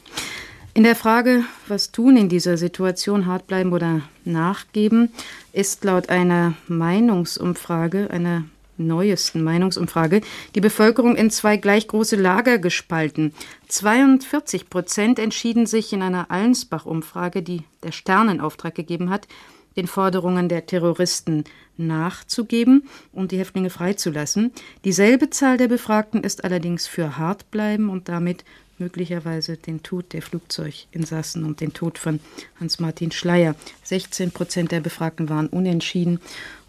In 0.81 0.85
der 0.85 0.97
Frage, 0.97 1.45
was 1.69 1.93
tun 1.93 2.17
in 2.17 2.31
dieser 2.31 2.57
Situation, 2.57 3.27
hart 3.27 3.47
bleiben 3.47 3.75
oder 3.75 4.01
nachgeben, 4.25 5.13
ist 5.53 5.85
laut 5.85 6.09
einer 6.09 6.55
Meinungsumfrage, 6.69 8.09
einer 8.09 8.45
neuesten 8.79 9.45
Meinungsumfrage, 9.45 10.23
die 10.55 10.63
Bevölkerung 10.63 11.17
in 11.17 11.29
zwei 11.29 11.59
gleich 11.59 11.87
große 11.87 12.17
Lager 12.17 12.57
gespalten. 12.57 13.35
42 13.69 14.71
Prozent 14.71 15.19
entschieden 15.19 15.67
sich 15.67 15.93
in 15.93 16.01
einer 16.01 16.31
Allensbach-Umfrage, 16.31 17.43
die 17.43 17.63
der 17.83 17.93
Sternenauftrag 17.93 18.75
gegeben 18.75 19.11
hat, 19.11 19.29
den 19.77 19.87
Forderungen 19.87 20.49
der 20.49 20.65
Terroristen 20.65 21.45
nachzugeben 21.77 22.85
und 23.13 23.33
die 23.33 23.39
Häftlinge 23.39 23.69
freizulassen. 23.69 24.51
Dieselbe 24.87 25.29
Zahl 25.29 25.59
der 25.59 25.69
Befragten 25.69 26.25
ist 26.25 26.43
allerdings 26.43 26.87
für 26.87 27.19
hart 27.19 27.51
bleiben 27.51 27.91
und 27.91 28.09
damit 28.09 28.45
möglicherweise 28.81 29.57
den 29.57 29.83
Tod 29.83 30.13
der 30.13 30.23
Flugzeuginsassen 30.23 31.45
und 31.45 31.61
den 31.61 31.73
Tod 31.73 31.99
von 31.99 32.21
Hans-Martin 32.59 33.13
Schleier. 33.13 33.55
16 33.85 34.33
Prozent 34.33 34.73
der 34.73 34.81
Befragten 34.81 35.29
waren 35.29 35.47
unentschieden 35.47 36.21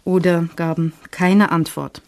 oder 0.04 0.48
gaben 0.56 0.92
keine 1.10 1.50
Antwort. 1.50 2.02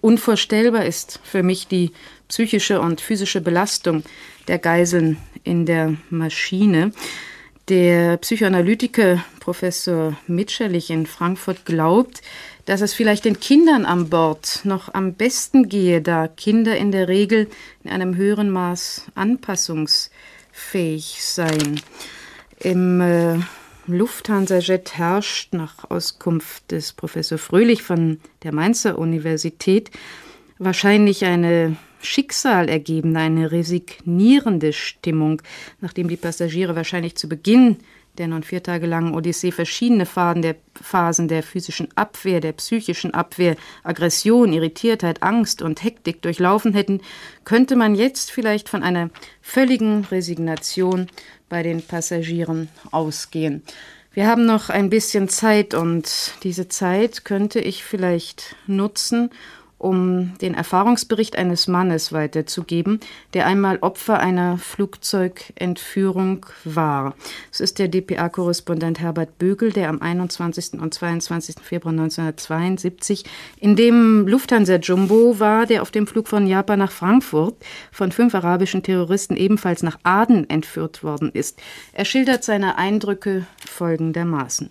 Unvorstellbar 0.00 0.84
ist 0.84 1.20
für 1.22 1.42
mich 1.42 1.68
die 1.68 1.92
psychische 2.28 2.80
und 2.80 3.00
physische 3.00 3.40
Belastung 3.40 4.02
der 4.48 4.58
Geiseln 4.58 5.18
in 5.44 5.66
der 5.66 5.94
Maschine. 6.10 6.92
Der 7.68 8.16
Psychoanalytiker 8.18 9.24
Professor 9.40 10.16
Mitscherlich 10.26 10.90
in 10.90 11.06
Frankfurt 11.06 11.64
glaubt, 11.64 12.22
dass 12.66 12.82
es 12.82 12.94
vielleicht 12.94 13.24
den 13.24 13.40
Kindern 13.40 13.86
an 13.86 14.10
Bord 14.10 14.60
noch 14.64 14.92
am 14.92 15.14
besten 15.14 15.68
gehe, 15.68 16.02
da 16.02 16.28
Kinder 16.28 16.76
in 16.76 16.92
der 16.92 17.08
Regel 17.08 17.48
in 17.82 17.90
einem 17.90 18.16
höheren 18.16 18.50
Maß 18.50 19.06
anpassungsfähig 19.14 21.22
seien. 21.22 21.80
Im 22.60 23.00
äh, 23.00 23.38
Lufthansa-Jet 23.86 24.98
herrscht 24.98 25.54
nach 25.54 25.90
Auskunft 25.90 26.70
des 26.72 26.92
Professor 26.92 27.38
Fröhlich 27.38 27.82
von 27.82 28.20
der 28.42 28.52
Mainzer 28.52 28.98
Universität 28.98 29.90
wahrscheinlich 30.58 31.24
eine 31.24 31.76
schicksalergebende, 32.02 33.20
eine 33.20 33.52
resignierende 33.52 34.72
Stimmung, 34.72 35.40
nachdem 35.80 36.08
die 36.08 36.16
Passagiere 36.16 36.74
wahrscheinlich 36.74 37.16
zu 37.16 37.28
Beginn 37.28 37.76
der 38.18 38.28
nun 38.28 38.42
vier 38.42 38.62
Tage 38.62 38.86
langen 38.86 39.14
Odyssee 39.14 39.52
verschiedene 39.52 40.06
Phasen 40.06 40.42
der, 40.42 40.56
Phasen 40.74 41.28
der 41.28 41.42
physischen 41.42 41.88
Abwehr, 41.96 42.40
der 42.40 42.52
psychischen 42.52 43.14
Abwehr, 43.14 43.56
Aggression, 43.82 44.52
Irritiertheit, 44.52 45.22
Angst 45.22 45.62
und 45.62 45.82
Hektik 45.82 46.22
durchlaufen 46.22 46.74
hätten, 46.74 47.00
könnte 47.44 47.76
man 47.76 47.94
jetzt 47.94 48.30
vielleicht 48.30 48.68
von 48.68 48.82
einer 48.82 49.10
völligen 49.40 50.04
Resignation 50.04 51.08
bei 51.48 51.62
den 51.62 51.82
Passagieren 51.82 52.68
ausgehen. 52.90 53.62
Wir 54.12 54.26
haben 54.26 54.46
noch 54.46 54.70
ein 54.70 54.88
bisschen 54.88 55.28
Zeit 55.28 55.74
und 55.74 56.32
diese 56.42 56.68
Zeit 56.68 57.26
könnte 57.26 57.60
ich 57.60 57.84
vielleicht 57.84 58.56
nutzen, 58.66 59.30
um 59.78 60.36
den 60.38 60.54
Erfahrungsbericht 60.54 61.36
eines 61.36 61.68
Mannes 61.68 62.12
weiterzugeben, 62.12 63.00
der 63.34 63.46
einmal 63.46 63.78
Opfer 63.82 64.18
einer 64.18 64.56
Flugzeugentführung 64.56 66.46
war. 66.64 67.14
Es 67.52 67.60
ist 67.60 67.78
der 67.78 67.88
dpa-Korrespondent 67.88 69.00
Herbert 69.00 69.38
Bögel, 69.38 69.72
der 69.72 69.90
am 69.90 70.00
21. 70.00 70.80
und 70.80 70.94
22. 70.94 71.56
Februar 71.62 71.92
1972 71.92 73.24
in 73.60 73.76
dem 73.76 74.26
Lufthansa-Jumbo 74.26 75.40
war, 75.40 75.66
der 75.66 75.82
auf 75.82 75.90
dem 75.90 76.06
Flug 76.06 76.28
von 76.28 76.46
Japan 76.46 76.78
nach 76.78 76.92
Frankfurt 76.92 77.56
von 77.92 78.12
fünf 78.12 78.34
arabischen 78.34 78.82
Terroristen 78.82 79.36
ebenfalls 79.36 79.82
nach 79.82 79.98
Aden 80.02 80.48
entführt 80.48 81.02
worden 81.02 81.30
ist. 81.32 81.60
Er 81.92 82.06
schildert 82.06 82.44
seine 82.44 82.78
Eindrücke 82.78 83.46
folgendermaßen. 83.68 84.70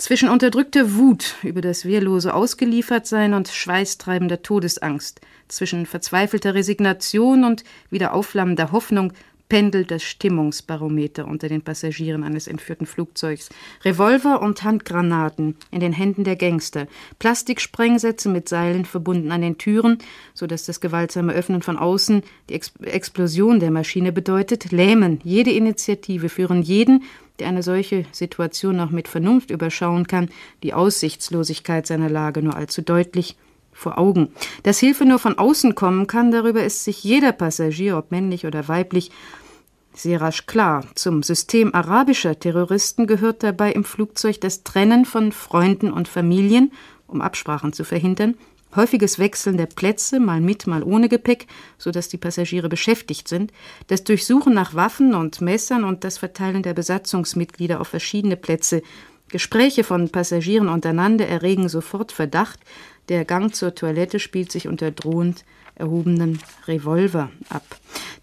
Zwischen 0.00 0.30
unterdrückter 0.30 0.94
Wut 0.94 1.34
über 1.42 1.60
das 1.60 1.84
wehrlose 1.84 2.32
Ausgeliefertsein 2.32 3.34
und 3.34 3.48
schweißtreibender 3.48 4.40
Todesangst, 4.40 5.20
zwischen 5.46 5.84
verzweifelter 5.84 6.54
Resignation 6.54 7.44
und 7.44 7.64
wieder 7.90 8.14
aufflammender 8.14 8.72
Hoffnung 8.72 9.12
pendelt 9.50 9.90
das 9.90 10.02
Stimmungsbarometer 10.02 11.26
unter 11.26 11.48
den 11.48 11.60
Passagieren 11.60 12.24
eines 12.24 12.46
entführten 12.46 12.86
Flugzeugs. 12.86 13.50
Revolver 13.84 14.40
und 14.40 14.62
Handgranaten 14.62 15.56
in 15.70 15.80
den 15.80 15.92
Händen 15.92 16.24
der 16.24 16.36
Gangster, 16.36 16.86
Plastiksprengsätze 17.18 18.30
mit 18.30 18.48
Seilen 18.48 18.86
verbunden 18.86 19.32
an 19.32 19.42
den 19.42 19.58
Türen, 19.58 19.98
so 20.32 20.46
dass 20.46 20.64
das 20.64 20.80
gewaltsame 20.80 21.34
Öffnen 21.34 21.60
von 21.60 21.76
außen 21.76 22.22
die 22.48 22.54
Ex 22.54 22.72
Explosion 22.80 23.60
der 23.60 23.70
Maschine 23.70 24.12
bedeutet, 24.12 24.72
lähmen. 24.72 25.20
Jede 25.24 25.50
Initiative, 25.50 26.30
führen 26.30 26.62
jeden, 26.62 27.02
der 27.40 27.48
eine 27.48 27.62
solche 27.62 28.04
Situation 28.12 28.76
noch 28.76 28.90
mit 28.90 29.08
Vernunft 29.08 29.50
überschauen 29.50 30.06
kann, 30.06 30.28
die 30.62 30.74
Aussichtslosigkeit 30.74 31.86
seiner 31.86 32.08
Lage 32.08 32.42
nur 32.42 32.54
allzu 32.54 32.82
deutlich 32.82 33.36
vor 33.72 33.98
Augen. 33.98 34.28
Dass 34.62 34.78
Hilfe 34.78 35.04
nur 35.04 35.18
von 35.18 35.38
außen 35.38 35.74
kommen 35.74 36.06
kann, 36.06 36.30
darüber 36.30 36.62
ist 36.62 36.84
sich 36.84 37.02
jeder 37.02 37.32
Passagier, 37.32 37.96
ob 37.96 38.10
männlich 38.10 38.46
oder 38.46 38.68
weiblich, 38.68 39.10
sehr 39.92 40.20
rasch 40.20 40.46
klar. 40.46 40.84
Zum 40.94 41.22
System 41.22 41.74
arabischer 41.74 42.38
Terroristen 42.38 43.06
gehört 43.06 43.42
dabei 43.42 43.72
im 43.72 43.84
Flugzeug 43.84 44.40
das 44.40 44.62
Trennen 44.62 45.04
von 45.04 45.32
Freunden 45.32 45.90
und 45.90 46.08
Familien, 46.08 46.72
um 47.06 47.20
Absprachen 47.20 47.72
zu 47.72 47.84
verhindern, 47.84 48.36
häufiges 48.76 49.18
Wechseln 49.18 49.56
der 49.56 49.66
Plätze, 49.66 50.20
mal 50.20 50.40
mit, 50.40 50.66
mal 50.66 50.82
ohne 50.82 51.08
Gepäck, 51.08 51.46
so 51.78 51.90
dass 51.90 52.08
die 52.08 52.18
Passagiere 52.18 52.68
beschäftigt 52.68 53.28
sind, 53.28 53.52
das 53.88 54.04
Durchsuchen 54.04 54.54
nach 54.54 54.74
Waffen 54.74 55.14
und 55.14 55.40
Messern 55.40 55.84
und 55.84 56.04
das 56.04 56.18
Verteilen 56.18 56.62
der 56.62 56.74
Besatzungsmitglieder 56.74 57.80
auf 57.80 57.88
verschiedene 57.88 58.36
Plätze, 58.36 58.82
Gespräche 59.30 59.84
von 59.84 60.10
Passagieren 60.10 60.68
untereinander 60.68 61.26
erregen 61.26 61.68
sofort 61.68 62.10
Verdacht. 62.12 62.58
Der 63.08 63.24
Gang 63.24 63.54
zur 63.54 63.74
Toilette 63.74 64.18
spielt 64.18 64.50
sich 64.50 64.66
unter 64.66 64.90
drohend 64.90 65.44
erhobenen 65.76 66.40
Revolver 66.66 67.30
ab. 67.48 67.64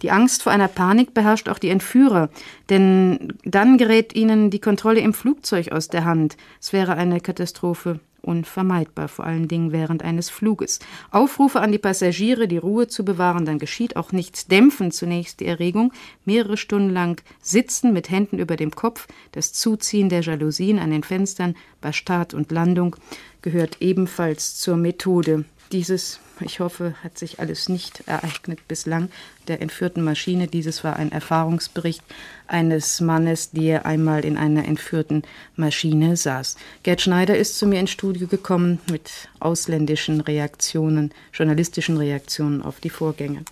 Die 0.01 0.11
Angst 0.11 0.43
vor 0.43 0.51
einer 0.51 0.67
Panik 0.67 1.13
beherrscht 1.13 1.49
auch 1.49 1.59
die 1.59 1.69
Entführer, 1.69 2.29
denn 2.69 3.33
dann 3.43 3.77
gerät 3.77 4.15
ihnen 4.15 4.51
die 4.51 4.59
Kontrolle 4.59 4.99
im 4.99 5.13
Flugzeug 5.13 5.71
aus 5.71 5.87
der 5.87 6.05
Hand. 6.05 6.37
Es 6.61 6.71
wäre 6.71 6.93
eine 6.93 7.19
Katastrophe 7.19 7.99
unvermeidbar, 8.27 9.07
vor 9.07 9.25
allen 9.25 9.47
Dingen 9.47 9.71
während 9.71 10.03
eines 10.03 10.29
Fluges. 10.29 10.79
Aufrufe 11.11 11.61
an 11.61 11.71
die 11.71 11.77
Passagiere, 11.77 12.47
die 12.47 12.57
Ruhe 12.57 12.87
zu 12.87 13.05
bewahren, 13.05 13.45
dann 13.45 13.57
geschieht 13.57 13.95
auch 13.95 14.11
nichts, 14.11 14.47
dämpfen 14.47 14.91
zunächst 14.91 15.39
die 15.39 15.45
Erregung, 15.45 15.93
mehrere 16.25 16.57
Stunden 16.57 16.89
lang 16.89 17.21
sitzen 17.41 17.93
mit 17.93 18.09
Händen 18.09 18.37
über 18.37 18.57
dem 18.57 18.71
Kopf, 18.71 19.07
das 19.31 19.53
Zuziehen 19.53 20.09
der 20.09 20.21
Jalousien 20.21 20.79
an 20.79 20.91
den 20.91 21.03
Fenstern 21.03 21.55
bei 21.81 21.91
Start 21.91 22.33
und 22.33 22.51
Landung 22.51 22.95
gehört 23.41 23.77
ebenfalls 23.79 24.59
zur 24.59 24.77
Methode. 24.77 25.45
Dieses 25.71 26.19
ich 26.41 26.59
hoffe, 26.59 26.93
hat 27.03 27.17
sich 27.17 27.39
alles 27.39 27.69
nicht 27.69 28.03
ereignet 28.05 28.67
bislang 28.67 29.09
der 29.47 29.61
entführten 29.61 30.03
Maschine. 30.03 30.47
Dieses 30.47 30.83
war 30.83 30.97
ein 30.97 31.11
Erfahrungsbericht 31.11 32.03
eines 32.47 33.01
Mannes, 33.01 33.51
der 33.51 33.85
einmal 33.85 34.25
in 34.25 34.37
einer 34.37 34.65
entführten 34.65 35.23
Maschine 35.55 36.15
saß. 36.15 36.57
Gerd 36.83 37.01
Schneider 37.01 37.37
ist 37.37 37.57
zu 37.57 37.65
mir 37.65 37.79
ins 37.79 37.91
Studio 37.91 38.27
gekommen 38.27 38.79
mit 38.91 39.29
ausländischen 39.39 40.21
Reaktionen, 40.21 41.11
journalistischen 41.33 41.97
Reaktionen 41.97 42.61
auf 42.61 42.79
die 42.79 42.89
Vorgänge. 42.89 43.43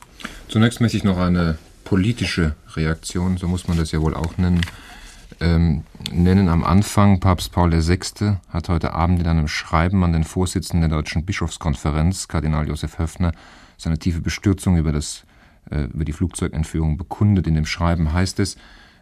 Zunächst 0.47 0.81
möchte 0.81 0.97
ich 0.97 1.03
noch 1.03 1.17
eine 1.17 1.57
politische 1.83 2.55
Reaktion, 2.75 3.37
so 3.37 3.47
muss 3.47 3.67
man 3.67 3.77
das 3.77 3.91
ja 3.91 4.01
wohl 4.01 4.15
auch 4.15 4.37
nennen, 4.37 4.61
ähm, 5.39 5.83
nennen 6.11 6.47
am 6.47 6.63
Anfang. 6.63 7.19
Papst 7.19 7.51
Paul 7.51 7.71
VI. 7.71 8.37
hat 8.49 8.69
heute 8.69 8.93
Abend 8.93 9.19
in 9.19 9.27
einem 9.27 9.47
Schreiben 9.47 10.03
an 10.03 10.13
den 10.13 10.23
Vorsitzenden 10.23 10.89
der 10.89 10.97
Deutschen 10.97 11.25
Bischofskonferenz, 11.25 12.27
Kardinal 12.27 12.67
Josef 12.67 12.99
Höfner, 12.99 13.31
seine 13.77 13.99
tiefe 13.99 14.21
Bestürzung 14.21 14.77
über, 14.77 14.91
das, 14.91 15.25
äh, 15.69 15.85
über 15.85 16.05
die 16.05 16.13
Flugzeugentführung 16.13 16.97
bekundet. 16.97 17.47
In 17.47 17.55
dem 17.55 17.65
Schreiben 17.65 18.13
heißt 18.13 18.39
es, 18.39 18.57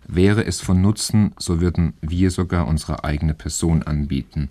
wäre 0.08 0.46
es 0.46 0.62
von 0.62 0.82
Nutzen, 0.82 1.34
so 1.38 1.62
würden 1.62 1.94
wir 2.02 2.32
sogar 2.32 2.68
unsere 2.68 3.04
eigene 3.04 3.34
Person 3.34 3.84
anbieten. 3.84 4.50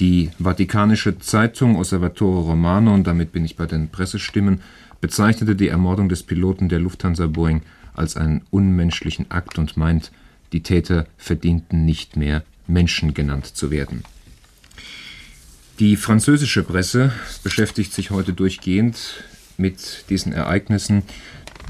Die 0.00 0.30
Vatikanische 0.38 1.18
Zeitung 1.18 1.76
Osservatore 1.76 2.48
Romano, 2.48 2.92
und 2.92 3.06
damit 3.06 3.32
bin 3.32 3.44
ich 3.44 3.56
bei 3.56 3.66
den 3.66 3.88
Pressestimmen, 3.88 4.60
bezeichnete 5.00 5.56
die 5.56 5.68
Ermordung 5.68 6.08
des 6.08 6.22
Piloten 6.22 6.68
der 6.68 6.80
Lufthansa 6.80 7.26
Boeing 7.26 7.62
als 7.94 8.16
einen 8.16 8.42
unmenschlichen 8.50 9.30
Akt 9.30 9.58
und 9.58 9.76
meint, 9.76 10.12
die 10.52 10.62
Täter 10.62 11.06
verdienten 11.16 11.84
nicht 11.84 12.16
mehr, 12.16 12.42
Menschen 12.66 13.14
genannt 13.14 13.46
zu 13.46 13.70
werden. 13.70 14.02
Die 15.78 15.96
französische 15.96 16.62
Presse 16.62 17.12
beschäftigt 17.42 17.92
sich 17.92 18.10
heute 18.10 18.32
durchgehend 18.32 19.24
mit 19.58 20.04
diesen 20.08 20.32
Ereignissen. 20.32 21.02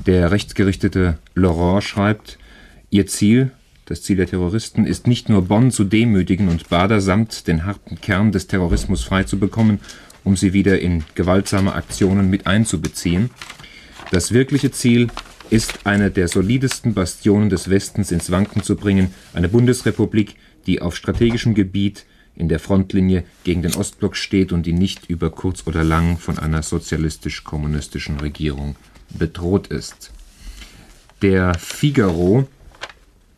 Der 0.06 0.30
rechtsgerichtete 0.30 1.18
Laurent 1.34 1.82
schreibt, 1.82 2.38
ihr 2.90 3.06
Ziel, 3.06 3.50
das 3.86 4.02
Ziel 4.02 4.16
der 4.16 4.28
Terroristen, 4.28 4.86
ist 4.86 5.06
nicht 5.06 5.28
nur 5.28 5.42
Bonn 5.42 5.70
zu 5.70 5.84
demütigen 5.84 6.48
und 6.48 6.68
Bader 6.68 7.00
samt 7.00 7.46
den 7.48 7.64
harten 7.64 8.00
Kern 8.00 8.32
des 8.32 8.46
Terrorismus 8.46 9.02
freizubekommen, 9.02 9.80
um 10.22 10.36
sie 10.36 10.52
wieder 10.52 10.78
in 10.80 11.04
gewaltsame 11.14 11.74
Aktionen 11.74 12.30
mit 12.30 12.46
einzubeziehen. 12.46 13.30
Das 14.10 14.32
wirkliche 14.32 14.70
Ziel 14.70 15.08
ist 15.50 15.86
eine 15.86 16.10
der 16.10 16.28
solidesten 16.28 16.94
Bastionen 16.94 17.50
des 17.50 17.70
Westens 17.70 18.10
ins 18.10 18.30
Wanken 18.30 18.62
zu 18.62 18.76
bringen, 18.76 19.12
eine 19.32 19.48
Bundesrepublik, 19.48 20.36
die 20.66 20.82
auf 20.82 20.96
strategischem 20.96 21.54
Gebiet 21.54 22.04
in 22.34 22.48
der 22.48 22.58
Frontlinie 22.58 23.24
gegen 23.44 23.62
den 23.62 23.74
Ostblock 23.74 24.16
steht 24.16 24.52
und 24.52 24.66
die 24.66 24.72
nicht 24.72 25.08
über 25.08 25.30
kurz 25.30 25.66
oder 25.66 25.84
lang 25.84 26.18
von 26.18 26.38
einer 26.38 26.62
sozialistisch-kommunistischen 26.62 28.20
Regierung 28.20 28.76
bedroht 29.10 29.68
ist. 29.68 30.10
Der 31.22 31.54
Figaro 31.54 32.46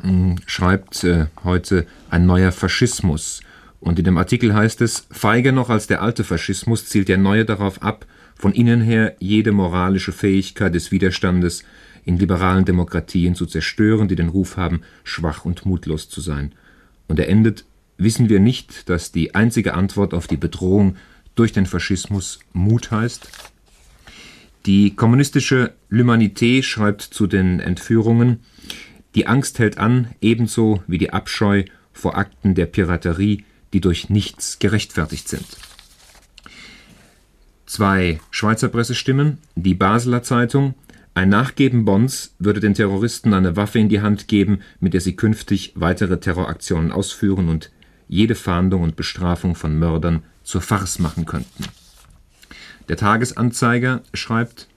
hm, 0.02 0.36
schreibt 0.46 1.04
äh, 1.04 1.26
heute 1.44 1.86
ein 2.10 2.26
neuer 2.26 2.52
Faschismus. 2.52 3.40
Und 3.80 3.98
in 3.98 4.04
dem 4.04 4.18
Artikel 4.18 4.54
heißt 4.54 4.80
es, 4.80 5.06
feiger 5.10 5.52
noch 5.52 5.70
als 5.70 5.86
der 5.86 6.02
alte 6.02 6.24
Faschismus 6.24 6.86
zielt 6.86 7.08
der 7.08 7.18
neue 7.18 7.44
darauf 7.44 7.82
ab, 7.82 8.06
von 8.34 8.52
innen 8.52 8.80
her 8.80 9.14
jede 9.20 9.52
moralische 9.52 10.12
Fähigkeit 10.12 10.74
des 10.74 10.90
Widerstandes 10.90 11.64
in 12.08 12.16
liberalen 12.16 12.64
Demokratien 12.64 13.34
zu 13.34 13.44
zerstören, 13.44 14.08
die 14.08 14.16
den 14.16 14.30
Ruf 14.30 14.56
haben, 14.56 14.80
schwach 15.04 15.44
und 15.44 15.66
mutlos 15.66 16.08
zu 16.08 16.22
sein. 16.22 16.54
Und 17.06 17.18
er 17.20 17.28
endet, 17.28 17.66
wissen 17.98 18.30
wir 18.30 18.40
nicht, 18.40 18.88
dass 18.88 19.12
die 19.12 19.34
einzige 19.34 19.74
Antwort 19.74 20.14
auf 20.14 20.26
die 20.26 20.38
Bedrohung 20.38 20.96
durch 21.34 21.52
den 21.52 21.66
Faschismus 21.66 22.38
Mut 22.54 22.90
heißt? 22.90 23.28
Die 24.64 24.96
kommunistische 24.96 25.74
L'Humanité 25.90 26.62
schreibt 26.62 27.02
zu 27.02 27.26
den 27.26 27.60
Entführungen, 27.60 28.40
die 29.14 29.26
Angst 29.26 29.58
hält 29.58 29.76
an, 29.76 30.08
ebenso 30.22 30.82
wie 30.86 30.98
die 30.98 31.12
Abscheu 31.12 31.64
vor 31.92 32.16
Akten 32.16 32.54
der 32.54 32.66
Piraterie, 32.66 33.44
die 33.74 33.82
durch 33.82 34.08
nichts 34.08 34.58
gerechtfertigt 34.58 35.28
sind. 35.28 35.46
Zwei 37.66 38.18
Schweizer 38.30 38.68
Pressestimmen, 38.68 39.38
die 39.56 39.74
Basler 39.74 40.22
Zeitung 40.22 40.74
ein 41.18 41.30
Nachgeben 41.30 41.84
Bonds 41.84 42.36
würde 42.38 42.60
den 42.60 42.74
Terroristen 42.74 43.34
eine 43.34 43.56
Waffe 43.56 43.80
in 43.80 43.88
die 43.88 44.00
Hand 44.00 44.28
geben, 44.28 44.60
mit 44.78 44.94
der 44.94 45.00
sie 45.00 45.16
künftig 45.16 45.72
weitere 45.74 46.20
Terroraktionen 46.20 46.92
ausführen 46.92 47.48
und 47.48 47.72
jede 48.06 48.36
Fahndung 48.36 48.82
und 48.82 48.94
Bestrafung 48.94 49.56
von 49.56 49.76
Mördern 49.76 50.22
zur 50.44 50.60
Farce 50.60 51.00
machen 51.00 51.26
könnten. 51.26 51.64
Der 52.88 52.96
Tagesanzeiger 52.96 54.02
schreibt 54.14 54.68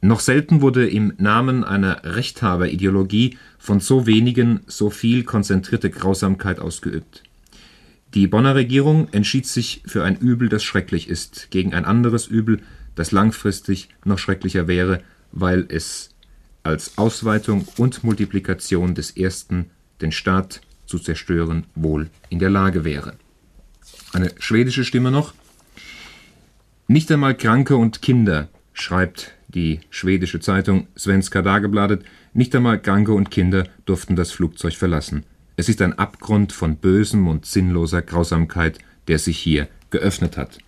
Noch 0.00 0.20
selten 0.20 0.62
wurde 0.62 0.88
im 0.88 1.12
Namen 1.18 1.62
einer 1.62 2.04
Rechthaberideologie 2.04 3.36
von 3.58 3.80
so 3.80 4.06
wenigen 4.06 4.60
so 4.66 4.88
viel 4.88 5.24
konzentrierte 5.24 5.90
Grausamkeit 5.90 6.58
ausgeübt. 6.58 7.22
Die 8.14 8.26
Bonner 8.26 8.54
Regierung 8.54 9.08
entschied 9.12 9.46
sich 9.46 9.82
für 9.84 10.04
ein 10.04 10.16
Übel, 10.16 10.48
das 10.48 10.64
schrecklich 10.64 11.10
ist, 11.10 11.50
gegen 11.50 11.74
ein 11.74 11.84
anderes 11.84 12.26
Übel, 12.28 12.62
das 12.94 13.12
langfristig 13.12 13.90
noch 14.06 14.18
schrecklicher 14.18 14.66
wäre, 14.66 15.02
weil 15.32 15.66
es 15.68 16.10
als 16.62 16.98
Ausweitung 16.98 17.66
und 17.76 18.04
Multiplikation 18.04 18.94
des 18.94 19.10
ersten 19.10 19.70
den 20.00 20.12
Staat 20.12 20.60
zu 20.86 20.98
zerstören 20.98 21.64
wohl 21.74 22.10
in 22.28 22.38
der 22.38 22.50
Lage 22.50 22.84
wäre. 22.84 23.14
Eine 24.12 24.32
schwedische 24.38 24.84
Stimme 24.84 25.10
noch. 25.10 25.34
Nicht 26.88 27.10
einmal 27.12 27.36
Kranke 27.36 27.76
und 27.76 28.02
Kinder, 28.02 28.48
schreibt 28.72 29.32
die 29.48 29.80
schwedische 29.90 30.40
Zeitung 30.40 30.88
Svenska 30.98 31.42
Dagbladet, 31.42 32.04
nicht 32.32 32.54
einmal 32.54 32.80
Kranke 32.80 33.12
und 33.12 33.30
Kinder 33.30 33.64
durften 33.84 34.16
das 34.16 34.32
Flugzeug 34.32 34.74
verlassen. 34.74 35.24
Es 35.56 35.68
ist 35.68 35.82
ein 35.82 35.98
Abgrund 35.98 36.52
von 36.52 36.76
bösem 36.76 37.28
und 37.28 37.46
sinnloser 37.46 38.02
Grausamkeit, 38.02 38.78
der 39.08 39.18
sich 39.18 39.38
hier 39.38 39.68
geöffnet 39.90 40.36
hat. 40.36 40.58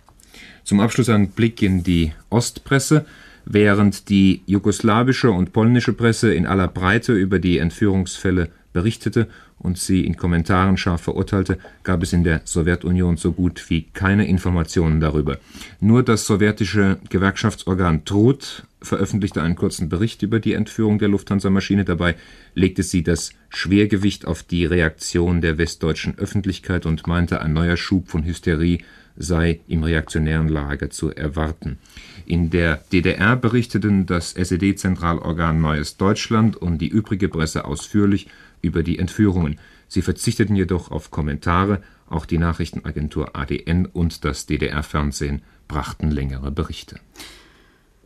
Zum 0.63 0.79
Abschluss 0.79 1.09
ein 1.09 1.31
Blick 1.31 1.61
in 1.61 1.83
die 1.83 2.13
Ostpresse. 2.29 3.05
Während 3.45 4.09
die 4.09 4.41
jugoslawische 4.45 5.31
und 5.31 5.53
polnische 5.53 5.93
Presse 5.93 6.33
in 6.33 6.45
aller 6.45 6.67
Breite 6.67 7.13
über 7.13 7.39
die 7.39 7.57
Entführungsfälle 7.57 8.49
berichtete 8.71 9.27
und 9.59 9.77
sie 9.77 10.05
in 10.05 10.17
Kommentaren 10.17 10.77
scharf 10.77 11.01
verurteilte, 11.01 11.57
gab 11.83 12.03
es 12.03 12.11
in 12.11 12.23
der 12.23 12.41
Sowjetunion 12.43 13.17
so 13.17 13.31
gut 13.31 13.69
wie 13.69 13.83
keine 13.93 14.27
Informationen 14.27 14.99
darüber. 14.99 15.37
Nur 15.79 16.03
das 16.03 16.25
sowjetische 16.25 16.99
Gewerkschaftsorgan 17.09 18.03
Trud 18.03 18.65
veröffentlichte 18.81 19.41
einen 19.41 19.55
kurzen 19.55 19.87
Bericht 19.87 20.21
über 20.23 20.39
die 20.39 20.53
Entführung 20.53 20.99
der 20.99 21.07
Lufthansa-Maschine. 21.07 21.85
Dabei 21.85 22.15
legte 22.55 22.83
sie 22.83 23.03
das 23.03 23.31
Schwergewicht 23.49 24.25
auf 24.25 24.43
die 24.43 24.65
Reaktion 24.65 25.39
der 25.39 25.57
westdeutschen 25.57 26.17
Öffentlichkeit 26.17 26.85
und 26.85 27.07
meinte, 27.07 27.41
ein 27.41 27.53
neuer 27.53 27.77
Schub 27.77 28.09
von 28.09 28.25
Hysterie 28.25 28.79
sei 29.15 29.59
im 29.67 29.83
reaktionären 29.83 30.47
Lager 30.47 30.89
zu 30.89 31.11
erwarten. 31.11 31.77
In 32.25 32.49
der 32.49 32.83
DDR 32.91 33.35
berichteten 33.35 34.05
das 34.05 34.33
SED-Zentralorgan 34.33 35.59
Neues 35.61 35.97
Deutschland 35.97 36.55
und 36.55 36.79
die 36.79 36.87
übrige 36.87 37.29
Presse 37.29 37.65
ausführlich 37.65 38.27
über 38.61 38.83
die 38.83 38.97
Entführungen. 38.97 39.59
Sie 39.87 40.01
verzichteten 40.01 40.55
jedoch 40.55 40.89
auf 40.89 41.11
Kommentare, 41.11 41.81
auch 42.09 42.25
die 42.25 42.37
Nachrichtenagentur 42.37 43.35
ADN 43.35 43.85
und 43.85 44.25
das 44.25 44.45
DDR-Fernsehen 44.45 45.41
brachten 45.67 46.11
längere 46.11 46.51
Berichte. 46.51 46.99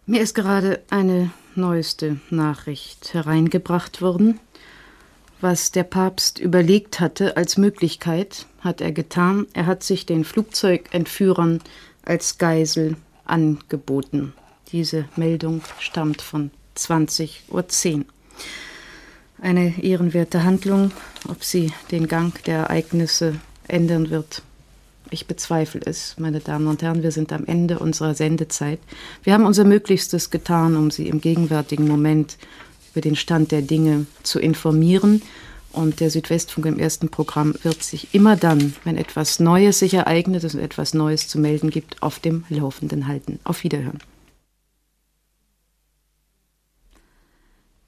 Mir 0.06 0.22
ist 0.22 0.36
gerade 0.36 0.82
eine 0.90 1.32
neueste 1.56 2.20
Nachricht 2.30 3.14
hereingebracht 3.14 4.02
worden. 4.02 4.40
Was 5.40 5.72
der 5.72 5.84
Papst 5.84 6.40
überlegt 6.40 7.00
hatte 7.00 7.38
als 7.38 7.58
Möglichkeit, 7.58 8.48
hat 8.62 8.82
er 8.82 8.92
getan. 8.92 9.46
Er 9.54 9.68
hat 9.68 9.84
sich 9.84 10.06
den 10.08 10.24
Flugzeugentführern 10.24 11.62
als 12.04 12.40
Geisel 12.40 12.98
angeboten. 13.26 14.34
Diese 14.72 15.06
Meldung 15.16 15.62
stammt 15.80 16.22
von 16.24 16.50
20.10 16.76 17.98
Uhr. 17.98 18.06
Eine 19.40 19.84
ehrenwerte 19.84 20.44
Handlung, 20.44 20.92
ob 21.28 21.44
sie 21.44 21.72
den 21.92 22.08
Gang 22.08 22.44
der 22.46 22.58
Ereignisse 22.60 23.36
ändern 23.68 24.10
wird. 24.10 24.42
Ich 25.10 25.28
bezweifle 25.28 25.82
es, 25.86 26.16
meine 26.18 26.40
Damen 26.40 26.68
und 26.68 26.82
Herren. 26.82 27.04
Wir 27.04 27.12
sind 27.12 27.32
am 27.32 27.46
Ende 27.46 27.80
unserer 27.80 28.14
Sendezeit. 28.14 28.80
Wir 29.24 29.34
haben 29.34 29.46
unser 29.46 29.64
Möglichstes 29.64 30.32
getan, 30.32 30.76
um 30.76 30.92
Sie 30.92 31.08
im 31.08 31.22
gegenwärtigen 31.22 31.88
Moment 31.88 32.38
über 32.98 33.02
den 33.02 33.16
Stand 33.16 33.52
der 33.52 33.62
Dinge 33.62 34.08
zu 34.24 34.40
informieren. 34.40 35.22
Und 35.72 36.00
der 36.00 36.10
Südwestfunk 36.10 36.66
im 36.66 36.80
ersten 36.80 37.10
Programm 37.10 37.54
wird 37.62 37.84
sich 37.84 38.16
immer 38.16 38.36
dann, 38.36 38.74
wenn 38.86 38.98
etwas 38.98 39.40
Neues 39.40 39.78
sich 39.78 39.94
ereignet 39.94 40.44
und 40.44 40.60
etwas 40.60 40.96
Neues 40.96 41.28
zu 41.28 41.38
melden 41.38 41.70
gibt, 41.70 42.02
auf 42.02 42.18
dem 42.18 42.44
Laufenden 42.50 43.06
halten. 43.06 43.40
Auf 43.44 43.64
Wiederhören. 43.64 44.00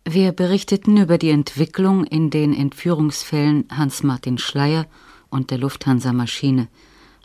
Wir 0.08 0.32
berichteten 0.32 0.98
über 0.98 1.18
die 1.18 1.32
Entwicklung 1.32 2.04
in 2.04 2.30
den 2.30 2.54
Entführungsfällen 2.54 3.66
Hans-Martin 3.72 4.38
Schleier 4.38 4.86
und 5.32 5.50
der 5.50 5.58
Lufthansa-Maschine. 5.58 6.68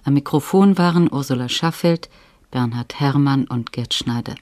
Am 0.04 0.14
Mikrofon 0.14 0.78
waren 0.78 1.12
Ursula 1.12 1.50
Schaffeld, 1.50 2.08
Bernhard 2.50 2.98
Herrmann 2.98 3.44
und 3.44 3.72
Gerd 3.72 3.92
Schneider. 3.92 4.36